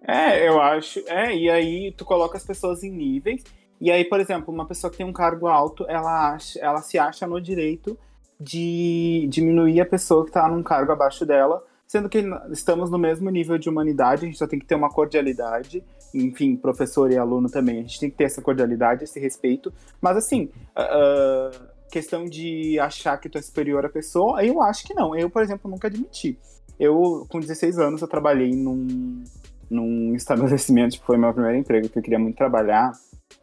É, 0.06 0.46
eu 0.46 0.60
acho. 0.60 1.00
É, 1.08 1.34
e 1.34 1.50
aí 1.50 1.92
tu 1.92 2.04
coloca 2.04 2.36
as 2.36 2.44
pessoas 2.44 2.82
em 2.82 2.90
níveis. 2.90 3.42
E 3.80 3.90
aí, 3.90 4.04
por 4.04 4.20
exemplo, 4.20 4.52
uma 4.52 4.66
pessoa 4.66 4.90
que 4.90 4.96
tem 4.96 5.06
um 5.06 5.12
cargo 5.12 5.46
alto, 5.46 5.84
ela, 5.88 6.36
ela 6.58 6.82
se 6.82 6.98
acha 6.98 7.26
no 7.26 7.40
direito 7.40 7.98
de 8.38 9.26
diminuir 9.28 9.80
a 9.80 9.86
pessoa 9.86 10.24
que 10.24 10.30
está 10.30 10.48
num 10.48 10.62
cargo 10.62 10.92
abaixo 10.92 11.24
dela, 11.24 11.62
sendo 11.86 12.08
que 12.08 12.24
estamos 12.50 12.90
no 12.90 12.98
mesmo 12.98 13.30
nível 13.30 13.58
de 13.58 13.68
humanidade, 13.68 14.24
a 14.24 14.26
gente 14.26 14.38
só 14.38 14.46
tem 14.46 14.58
que 14.58 14.66
ter 14.66 14.74
uma 14.74 14.90
cordialidade, 14.90 15.84
enfim, 16.12 16.56
professor 16.56 17.10
e 17.10 17.16
aluno 17.16 17.48
também, 17.48 17.78
a 17.78 17.82
gente 17.82 18.00
tem 18.00 18.10
que 18.10 18.16
ter 18.16 18.24
essa 18.24 18.42
cordialidade, 18.42 19.04
esse 19.04 19.20
respeito, 19.20 19.72
mas 20.00 20.16
assim, 20.16 20.50
uh, 20.76 21.74
questão 21.90 22.24
de 22.24 22.78
achar 22.80 23.16
que 23.18 23.28
tu 23.28 23.38
é 23.38 23.42
superior 23.42 23.84
à 23.84 23.88
pessoa, 23.88 24.44
eu 24.44 24.60
acho 24.60 24.84
que 24.84 24.94
não, 24.94 25.14
eu, 25.14 25.30
por 25.30 25.42
exemplo, 25.42 25.70
nunca 25.70 25.88
admiti. 25.88 26.38
Eu, 26.78 27.24
com 27.28 27.38
16 27.38 27.78
anos, 27.78 28.02
eu 28.02 28.08
trabalhei 28.08 28.50
num, 28.50 29.22
num 29.70 30.14
estabelecimento, 30.14 30.98
que 30.98 31.06
foi 31.06 31.16
meu 31.16 31.32
primeiro 31.32 31.58
emprego, 31.58 31.88
que 31.88 31.98
eu 31.98 32.02
queria 32.02 32.18
muito 32.18 32.36
trabalhar, 32.36 32.90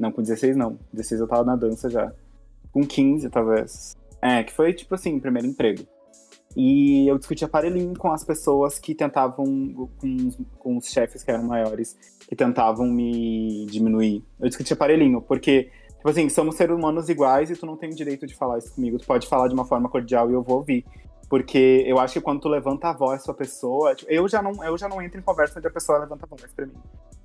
não, 0.01 0.11
com 0.11 0.21
16 0.23 0.57
não. 0.57 0.79
16 0.91 1.21
eu 1.21 1.27
tava 1.27 1.43
na 1.43 1.55
dança 1.55 1.87
já. 1.87 2.11
Com 2.71 2.81
15, 2.81 3.29
talvez. 3.29 3.95
É, 4.19 4.43
que 4.43 4.51
foi, 4.51 4.73
tipo 4.73 4.95
assim, 4.95 5.19
primeiro 5.19 5.47
emprego. 5.47 5.85
E 6.57 7.07
eu 7.07 7.17
discuti 7.19 7.45
aparelhinho 7.45 7.95
com 7.97 8.11
as 8.11 8.23
pessoas 8.23 8.79
que 8.79 8.95
tentavam, 8.95 9.87
com, 9.99 10.31
com 10.57 10.77
os 10.77 10.87
chefes 10.87 11.23
que 11.23 11.29
eram 11.29 11.43
maiores, 11.43 11.95
que 12.27 12.35
tentavam 12.35 12.87
me 12.87 13.67
diminuir. 13.67 14.23
Eu 14.39 14.49
discuti 14.49 14.73
aparelhinho, 14.73 15.21
porque, 15.21 15.69
tipo 15.97 16.09
assim, 16.09 16.27
somos 16.29 16.55
seres 16.55 16.75
humanos 16.75 17.07
iguais 17.07 17.51
e 17.51 17.55
tu 17.55 17.65
não 17.65 17.77
tem 17.77 17.91
o 17.91 17.95
direito 17.95 18.25
de 18.25 18.35
falar 18.35 18.57
isso 18.57 18.73
comigo. 18.73 18.97
Tu 18.97 19.05
pode 19.05 19.27
falar 19.27 19.47
de 19.47 19.53
uma 19.53 19.65
forma 19.65 19.87
cordial 19.87 20.29
e 20.31 20.33
eu 20.33 20.41
vou 20.41 20.57
ouvir. 20.57 20.83
Porque 21.29 21.85
eu 21.87 21.99
acho 21.99 22.15
que 22.15 22.21
quando 22.21 22.41
tu 22.41 22.49
levanta 22.49 22.89
a 22.89 22.93
voz 22.93 23.23
pra 23.23 23.33
pessoa, 23.35 23.95
tipo, 23.95 24.11
eu, 24.11 24.27
já 24.27 24.41
não, 24.41 24.63
eu 24.63 24.77
já 24.77 24.89
não 24.89 25.01
entro 25.01 25.19
em 25.19 25.23
conversa 25.23 25.59
onde 25.59 25.67
a 25.67 25.71
pessoa 25.71 25.99
levanta 25.99 26.25
a 26.25 26.35
voz 26.35 26.51
pra 26.53 26.65
mim. 26.65 26.73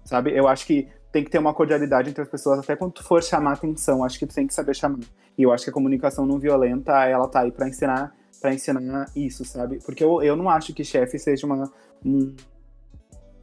Sabe? 0.05 0.33
Eu 0.33 0.47
acho 0.47 0.64
que 0.66 0.87
tem 1.17 1.25
que 1.25 1.31
ter 1.31 1.39
uma 1.39 1.55
cordialidade 1.55 2.11
entre 2.11 2.21
as 2.21 2.29
pessoas, 2.29 2.59
até 2.59 2.77
quando 2.77 2.93
tu 2.93 3.03
for 3.03 3.25
chamar 3.25 3.53
atenção, 3.53 4.05
acho 4.05 4.19
que 4.19 4.27
tu 4.27 4.35
tem 4.35 4.47
que 4.47 4.53
saber 4.53 4.77
chamar. 4.77 4.99
E 5.39 5.43
eu 5.43 5.51
acho 5.51 5.64
que 5.64 5.71
a 5.71 5.73
comunicação 5.73 6.27
não 6.27 6.39
violenta, 6.39 6.93
ela 7.07 7.27
tá 7.27 7.41
aí 7.41 7.51
para 7.51 7.67
ensinar 7.67 8.14
para 8.39 8.53
ensinar 8.53 9.11
isso, 9.17 9.43
sabe? 9.47 9.79
Porque 9.83 10.05
eu, 10.05 10.23
eu 10.23 10.37
não 10.37 10.51
acho 10.51 10.75
que 10.75 10.85
chefe 10.85 11.19
seja 11.19 11.47
uma, 11.47 11.73
um 12.05 12.37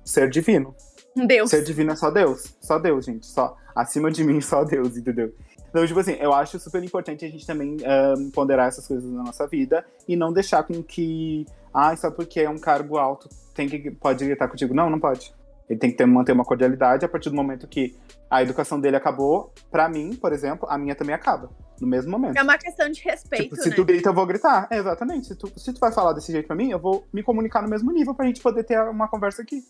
ser 0.05 0.29
divino. 0.29 0.75
Deus. 1.15 1.49
Ser 1.49 1.63
divino 1.63 1.91
é 1.91 1.95
só 1.95 2.11
Deus. 2.11 2.55
Só 2.61 2.77
Deus, 2.77 3.05
gente. 3.05 3.25
Só. 3.25 3.57
Acima 3.75 4.11
de 4.11 4.23
mim, 4.23 4.39
só 4.39 4.63
Deus, 4.63 4.95
entendeu? 4.95 5.33
Então, 5.67 5.85
tipo 5.87 5.99
assim, 5.99 6.13
eu 6.19 6.31
acho 6.31 6.59
super 6.59 6.83
importante 6.83 7.25
a 7.25 7.27
gente 7.27 7.45
também 7.47 7.77
um, 8.15 8.29
ponderar 8.29 8.67
essas 8.67 8.87
coisas 8.87 9.11
na 9.11 9.23
nossa 9.23 9.47
vida 9.47 9.83
e 10.07 10.15
não 10.15 10.31
deixar 10.31 10.61
com 10.61 10.83
que, 10.83 11.47
ah, 11.73 11.95
só 11.97 12.11
porque 12.11 12.39
é 12.41 12.49
um 12.49 12.59
cargo 12.59 12.97
alto, 12.97 13.27
tem 13.55 13.67
que, 13.67 13.89
pode 13.89 14.23
gritar 14.23 14.47
contigo. 14.47 14.75
Não, 14.75 14.91
não 14.91 14.99
pode. 14.99 15.33
Ele 15.73 15.79
tem 15.79 15.89
que 15.89 15.97
ter, 15.97 16.05
manter 16.05 16.31
uma 16.31 16.45
cordialidade 16.45 17.03
a 17.03 17.09
partir 17.09 17.31
do 17.31 17.35
momento 17.35 17.67
que 17.67 17.95
a 18.29 18.43
educação 18.43 18.79
dele 18.79 18.95
acabou. 18.95 19.51
Para 19.71 19.89
mim, 19.89 20.15
por 20.15 20.31
exemplo, 20.31 20.67
a 20.69 20.77
minha 20.77 20.95
também 20.95 21.15
acaba. 21.15 21.49
No 21.81 21.87
mesmo 21.87 22.11
momento. 22.11 22.37
É 22.37 22.43
uma 22.43 22.57
questão 22.57 22.89
de 22.89 23.01
respeito. 23.01 23.43
Tipo, 23.43 23.55
se 23.55 23.69
né? 23.69 23.75
tu 23.75 23.83
grita, 23.83 24.09
eu 24.09 24.13
vou 24.13 24.25
gritar. 24.27 24.67
É, 24.71 24.77
exatamente. 24.77 25.27
Se 25.27 25.35
tu, 25.35 25.51
se 25.57 25.73
tu 25.73 25.79
vai 25.79 25.91
falar 25.91 26.13
desse 26.13 26.31
jeito 26.31 26.45
pra 26.45 26.55
mim, 26.55 26.69
eu 26.69 26.79
vou 26.79 27.05
me 27.11 27.23
comunicar 27.23 27.63
no 27.63 27.69
mesmo 27.69 27.91
nível 27.91 28.13
pra 28.13 28.25
gente 28.25 28.39
poder 28.39 28.63
ter 28.63 28.79
uma 28.83 29.07
conversa 29.07 29.41
aqui. 29.41 29.63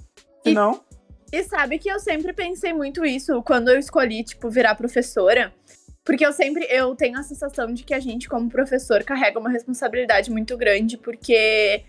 Se 0.45 0.53
não. 0.53 0.81
E, 1.31 1.37
e 1.37 1.43
sabe 1.43 1.79
que 1.79 1.89
eu 1.89 1.99
sempre 1.99 2.33
pensei 2.33 2.73
muito 2.73 3.05
isso 3.05 3.41
quando 3.43 3.69
eu 3.69 3.79
escolhi, 3.79 4.23
tipo, 4.25 4.49
virar 4.49 4.75
professora. 4.75 5.53
Porque 6.03 6.25
eu 6.25 6.33
sempre 6.33 6.67
eu 6.69 6.93
tenho 6.95 7.17
a 7.17 7.23
sensação 7.23 7.73
de 7.73 7.83
que 7.83 7.93
a 7.93 7.99
gente, 7.99 8.27
como 8.27 8.49
professor, 8.49 9.03
carrega 9.05 9.39
uma 9.39 9.49
responsabilidade 9.49 10.29
muito 10.29 10.57
grande, 10.57 10.97
porque 10.97 11.85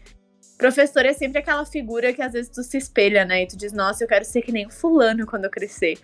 Professor 0.57 1.05
é 1.05 1.12
sempre 1.12 1.38
aquela 1.38 1.64
figura 1.64 2.12
que 2.12 2.22
às 2.22 2.32
vezes 2.32 2.50
tu 2.50 2.62
se 2.62 2.78
espelha, 2.78 3.24
né? 3.24 3.42
E 3.42 3.46
tu 3.46 3.57
diz, 3.57 3.72
nossa, 3.72 4.05
eu 4.05 4.09
quero 4.09 4.24
ser 4.24 4.42
que 4.42 4.52
nem 4.52 4.66
o 4.66 4.70
fulano 4.70 5.26
quando 5.26 5.44
eu 5.44 5.50
crescer. 5.50 5.98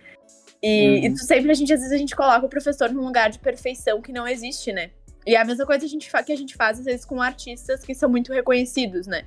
E, 0.61 0.89
uhum. 0.89 1.05
e 1.05 1.13
tu 1.13 1.19
sempre, 1.19 1.51
a 1.51 1.53
gente, 1.53 1.73
às 1.73 1.79
vezes, 1.79 1.93
a 1.93 1.97
gente 1.97 2.15
coloca 2.15 2.45
o 2.45 2.49
professor 2.49 2.91
num 2.91 3.01
lugar 3.01 3.29
de 3.29 3.39
perfeição 3.39 4.01
que 4.01 4.11
não 4.11 4.27
existe, 4.27 4.71
né? 4.71 4.91
E 5.25 5.35
é 5.35 5.39
a 5.39 5.45
mesma 5.45 5.65
coisa 5.65 5.79
que 5.79 5.85
a 5.85 5.89
gente, 5.89 6.11
que 6.25 6.31
a 6.31 6.37
gente 6.37 6.55
faz, 6.55 6.79
às 6.79 6.85
vezes, 6.85 7.05
com 7.05 7.21
artistas 7.21 7.83
que 7.83 7.95
são 7.95 8.09
muito 8.09 8.31
reconhecidos, 8.33 9.07
né? 9.07 9.25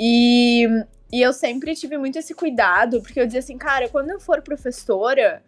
E, 0.00 0.66
e 1.12 1.20
eu 1.20 1.32
sempre 1.32 1.74
tive 1.74 1.96
muito 1.98 2.18
esse 2.18 2.34
cuidado, 2.34 3.00
porque 3.02 3.20
eu 3.20 3.26
dizia 3.26 3.40
assim, 3.40 3.58
cara, 3.58 3.88
quando 3.88 4.10
eu 4.10 4.18
for 4.18 4.42
professora, 4.42 5.42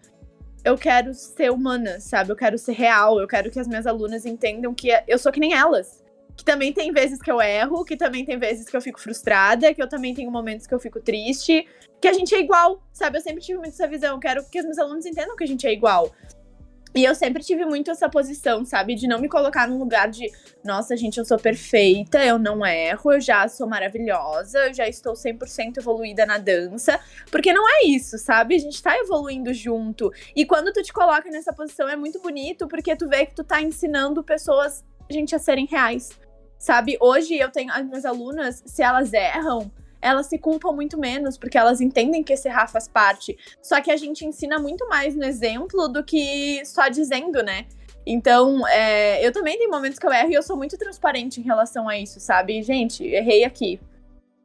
eu 0.64 0.76
quero 0.76 1.14
ser 1.14 1.50
humana, 1.50 2.00
sabe? 2.00 2.30
Eu 2.30 2.36
quero 2.36 2.58
ser 2.58 2.72
real, 2.72 3.18
eu 3.18 3.26
quero 3.26 3.50
que 3.50 3.58
as 3.58 3.66
minhas 3.66 3.86
alunas 3.86 4.26
entendam 4.26 4.74
que 4.74 4.90
eu 5.08 5.18
sou 5.18 5.32
que 5.32 5.40
nem 5.40 5.54
elas 5.54 6.04
que 6.36 6.44
também 6.44 6.72
tem 6.72 6.92
vezes 6.92 7.20
que 7.20 7.30
eu 7.30 7.40
erro, 7.40 7.84
que 7.84 7.96
também 7.96 8.24
tem 8.24 8.38
vezes 8.38 8.68
que 8.68 8.76
eu 8.76 8.80
fico 8.80 9.00
frustrada, 9.00 9.72
que 9.72 9.82
eu 9.82 9.88
também 9.88 10.14
tenho 10.14 10.30
momentos 10.30 10.66
que 10.66 10.74
eu 10.74 10.78
fico 10.78 11.00
triste, 11.00 11.66
que 12.00 12.06
a 12.06 12.12
gente 12.12 12.34
é 12.34 12.40
igual, 12.40 12.82
sabe? 12.92 13.16
Eu 13.16 13.22
sempre 13.22 13.42
tive 13.42 13.58
muito 13.58 13.72
essa 13.72 13.86
visão, 13.86 14.20
quero 14.20 14.44
que 14.50 14.58
os 14.58 14.64
meus 14.64 14.78
alunos 14.78 15.06
entendam 15.06 15.34
que 15.34 15.44
a 15.44 15.46
gente 15.46 15.66
é 15.66 15.72
igual. 15.72 16.12
E 16.94 17.04
eu 17.04 17.14
sempre 17.14 17.42
tive 17.42 17.66
muito 17.66 17.90
essa 17.90 18.08
posição, 18.08 18.64
sabe? 18.64 18.94
De 18.94 19.06
não 19.06 19.18
me 19.18 19.28
colocar 19.28 19.68
num 19.68 19.78
lugar 19.78 20.08
de, 20.08 20.32
nossa, 20.64 20.96
gente, 20.96 21.18
eu 21.18 21.26
sou 21.26 21.38
perfeita, 21.38 22.24
eu 22.24 22.38
não 22.38 22.64
erro, 22.64 23.12
eu 23.12 23.20
já 23.20 23.46
sou 23.48 23.68
maravilhosa, 23.68 24.68
eu 24.68 24.72
já 24.72 24.88
estou 24.88 25.12
100% 25.12 25.76
evoluída 25.76 26.24
na 26.24 26.38
dança. 26.38 26.98
Porque 27.30 27.52
não 27.52 27.68
é 27.68 27.84
isso, 27.84 28.16
sabe? 28.16 28.54
A 28.54 28.58
gente 28.58 28.82
tá 28.82 28.96
evoluindo 28.98 29.52
junto. 29.52 30.10
E 30.34 30.46
quando 30.46 30.72
tu 30.72 30.82
te 30.82 30.90
coloca 30.90 31.28
nessa 31.28 31.52
posição 31.52 31.86
é 31.86 31.96
muito 31.96 32.18
bonito, 32.18 32.66
porque 32.66 32.96
tu 32.96 33.06
vê 33.06 33.26
que 33.26 33.34
tu 33.34 33.44
tá 33.44 33.60
ensinando 33.60 34.24
pessoas, 34.24 34.82
gente, 35.10 35.34
a 35.34 35.38
serem 35.38 35.66
reais 35.66 36.08
Sabe, 36.58 36.96
hoje 37.00 37.36
eu 37.36 37.50
tenho 37.50 37.72
as 37.72 37.84
minhas 37.84 38.04
alunas, 38.04 38.62
se 38.64 38.82
elas 38.82 39.12
erram, 39.12 39.70
elas 40.00 40.26
se 40.26 40.38
culpam 40.38 40.72
muito 40.72 40.98
menos, 40.98 41.36
porque 41.36 41.58
elas 41.58 41.80
entendem 41.80 42.22
que 42.22 42.32
esse 42.32 42.48
errar 42.48 42.68
faz 42.68 42.88
parte. 42.88 43.36
Só 43.62 43.80
que 43.80 43.90
a 43.90 43.96
gente 43.96 44.24
ensina 44.24 44.58
muito 44.58 44.88
mais 44.88 45.14
no 45.14 45.24
exemplo 45.24 45.88
do 45.88 46.02
que 46.02 46.64
só 46.64 46.88
dizendo, 46.88 47.42
né? 47.42 47.66
Então, 48.06 48.66
é, 48.68 49.26
eu 49.26 49.32
também 49.32 49.58
tenho 49.58 49.70
momentos 49.70 49.98
que 49.98 50.06
eu 50.06 50.12
erro 50.12 50.30
e 50.30 50.34
eu 50.34 50.42
sou 50.42 50.56
muito 50.56 50.78
transparente 50.78 51.40
em 51.40 51.42
relação 51.42 51.88
a 51.88 51.98
isso, 51.98 52.20
sabe? 52.20 52.62
Gente, 52.62 53.04
errei 53.04 53.42
aqui. 53.42 53.80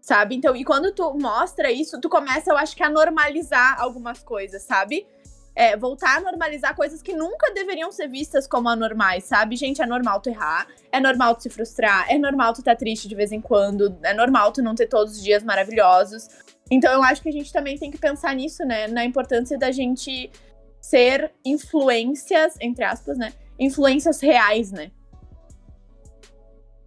Sabe? 0.02 0.36
Então, 0.36 0.56
e 0.56 0.66
quando 0.66 0.92
tu 0.92 1.14
mostra 1.14 1.72
isso, 1.72 2.02
tu 2.02 2.10
começa, 2.10 2.50
eu 2.50 2.58
acho 2.58 2.76
que, 2.76 2.82
a 2.82 2.90
normalizar 2.90 3.80
algumas 3.80 4.24
coisas, 4.24 4.64
sabe? 4.64 5.06
É, 5.62 5.78
voltar 5.78 6.18
a 6.18 6.22
normalizar 6.22 6.76
coisas 6.76 7.04
que 7.04 7.14
nunca 7.14 7.54
deveriam 7.54 7.92
ser 7.92 8.08
vistas 8.08 8.48
como 8.48 8.68
anormais, 8.68 9.26
sabe? 9.26 9.56
Gente, 9.56 9.80
é 9.80 9.86
normal 9.86 10.20
tu 10.20 10.28
errar, 10.28 10.66
é 10.92 11.00
normal 11.00 11.36
tu 11.36 11.44
se 11.44 11.52
frustrar, 11.52 12.08
é 12.10 12.18
normal 12.18 12.52
tu 12.52 12.62
estar 12.62 12.72
tá 12.72 12.78
triste 12.78 13.08
de 13.08 13.14
vez 13.14 13.32
em 13.32 13.40
quando, 13.40 13.96
é 14.02 14.12
normal 14.12 14.52
tu 14.52 14.64
não 14.64 14.74
ter 14.74 14.88
todos 14.88 15.18
os 15.18 15.24
dias 15.24 15.44
maravilhosos. 15.44 16.28
Então 16.72 16.92
eu 16.92 17.04
acho 17.04 17.22
que 17.22 17.30
a 17.30 17.32
gente 17.32 17.54
também 17.54 17.78
tem 17.78 17.92
que 17.92 18.00
pensar 18.00 18.34
nisso, 18.34 18.66
né? 18.66 18.88
Na 18.88 19.06
importância 19.06 19.56
da 19.56 19.70
gente 19.70 20.32
ser 20.82 21.32
influências, 21.46 22.58
entre 22.60 22.84
aspas, 22.84 23.16
né? 23.16 23.32
Influências 23.60 24.20
reais, 24.20 24.72
né? 24.72 24.90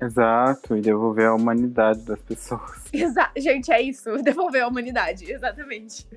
Exato, 0.03 0.77
e 0.77 0.81
devolver 0.81 1.29
a 1.29 1.35
humanidade 1.35 2.01
das 2.01 2.21
pessoas. 2.23 2.93
Exa 2.93 3.31
gente, 3.37 3.71
é 3.71 3.81
isso, 3.81 4.17
devolver 4.21 4.65
a 4.65 4.67
humanidade, 4.67 5.31
exatamente. 5.31 6.09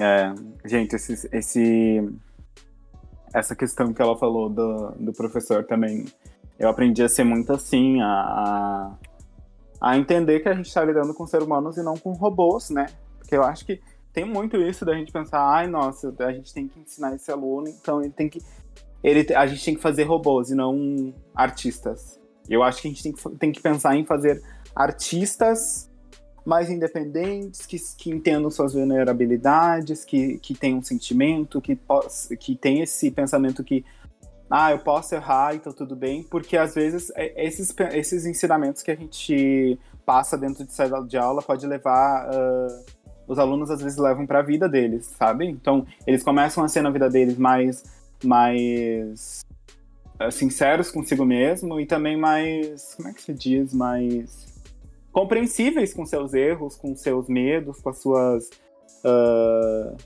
É, 0.00 0.34
gente, 0.64 0.96
esse, 0.96 1.28
esse, 1.32 2.12
essa 3.32 3.54
questão 3.54 3.92
que 3.92 4.02
ela 4.02 4.16
falou 4.16 4.48
do, 4.48 4.90
do 4.98 5.12
professor 5.12 5.64
também, 5.64 6.06
eu 6.58 6.68
aprendi 6.68 7.02
a 7.02 7.08
ser 7.08 7.24
muito 7.24 7.52
assim, 7.52 8.00
a, 8.00 8.92
a 9.80 9.98
entender 9.98 10.40
que 10.40 10.48
a 10.48 10.54
gente 10.54 10.66
está 10.66 10.84
lidando 10.84 11.14
com 11.14 11.26
seres 11.26 11.46
humanos 11.46 11.76
e 11.76 11.82
não 11.82 11.96
com 11.96 12.12
robôs, 12.12 12.70
né? 12.70 12.86
Porque 13.18 13.36
eu 13.36 13.44
acho 13.44 13.64
que 13.64 13.80
tem 14.12 14.24
muito 14.24 14.56
isso 14.56 14.84
da 14.84 14.94
gente 14.94 15.12
pensar, 15.12 15.40
ai, 15.40 15.66
nossa, 15.66 16.14
a 16.20 16.32
gente 16.32 16.54
tem 16.54 16.68
que 16.68 16.78
ensinar 16.80 17.14
esse 17.14 17.30
aluno, 17.30 17.68
então 17.68 18.00
ele 18.00 18.12
tem 18.12 18.28
que. 18.28 18.40
Ele, 19.02 19.34
a 19.34 19.46
gente 19.46 19.64
tem 19.64 19.74
que 19.74 19.82
fazer 19.82 20.04
robôs 20.04 20.50
e 20.50 20.54
não 20.54 21.12
artistas. 21.34 22.18
Eu 22.48 22.62
acho 22.62 22.80
que 22.80 22.88
a 22.88 22.90
gente 22.90 23.02
tem 23.02 23.12
que, 23.12 23.30
tem 23.38 23.52
que 23.52 23.60
pensar 23.60 23.96
em 23.96 24.04
fazer 24.04 24.42
artistas 24.74 25.90
mais 26.44 26.70
independentes, 26.70 27.64
que, 27.64 27.78
que 27.96 28.10
entendam 28.10 28.50
suas 28.50 28.74
vulnerabilidades, 28.74 30.04
que, 30.04 30.38
que 30.38 30.54
tenham 30.54 30.78
um 30.78 30.82
sentimento, 30.82 31.60
que, 31.60 31.78
que 32.38 32.54
tem 32.54 32.82
esse 32.82 33.10
pensamento 33.10 33.64
que 33.64 33.84
ah, 34.50 34.70
eu 34.70 34.78
posso 34.78 35.14
errar, 35.14 35.54
então 35.54 35.72
tudo 35.72 35.96
bem, 35.96 36.22
porque 36.22 36.56
às 36.56 36.74
vezes 36.74 37.10
é, 37.16 37.46
esses, 37.46 37.74
esses 37.92 38.26
ensinamentos 38.26 38.82
que 38.82 38.90
a 38.90 38.94
gente 38.94 39.78
passa 40.04 40.36
dentro 40.36 40.64
de 40.64 40.72
sala 40.72 41.04
de 41.04 41.16
aula 41.16 41.42
pode 41.42 41.66
levar. 41.66 42.28
Uh, 42.28 43.04
os 43.26 43.38
alunos 43.38 43.70
às 43.70 43.80
vezes 43.80 43.98
levam 43.98 44.26
para 44.26 44.40
a 44.40 44.42
vida 44.42 44.68
deles, 44.68 45.06
sabe? 45.18 45.46
Então, 45.46 45.86
eles 46.06 46.22
começam 46.22 46.62
a 46.62 46.68
ser 46.68 46.82
na 46.82 46.90
vida 46.90 47.08
deles 47.08 47.38
mais. 47.38 47.82
mais 48.22 49.40
uh, 50.20 50.30
sinceros 50.30 50.90
consigo 50.90 51.24
mesmo 51.24 51.80
e 51.80 51.86
também 51.86 52.18
mais. 52.18 52.94
como 52.94 53.08
é 53.08 53.14
que 53.14 53.22
se 53.22 53.32
diz? 53.32 53.72
Mais 53.72 54.53
compreensíveis 55.14 55.94
com 55.94 56.04
seus 56.04 56.34
erros, 56.34 56.76
com 56.76 56.94
seus 56.96 57.28
medos, 57.28 57.80
com 57.80 57.88
as 57.88 57.98
suas. 57.98 58.50
Uh, 59.04 59.96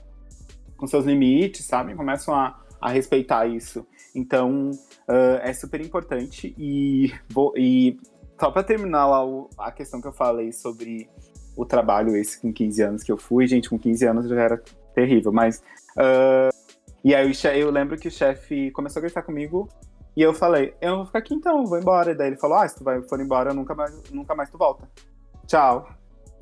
com 0.77 0.87
seus 0.87 1.03
limites, 1.03 1.65
sabe? 1.65 1.95
Começam 1.95 2.33
a, 2.33 2.57
a 2.79 2.89
respeitar 2.89 3.45
isso. 3.47 3.85
Então, 4.15 4.71
uh, 5.09 5.39
é 5.41 5.51
super 5.51 5.81
importante. 5.81 6.55
E, 6.57 7.11
e 7.57 7.97
só 8.39 8.51
para 8.51 8.63
terminar 8.63 9.07
lá 9.07 9.25
o, 9.25 9.49
a 9.57 9.71
questão 9.71 9.99
que 9.99 10.07
eu 10.07 10.13
falei 10.13 10.53
sobre 10.53 11.09
o 11.57 11.65
trabalho 11.65 12.15
esse 12.15 12.39
com 12.39 12.53
15 12.53 12.81
anos 12.81 13.03
que 13.03 13.11
eu 13.11 13.17
fui, 13.17 13.45
gente, 13.47 13.69
com 13.69 13.77
15 13.77 14.05
anos 14.05 14.29
já 14.29 14.41
era 14.41 14.63
terrível, 14.93 15.33
mas. 15.33 15.61
Uh, 15.97 16.53
e 17.03 17.15
aí 17.15 17.31
eu 17.59 17.71
lembro 17.71 17.97
que 17.97 18.07
o 18.07 18.11
chefe 18.11 18.71
começou 18.71 18.99
a 18.99 19.03
gritar 19.03 19.23
comigo 19.23 19.67
e 20.19 20.21
eu 20.21 20.33
falei, 20.33 20.75
eu 20.81 20.97
vou 20.97 21.05
ficar 21.05 21.19
aqui 21.19 21.33
então, 21.33 21.65
vou 21.65 21.79
embora. 21.79 22.11
E 22.11 22.13
daí 22.13 22.27
ele 22.27 22.35
falou, 22.35 22.57
ah, 22.57 22.67
se 22.67 22.75
tu 22.75 22.83
vai, 22.83 23.01
for 23.03 23.21
embora, 23.21 23.53
nunca 23.53 23.73
mais, 23.73 24.11
nunca 24.11 24.35
mais 24.35 24.49
tu 24.49 24.57
volta. 24.57 24.85
Tchau. 25.47 25.87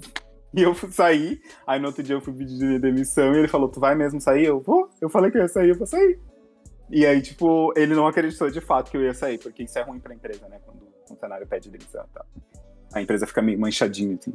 E 0.53 0.63
eu 0.63 0.73
saí, 0.73 1.39
aí 1.67 1.79
no 1.79 1.87
outro 1.87 2.01
dia 2.01 2.15
eu 2.15 2.21
fui 2.21 2.33
pedir 2.33 2.79
demissão 2.79 3.35
e 3.35 3.37
ele 3.37 3.47
falou, 3.49 3.69
tu 3.69 3.79
vai 3.79 3.93
mesmo 3.93 4.19
sair? 4.19 4.45
Eu 4.45 4.59
vou. 4.59 4.89
Eu 4.99 5.07
falei 5.07 5.29
que 5.29 5.37
eu 5.37 5.41
ia 5.41 5.47
sair, 5.47 5.69
eu 5.69 5.77
vou 5.77 5.85
sair. 5.85 6.19
E 6.89 7.05
aí, 7.05 7.21
tipo, 7.21 7.71
ele 7.75 7.93
não 7.93 8.07
acreditou 8.07 8.49
de 8.49 8.61
fato 8.61 8.89
que 8.89 8.97
eu 8.97 9.03
ia 9.03 9.13
sair, 9.13 9.37
porque 9.37 9.63
isso 9.63 9.77
é 9.77 9.83
ruim 9.83 9.99
pra 9.99 10.15
empresa, 10.15 10.47
né? 10.47 10.57
Quando 10.65 10.81
o 10.81 11.07
funcionário 11.07 11.45
pede 11.45 11.69
demissão 11.69 12.03
e 12.09 12.13
tal. 12.13 12.25
A 12.93 13.01
empresa 13.01 13.27
fica 13.27 13.41
meio 13.41 13.59
manchadinha, 13.59 14.17
assim. 14.19 14.33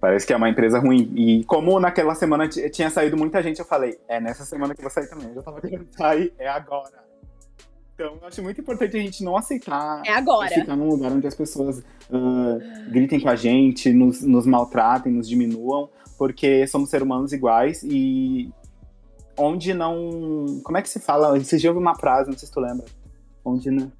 Parece 0.00 0.26
que 0.26 0.32
é 0.32 0.36
uma 0.36 0.48
empresa 0.48 0.80
ruim. 0.80 1.12
E 1.14 1.44
como 1.44 1.78
naquela 1.78 2.16
semana 2.16 2.48
tinha 2.48 2.90
saído 2.90 3.16
muita 3.16 3.40
gente, 3.42 3.60
eu 3.60 3.66
falei, 3.66 4.00
é 4.08 4.18
nessa 4.18 4.44
semana 4.44 4.74
que 4.74 4.80
eu 4.80 4.84
vou 4.84 4.90
sair 4.90 5.08
também. 5.08 5.28
Eu 5.28 5.34
já 5.34 5.42
tava 5.42 5.60
querendo 5.60 5.86
sair, 5.94 6.34
é 6.38 6.48
agora. 6.48 7.07
Então, 7.98 8.16
eu 8.22 8.28
acho 8.28 8.40
muito 8.40 8.60
importante 8.60 8.96
a 8.96 9.00
gente 9.00 9.24
não 9.24 9.36
aceitar 9.36 10.02
é 10.06 10.12
agora. 10.12 10.48
ficar 10.48 10.76
num 10.76 10.88
lugar 10.88 11.10
onde 11.10 11.26
as 11.26 11.34
pessoas 11.34 11.78
uh, 11.78 12.90
gritem 12.92 13.18
com 13.18 13.28
a 13.28 13.34
gente, 13.34 13.92
nos, 13.92 14.22
nos 14.22 14.46
maltratem, 14.46 15.12
nos 15.12 15.28
diminuam, 15.28 15.90
porque 16.16 16.64
somos 16.68 16.90
seres 16.90 17.04
humanos 17.04 17.32
iguais 17.32 17.82
e 17.82 18.52
onde 19.36 19.74
não. 19.74 20.60
Como 20.62 20.78
é 20.78 20.82
que 20.82 20.88
se 20.88 21.00
fala? 21.00 21.36
Você 21.40 21.58
já 21.58 21.70
ouviu 21.70 21.82
uma 21.82 21.96
frase, 21.96 22.30
não 22.30 22.38
sei 22.38 22.46
se 22.46 22.54
tu 22.54 22.60
lembra. 22.60 22.86
Onde 23.44 23.68
não. 23.68 23.90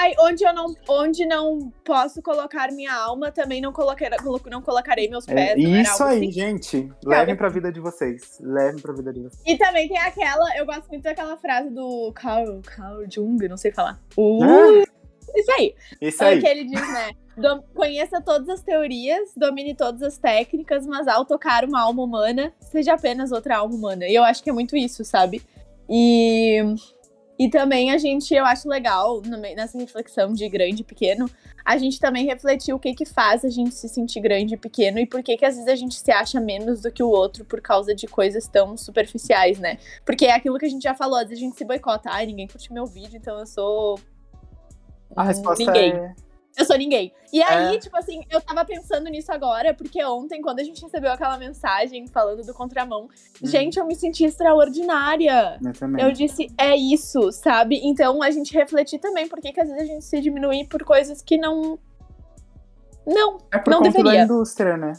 Ai, 0.00 0.14
onde 0.20 0.44
eu 0.44 0.54
não, 0.54 0.72
onde 0.88 1.26
não 1.26 1.72
posso 1.84 2.22
colocar 2.22 2.70
minha 2.70 2.94
alma, 2.94 3.32
também 3.32 3.60
não, 3.60 3.72
coloquei, 3.72 4.08
não 4.48 4.62
colocarei 4.62 5.08
meus 5.08 5.26
é, 5.26 5.34
pés. 5.34 5.56
É, 5.56 5.82
isso 5.82 6.04
aí, 6.04 6.18
assim. 6.18 6.30
gente. 6.30 6.92
Levem 7.04 7.34
pra 7.34 7.48
vida 7.48 7.72
de 7.72 7.80
vocês. 7.80 8.38
Levem 8.40 8.80
pra 8.80 8.94
vida 8.94 9.12
de 9.12 9.22
vocês. 9.22 9.42
E 9.44 9.58
também 9.58 9.88
tem 9.88 9.98
aquela, 9.98 10.56
eu 10.56 10.64
gosto 10.64 10.86
muito 10.86 11.02
daquela 11.02 11.36
frase 11.36 11.70
do 11.70 12.12
Carl, 12.12 12.60
Carl 12.62 13.04
Jung, 13.10 13.48
não 13.48 13.56
sei 13.56 13.72
falar. 13.72 14.00
Uh, 14.16 14.44
ah, 14.44 14.84
isso 15.34 15.50
aí. 15.58 15.74
Isso 16.00 16.22
aí. 16.22 16.40
Que 16.40 16.46
ele 16.46 16.64
diz, 16.66 16.80
né? 16.80 17.10
Conheça 17.74 18.20
todas 18.20 18.48
as 18.48 18.62
teorias, 18.62 19.32
domine 19.36 19.74
todas 19.74 20.00
as 20.02 20.16
técnicas, 20.16 20.86
mas 20.86 21.08
ao 21.08 21.24
tocar 21.24 21.64
uma 21.64 21.80
alma 21.80 22.04
humana, 22.04 22.52
seja 22.60 22.94
apenas 22.94 23.32
outra 23.32 23.56
alma 23.56 23.74
humana. 23.74 24.06
E 24.06 24.14
eu 24.14 24.22
acho 24.22 24.44
que 24.44 24.50
é 24.50 24.52
muito 24.52 24.76
isso, 24.76 25.04
sabe? 25.04 25.42
E 25.90 26.62
e 27.38 27.48
também 27.48 27.92
a 27.92 27.98
gente, 27.98 28.34
eu 28.34 28.44
acho 28.44 28.68
legal, 28.68 29.22
nessa 29.22 29.78
reflexão 29.78 30.32
de 30.32 30.48
grande 30.48 30.82
e 30.82 30.84
pequeno, 30.84 31.30
a 31.64 31.78
gente 31.78 32.00
também 32.00 32.26
refletir 32.26 32.74
o 32.74 32.78
que 32.78 32.94
que 32.94 33.04
faz 33.04 33.44
a 33.44 33.48
gente 33.48 33.74
se 33.74 33.88
sentir 33.88 34.20
grande 34.20 34.54
e 34.54 34.56
pequeno 34.56 34.98
e 34.98 35.06
por 35.06 35.22
que 35.22 35.36
que 35.36 35.44
às 35.44 35.54
vezes 35.54 35.68
a 35.68 35.76
gente 35.76 35.94
se 35.94 36.10
acha 36.10 36.40
menos 36.40 36.82
do 36.82 36.90
que 36.90 37.02
o 37.02 37.08
outro 37.08 37.44
por 37.44 37.60
causa 37.60 37.94
de 37.94 38.06
coisas 38.06 38.48
tão 38.48 38.76
superficiais, 38.76 39.58
né? 39.58 39.78
Porque 40.04 40.26
é 40.26 40.32
aquilo 40.32 40.58
que 40.58 40.66
a 40.66 40.68
gente 40.68 40.82
já 40.82 40.94
falou, 40.94 41.16
às 41.16 41.28
vezes 41.28 41.42
a 41.42 41.46
gente 41.46 41.56
se 41.56 41.64
boicota, 41.64 42.10
ai, 42.10 42.26
ninguém 42.26 42.48
curte 42.48 42.72
meu 42.72 42.86
vídeo, 42.86 43.16
então 43.16 43.38
eu 43.38 43.46
sou. 43.46 44.00
A 45.14 45.22
resposta 45.22 45.64
ninguém. 45.64 45.92
é 45.92 46.27
eu 46.56 46.64
sou 46.64 46.76
ninguém. 46.76 47.12
E 47.32 47.42
aí, 47.42 47.76
é. 47.76 47.78
tipo 47.78 47.96
assim, 47.96 48.24
eu 48.30 48.40
tava 48.40 48.64
pensando 48.64 49.08
nisso 49.08 49.30
agora, 49.30 49.74
porque 49.74 50.02
ontem, 50.04 50.40
quando 50.40 50.60
a 50.60 50.64
gente 50.64 50.82
recebeu 50.82 51.12
aquela 51.12 51.36
mensagem 51.36 52.06
falando 52.06 52.44
do 52.44 52.52
contramão, 52.54 53.04
hum. 53.04 53.46
gente, 53.46 53.78
eu 53.78 53.86
me 53.86 53.94
senti 53.94 54.24
extraordinária. 54.24 55.58
Eu 55.64 55.72
também. 55.72 56.04
Eu 56.04 56.12
disse, 56.12 56.48
é 56.58 56.76
isso, 56.76 57.30
sabe? 57.32 57.80
Então 57.84 58.22
a 58.22 58.30
gente 58.30 58.52
refletir 58.54 58.98
também 58.98 59.28
por 59.28 59.40
que, 59.40 59.48
às 59.48 59.68
vezes 59.68 59.82
a 59.82 59.86
gente 59.86 60.04
se 60.04 60.20
diminui 60.20 60.64
por 60.64 60.82
coisas 60.84 61.22
que 61.22 61.36
não. 61.36 61.78
Não, 63.06 63.38
é 63.52 63.58
por 63.58 63.70
não 63.70 63.78
conta 63.78 63.90
deveria. 63.90 64.18
da 64.18 64.24
indústria, 64.24 64.76
né? 64.76 64.92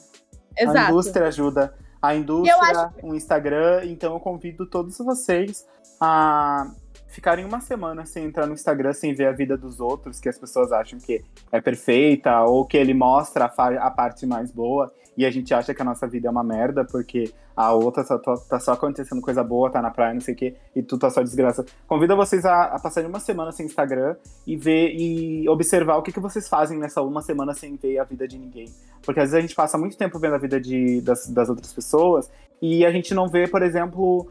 Exato. 0.58 0.78
A 0.78 0.90
indústria 0.90 1.28
ajuda. 1.28 1.76
A 2.02 2.16
indústria, 2.16 2.56
acho... 2.56 2.92
o 3.04 3.14
Instagram, 3.14 3.82
então 3.84 4.14
eu 4.14 4.20
convido 4.20 4.66
todos 4.66 4.98
vocês 4.98 5.68
a 6.00 6.72
ficarem 7.10 7.44
uma 7.44 7.60
semana 7.60 8.06
sem 8.06 8.26
entrar 8.26 8.48
no 8.48 8.54
Instagram, 8.54 8.94
sem 8.94 9.14
ver 9.14 9.28
a 9.28 9.32
vida 9.32 9.58
dos 9.58 9.80
outros, 9.80 10.20
que 10.20 10.30
as 10.30 10.38
pessoas 10.38 10.72
acham 10.72 11.00
que 11.00 11.24
é 11.52 11.60
perfeita, 11.60 12.42
ou 12.44 12.66
que 12.66 12.78
ele 12.78 12.94
mostra 12.94 13.46
a, 13.46 13.68
a 13.88 13.92
parte 13.92 14.26
mais 14.26 14.52
boa, 14.52 14.92
e 15.18 15.26
a 15.26 15.32
gente 15.32 15.54
acha 15.54 15.74
que 15.74 15.82
a 15.82 15.86
nossa 15.86 16.08
vida 16.08 16.28
é 16.28 16.32
uma 16.32 16.44
merda, 16.44 16.86
porque 16.86 17.34
a 17.60 17.74
outra 17.74 18.06
tá, 18.06 18.18
tá, 18.18 18.58
só 18.58 18.72
acontecendo 18.72 19.22
coisa 19.22 19.44
boa, 19.44 19.70
tá 19.70 19.82
na 19.82 19.92
praia, 19.92 20.14
não 20.14 20.22
sei 20.22 20.34
o 20.34 20.38
quê, 20.38 20.56
e 20.74 20.82
tu 20.82 20.98
tá 20.98 21.10
só 21.10 21.22
desgraça. 21.22 21.66
Convido 21.86 22.16
vocês 22.16 22.46
a, 22.46 22.64
a 22.64 22.80
passarem 22.80 23.10
uma 23.10 23.20
semana 23.20 23.52
sem 23.52 23.66
Instagram 23.66 24.16
e 24.48 24.56
ver 24.56 24.94
e 24.96 25.50
observar 25.50 25.98
o 25.98 26.02
que, 26.02 26.14
que 26.14 26.22
vocês 26.22 26.48
fazem 26.48 26.80
nessa 26.80 27.02
uma 27.02 27.22
semana 27.22 27.54
sem 27.54 27.76
ver 27.76 28.00
a 28.00 28.06
vida 28.06 28.26
de 28.26 28.38
ninguém. 28.38 28.68
Porque 29.04 29.20
às 29.20 29.32
vezes 29.32 29.36
a 29.36 29.42
gente 29.42 29.56
passa 29.56 29.78
muito 29.78 29.98
tempo 29.98 30.18
vendo 30.20 30.36
a 30.36 30.38
vida 30.38 30.58
de, 30.58 31.02
das, 31.02 31.28
das 31.28 31.50
outras 31.50 31.74
pessoas 31.74 32.32
e 32.62 32.86
a 32.86 32.92
gente 32.92 33.14
não 33.14 33.28
vê, 33.28 33.46
por 33.46 33.62
exemplo, 33.62 34.26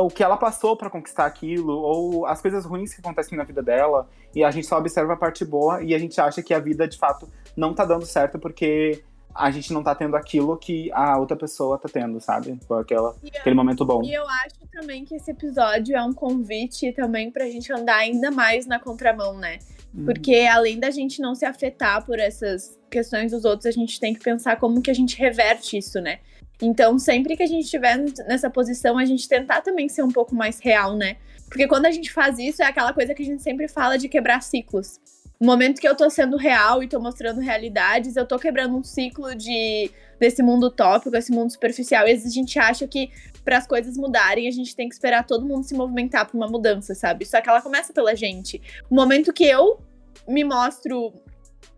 o 0.00 0.08
que 0.08 0.22
ela 0.22 0.36
passou 0.36 0.76
para 0.76 0.88
conquistar 0.88 1.26
aquilo, 1.26 1.72
ou 1.72 2.26
as 2.26 2.40
coisas 2.40 2.64
ruins 2.64 2.94
que 2.94 3.00
acontecem 3.00 3.36
na 3.36 3.44
vida 3.44 3.62
dela, 3.62 4.08
e 4.34 4.42
a 4.42 4.50
gente 4.50 4.66
só 4.66 4.78
observa 4.78 5.14
a 5.14 5.16
parte 5.16 5.44
boa 5.44 5.82
e 5.82 5.94
a 5.94 5.98
gente 5.98 6.20
acha 6.20 6.42
que 6.42 6.54
a 6.54 6.58
vida 6.58 6.86
de 6.86 6.98
fato 6.98 7.28
não 7.56 7.74
tá 7.74 7.84
dando 7.84 8.06
certo 8.06 8.38
porque 8.38 9.02
a 9.34 9.50
gente 9.50 9.72
não 9.72 9.82
tá 9.82 9.94
tendo 9.94 10.16
aquilo 10.16 10.56
que 10.56 10.90
a 10.92 11.18
outra 11.18 11.36
pessoa 11.36 11.78
tá 11.78 11.88
tendo, 11.92 12.18
sabe? 12.20 12.58
Foi 12.66 12.80
aquela, 12.80 13.14
aquele 13.38 13.54
momento 13.54 13.84
bom. 13.84 14.02
E 14.02 14.14
eu 14.14 14.26
acho 14.26 14.56
também 14.72 15.04
que 15.04 15.14
esse 15.14 15.30
episódio 15.30 15.94
é 15.94 16.02
um 16.02 16.12
convite 16.12 16.92
também 16.92 17.30
pra 17.30 17.44
gente 17.46 17.70
andar 17.72 17.96
ainda 17.96 18.30
mais 18.30 18.66
na 18.66 18.78
contramão, 18.78 19.36
né? 19.36 19.58
Uhum. 19.94 20.06
Porque 20.06 20.46
além 20.50 20.80
da 20.80 20.90
gente 20.90 21.20
não 21.20 21.34
se 21.34 21.44
afetar 21.44 22.04
por 22.04 22.18
essas 22.18 22.78
questões 22.90 23.32
dos 23.32 23.44
outros, 23.44 23.66
a 23.66 23.70
gente 23.70 24.00
tem 24.00 24.14
que 24.14 24.20
pensar 24.20 24.56
como 24.58 24.80
que 24.80 24.90
a 24.90 24.94
gente 24.94 25.18
reverte 25.18 25.76
isso, 25.76 26.00
né? 26.00 26.20
Então, 26.60 26.98
sempre 26.98 27.36
que 27.36 27.42
a 27.42 27.46
gente 27.46 27.64
estiver 27.64 27.98
nessa 28.26 28.48
posição, 28.48 28.96
a 28.96 29.04
gente 29.04 29.28
tentar 29.28 29.60
também 29.60 29.88
ser 29.88 30.02
um 30.02 30.10
pouco 30.10 30.34
mais 30.34 30.58
real, 30.58 30.96
né? 30.96 31.16
Porque 31.48 31.66
quando 31.66 31.86
a 31.86 31.90
gente 31.90 32.12
faz 32.12 32.38
isso, 32.38 32.62
é 32.62 32.66
aquela 32.66 32.92
coisa 32.92 33.14
que 33.14 33.22
a 33.22 33.26
gente 33.26 33.42
sempre 33.42 33.68
fala 33.68 33.96
de 33.96 34.08
quebrar 34.08 34.42
ciclos. 34.42 34.98
No 35.38 35.46
momento 35.46 35.80
que 35.80 35.86
eu 35.86 35.94
tô 35.94 36.08
sendo 36.08 36.36
real 36.38 36.82
e 36.82 36.88
tô 36.88 36.98
mostrando 36.98 37.40
realidades, 37.40 38.16
eu 38.16 38.26
tô 38.26 38.38
quebrando 38.38 38.74
um 38.74 38.82
ciclo 38.82 39.34
de 39.34 39.90
desse 40.18 40.42
mundo 40.42 40.68
utópico, 40.68 41.14
esse 41.14 41.30
mundo 41.30 41.52
superficial. 41.52 42.08
E 42.08 42.12
às 42.12 42.22
vezes 42.22 42.32
a 42.32 42.34
gente 42.34 42.58
acha 42.58 42.88
que 42.88 43.10
para 43.44 43.58
as 43.58 43.66
coisas 43.66 43.98
mudarem, 43.98 44.48
a 44.48 44.50
gente 44.50 44.74
tem 44.74 44.88
que 44.88 44.94
esperar 44.94 45.26
todo 45.26 45.44
mundo 45.44 45.64
se 45.64 45.74
movimentar 45.74 46.26
para 46.26 46.36
uma 46.36 46.48
mudança, 46.48 46.94
sabe? 46.94 47.26
Só 47.26 47.40
que 47.42 47.50
ela 47.50 47.60
começa 47.60 47.92
pela 47.92 48.16
gente. 48.16 48.60
O 48.90 48.94
momento 48.94 49.30
que 49.32 49.44
eu 49.44 49.78
me 50.26 50.42
mostro 50.42 51.12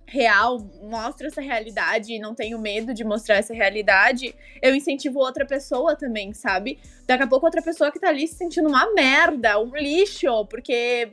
real, 0.08 0.58
mostro 0.82 1.26
essa 1.26 1.40
realidade 1.40 2.14
e 2.14 2.18
não 2.18 2.34
tenho 2.34 2.58
medo 2.58 2.94
de 2.94 3.04
mostrar 3.04 3.36
essa 3.36 3.52
realidade, 3.52 4.34
eu 4.62 4.74
incentivo 4.74 5.18
outra 5.18 5.46
pessoa 5.46 5.94
também, 5.94 6.32
sabe? 6.32 6.78
Daqui 7.06 7.24
a 7.24 7.26
pouco 7.26 7.44
outra 7.44 7.60
pessoa 7.60 7.92
que 7.92 8.00
tá 8.00 8.08
ali 8.08 8.26
se 8.26 8.34
sentindo 8.34 8.68
uma 8.68 8.92
merda, 8.94 9.60
um 9.60 9.76
lixo, 9.76 10.46
porque 10.46 11.12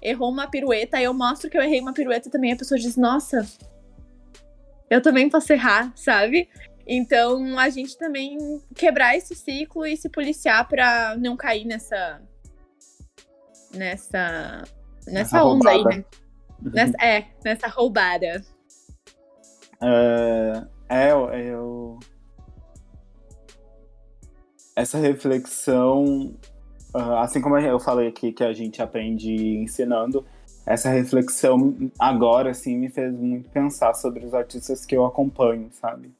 errou 0.00 0.30
uma 0.30 0.48
pirueta, 0.48 1.02
eu 1.02 1.12
mostro 1.12 1.50
que 1.50 1.58
eu 1.58 1.62
errei 1.62 1.80
uma 1.80 1.92
pirueta 1.92 2.30
também, 2.30 2.52
a 2.52 2.56
pessoa 2.56 2.78
diz, 2.78 2.96
nossa, 2.96 3.44
eu 4.88 5.02
também 5.02 5.28
posso 5.28 5.52
errar, 5.52 5.92
sabe? 5.96 6.48
Então, 6.86 7.58
a 7.58 7.68
gente 7.68 7.98
também 7.98 8.38
quebrar 8.74 9.16
esse 9.16 9.34
ciclo 9.34 9.84
e 9.84 9.96
se 9.96 10.08
policiar 10.08 10.66
para 10.68 11.16
não 11.18 11.36
cair 11.36 11.66
nessa 11.66 12.22
nessa 13.74 14.62
nessa 15.06 15.44
onda 15.44 15.70
aí, 15.70 15.84
né? 15.84 16.04
Nessa, 16.60 16.96
é, 17.00 17.26
nessa 17.44 17.68
roubada. 17.68 18.44
Uh, 19.80 20.66
é, 20.88 21.10
eu. 21.50 21.98
Essa 24.74 24.98
reflexão, 24.98 26.34
uh, 26.94 27.16
assim 27.18 27.40
como 27.40 27.58
eu 27.58 27.80
falei 27.80 28.08
aqui 28.08 28.32
que 28.32 28.44
a 28.44 28.52
gente 28.52 28.80
aprende 28.80 29.32
ensinando, 29.58 30.24
essa 30.68 30.90
reflexão 30.90 31.90
agora, 31.98 32.50
assim, 32.50 32.76
me 32.76 32.90
fez 32.90 33.12
muito 33.14 33.48
pensar 33.50 33.94
sobre 33.94 34.24
os 34.24 34.34
artistas 34.34 34.84
que 34.84 34.96
eu 34.96 35.04
acompanho, 35.04 35.68
sabe? 35.72 36.12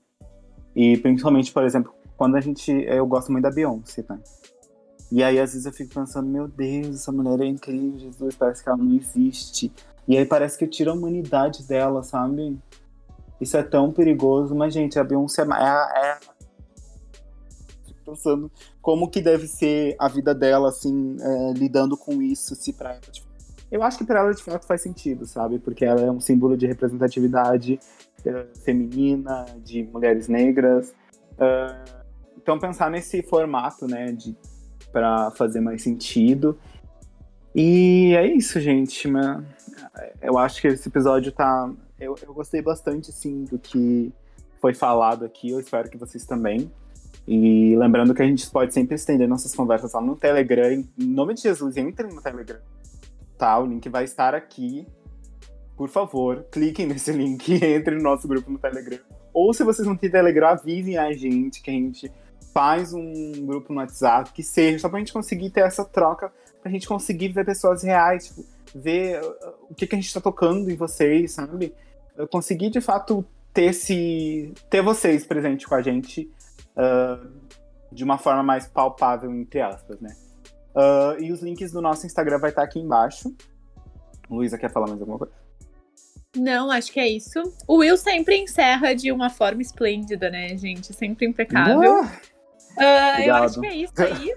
E 0.74 0.96
principalmente, 0.96 1.52
por 1.52 1.64
exemplo, 1.64 1.92
quando 2.16 2.36
a 2.36 2.40
gente. 2.40 2.72
Eu 2.72 3.06
gosto 3.06 3.30
muito 3.30 3.44
da 3.44 3.50
Beyoncé, 3.50 4.02
tá? 4.02 4.18
E 5.10 5.22
aí, 5.22 5.38
às 5.38 5.52
vezes, 5.52 5.66
eu 5.66 5.72
fico 5.72 5.94
pensando, 5.94 6.28
meu 6.28 6.48
Deus, 6.48 6.94
essa 6.94 7.12
mulher 7.12 7.40
é 7.40 7.46
incrível, 7.46 7.98
Jesus, 7.98 8.34
parece 8.36 8.62
que 8.62 8.68
ela 8.68 8.78
não 8.78 8.94
existe. 8.94 9.72
E 10.08 10.16
aí 10.16 10.24
parece 10.24 10.58
que 10.58 10.66
tira 10.66 10.90
a 10.90 10.94
humanidade 10.94 11.68
dela, 11.68 12.02
sabe? 12.02 12.58
Isso 13.40 13.56
é 13.56 13.62
tão 13.62 13.92
perigoso, 13.92 14.54
mas, 14.54 14.72
gente, 14.72 14.98
a 14.98 15.04
Beyoncé 15.04 15.42
é. 15.42 15.46
é... 15.46 16.12
é 16.12 16.18
pensando 18.04 18.50
como 18.80 19.10
que 19.10 19.20
deve 19.20 19.46
ser 19.46 19.94
a 19.98 20.08
vida 20.08 20.34
dela, 20.34 20.70
assim, 20.70 21.16
é, 21.20 21.52
lidando 21.52 21.94
com 21.94 22.22
isso, 22.22 22.54
se 22.54 22.72
pra 22.72 22.92
ela. 22.92 23.00
Tipo, 23.00 23.28
eu 23.70 23.82
acho 23.82 23.98
que 23.98 24.04
para 24.04 24.20
ela 24.20 24.32
de 24.32 24.42
fato 24.42 24.66
faz 24.66 24.80
sentido, 24.80 25.26
sabe? 25.26 25.58
Porque 25.58 25.84
ela 25.84 26.00
é 26.00 26.10
um 26.10 26.20
símbolo 26.20 26.56
de 26.56 26.66
representatividade 26.66 27.78
uh, 28.24 28.58
feminina, 28.60 29.44
de 29.62 29.82
mulheres 29.82 30.26
negras. 30.26 30.94
Uh, 31.34 32.08
então 32.36 32.58
pensar 32.58 32.90
nesse 32.90 33.22
formato, 33.22 33.86
né, 33.86 34.06
de 34.06 34.34
para 34.90 35.30
fazer 35.32 35.60
mais 35.60 35.82
sentido. 35.82 36.58
E 37.54 38.14
é 38.16 38.26
isso, 38.26 38.58
gente. 38.58 39.06
Né? 39.06 39.44
Eu 40.22 40.38
acho 40.38 40.60
que 40.60 40.68
esse 40.68 40.88
episódio 40.88 41.32
tá. 41.32 41.70
Eu, 41.98 42.14
eu 42.22 42.32
gostei 42.32 42.62
bastante, 42.62 43.12
sim, 43.12 43.44
do 43.44 43.58
que 43.58 44.12
foi 44.60 44.74
falado 44.74 45.24
aqui. 45.24 45.50
Eu 45.50 45.60
espero 45.60 45.88
que 45.90 45.96
vocês 45.96 46.24
também. 46.24 46.70
E 47.26 47.76
lembrando 47.76 48.14
que 48.14 48.22
a 48.22 48.26
gente 48.26 48.48
pode 48.50 48.72
sempre 48.72 48.94
estender 48.94 49.28
nossas 49.28 49.54
conversas 49.54 49.92
lá 49.92 50.00
no 50.00 50.16
Telegram. 50.16 50.70
Em 50.70 51.04
nome 51.04 51.34
de 51.34 51.42
Jesus, 51.42 51.76
entrem 51.76 52.12
no 52.12 52.22
Telegram. 52.22 52.58
Tá? 53.36 53.58
O 53.58 53.66
link 53.66 53.88
vai 53.88 54.04
estar 54.04 54.34
aqui. 54.34 54.86
Por 55.76 55.88
favor, 55.88 56.46
cliquem 56.50 56.86
nesse 56.86 57.12
link 57.12 57.48
e 57.48 57.76
entrem 57.76 57.98
no 57.98 58.02
nosso 58.02 58.26
grupo 58.26 58.50
no 58.50 58.58
Telegram. 58.58 58.98
Ou 59.32 59.52
se 59.52 59.62
vocês 59.62 59.86
não 59.86 59.96
têm 59.96 60.10
Telegram, 60.10 60.48
avisem 60.48 60.96
a 60.96 61.12
gente 61.12 61.62
que 61.62 61.70
a 61.70 61.74
gente 61.74 62.10
faz 62.52 62.92
um 62.92 63.46
grupo 63.46 63.72
no 63.72 63.78
WhatsApp, 63.78 64.32
que 64.32 64.42
seja, 64.42 64.78
só 64.78 64.88
pra 64.88 64.98
gente 64.98 65.12
conseguir 65.12 65.50
ter 65.50 65.60
essa 65.60 65.84
troca, 65.84 66.32
pra 66.68 66.70
gente 66.70 66.86
conseguir 66.86 67.28
ver 67.28 67.44
pessoas 67.44 67.82
reais, 67.82 68.28
tipo, 68.28 68.44
ver 68.74 69.22
uh, 69.22 69.54
o 69.70 69.74
que, 69.74 69.86
que 69.86 69.94
a 69.94 69.98
gente 69.98 70.12
tá 70.12 70.20
tocando 70.20 70.70
em 70.70 70.76
vocês, 70.76 71.32
sabe? 71.32 71.74
Eu 72.16 72.28
consegui, 72.28 72.68
de 72.68 72.80
fato, 72.80 73.24
ter 73.52 73.70
esse. 73.70 74.52
ter 74.68 74.82
vocês 74.82 75.26
presentes 75.26 75.66
com 75.66 75.74
a 75.74 75.82
gente 75.82 76.30
uh, 76.76 77.28
de 77.90 78.04
uma 78.04 78.18
forma 78.18 78.42
mais 78.42 78.66
palpável, 78.66 79.32
entre 79.32 79.60
aspas, 79.60 79.98
né? 80.00 80.14
Uh, 80.74 81.22
e 81.22 81.32
os 81.32 81.40
links 81.40 81.72
do 81.72 81.80
nosso 81.80 82.06
Instagram 82.06 82.38
vai 82.38 82.50
estar 82.50 82.62
aqui 82.62 82.78
embaixo. 82.78 83.34
Luísa, 84.30 84.58
quer 84.58 84.70
falar 84.70 84.86
mais 84.86 85.00
alguma 85.00 85.18
coisa? 85.18 85.32
Não, 86.36 86.70
acho 86.70 86.92
que 86.92 87.00
é 87.00 87.08
isso. 87.08 87.40
O 87.66 87.78
Will 87.78 87.96
sempre 87.96 88.36
encerra 88.36 88.94
de 88.94 89.10
uma 89.10 89.30
forma 89.30 89.62
esplêndida, 89.62 90.28
né, 90.30 90.54
gente? 90.56 90.92
Sempre 90.92 91.26
impecável. 91.26 92.02
Uh, 92.02 93.22
eu 93.24 93.34
acho 93.34 93.60
que 93.60 93.66
é 93.66 93.74
isso 93.74 93.94
aí. 93.96 94.34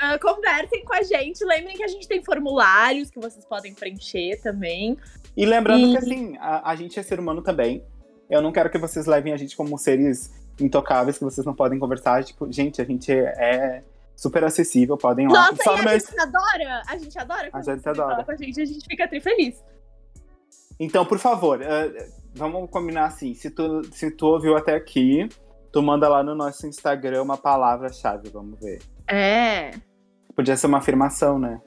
Uh, 0.00 0.18
conversem 0.20 0.84
com 0.84 0.94
a 0.94 1.02
gente. 1.02 1.44
Lembrem 1.44 1.76
que 1.76 1.82
a 1.82 1.88
gente 1.88 2.06
tem 2.06 2.22
formulários 2.22 3.10
que 3.10 3.18
vocês 3.18 3.44
podem 3.44 3.74
preencher 3.74 4.40
também. 4.40 4.96
E 5.36 5.44
lembrando 5.44 5.88
e... 5.88 5.90
que, 5.90 5.98
assim, 5.98 6.36
a, 6.38 6.70
a, 6.70 6.76
gente 6.76 6.98
é 7.00 7.02
ser 7.02 7.18
humano 7.18 7.42
também. 7.42 7.84
Eu 8.30 8.40
não 8.40 8.52
quero 8.52 8.70
que 8.70 8.78
vocês 8.78 9.06
levem 9.06 9.32
a 9.32 9.36
gente 9.36 9.56
como 9.56 9.76
seres 9.76 10.32
intocáveis 10.60 11.18
que 11.18 11.24
vocês 11.24 11.44
não 11.44 11.54
podem 11.54 11.78
conversar. 11.80 12.22
Tipo, 12.22 12.50
gente, 12.52 12.80
a 12.80 12.84
gente 12.84 13.10
é, 13.10 13.24
é 13.38 13.84
super 14.14 14.44
acessível, 14.44 14.96
podem 14.96 15.26
ir 15.26 15.32
lá. 15.32 15.50
Nossa, 15.50 15.62
Só 15.64 15.76
e 15.76 15.88
a 15.88 15.98
gente 15.98 16.20
adora! 16.20 16.82
A 16.86 16.96
gente 16.96 17.18
adora 17.18 17.50
a 17.52 17.62
gente 17.62 17.88
adora. 17.88 18.24
com 18.24 18.32
a 18.32 18.36
gente, 18.36 18.60
a 18.60 18.64
gente 18.64 18.86
fica 18.86 19.08
tri 19.08 19.20
feliz. 19.20 19.64
Então, 20.78 21.04
por 21.04 21.18
favor, 21.18 21.60
uh, 21.60 22.12
vamos 22.34 22.70
combinar 22.70 23.06
assim. 23.06 23.34
Se 23.34 23.50
tu, 23.50 23.82
se 23.92 24.12
tu 24.12 24.26
ouviu 24.26 24.56
até 24.56 24.76
aqui, 24.76 25.28
tu 25.72 25.82
manda 25.82 26.08
lá 26.08 26.22
no 26.22 26.36
nosso 26.36 26.68
Instagram 26.68 27.22
uma 27.22 27.36
palavra-chave, 27.36 28.28
vamos 28.30 28.60
ver. 28.60 28.80
É. 29.08 29.72
Podia 30.38 30.56
ser 30.56 30.68
uma 30.68 30.78
afirmação, 30.78 31.36
né? 31.36 31.60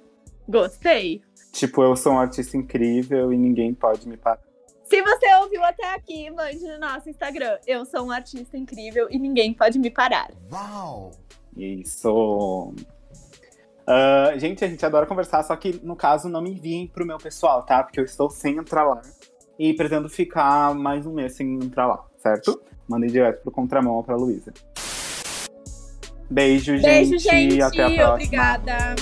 Gostei. 0.48 1.22
Tipo, 1.52 1.84
eu 1.84 1.94
sou 1.94 2.14
um 2.14 2.20
artista 2.20 2.56
incrível 2.56 3.34
e 3.34 3.38
ninguém 3.38 3.74
pode 3.74 4.08
me 4.08 4.16
parar. 4.16 4.40
Se 4.86 5.02
você 5.02 5.36
ouviu 5.42 5.62
até 5.62 5.94
aqui, 5.94 6.32
mande 6.32 6.66
no 6.66 6.80
nosso 6.80 7.10
Instagram. 7.10 7.60
Eu 7.68 7.84
sou 7.84 8.06
um 8.06 8.12
artista 8.12 8.58
incrível 8.58 9.10
e 9.12 9.20
ninguém 9.20 9.54
pode 9.54 9.78
me 9.78 9.90
parar. 9.90 10.32
Uau! 10.50 11.12
Isso! 11.58 12.74
Uh, 13.82 14.40
gente, 14.40 14.64
a 14.64 14.70
gente 14.70 14.86
adora 14.86 15.06
conversar, 15.06 15.44
só 15.44 15.54
que 15.58 15.78
no 15.84 15.98
caso 15.98 16.30
não 16.30 16.42
me 16.42 16.52
enviem 16.52 16.88
pro 16.88 17.06
meu 17.06 17.18
pessoal, 17.18 17.64
tá? 17.64 17.84
Porque 17.84 18.00
eu 18.00 18.06
estou 18.06 18.30
sem 18.30 18.56
entrar 18.56 18.86
lá. 18.86 19.02
E 19.60 19.74
pretendo 19.74 20.08
ficar 20.08 20.74
mais 20.74 21.06
um 21.06 21.12
mês 21.12 21.36
sem 21.36 21.56
entrar 21.56 21.88
lá, 21.88 22.06
certo? 22.20 22.62
Mandei 22.88 23.10
direto 23.10 23.42
pro 23.42 23.52
contramão 23.52 24.02
pra 24.02 24.16
Luísa. 24.16 24.54
Beijo, 26.32 26.78
gente. 26.78 26.84
Beijo, 26.84 27.20
gente. 27.20 27.62
Até 27.62 27.84
a 27.84 27.90
próxima. 27.90 28.14
Obrigada. 28.14 28.96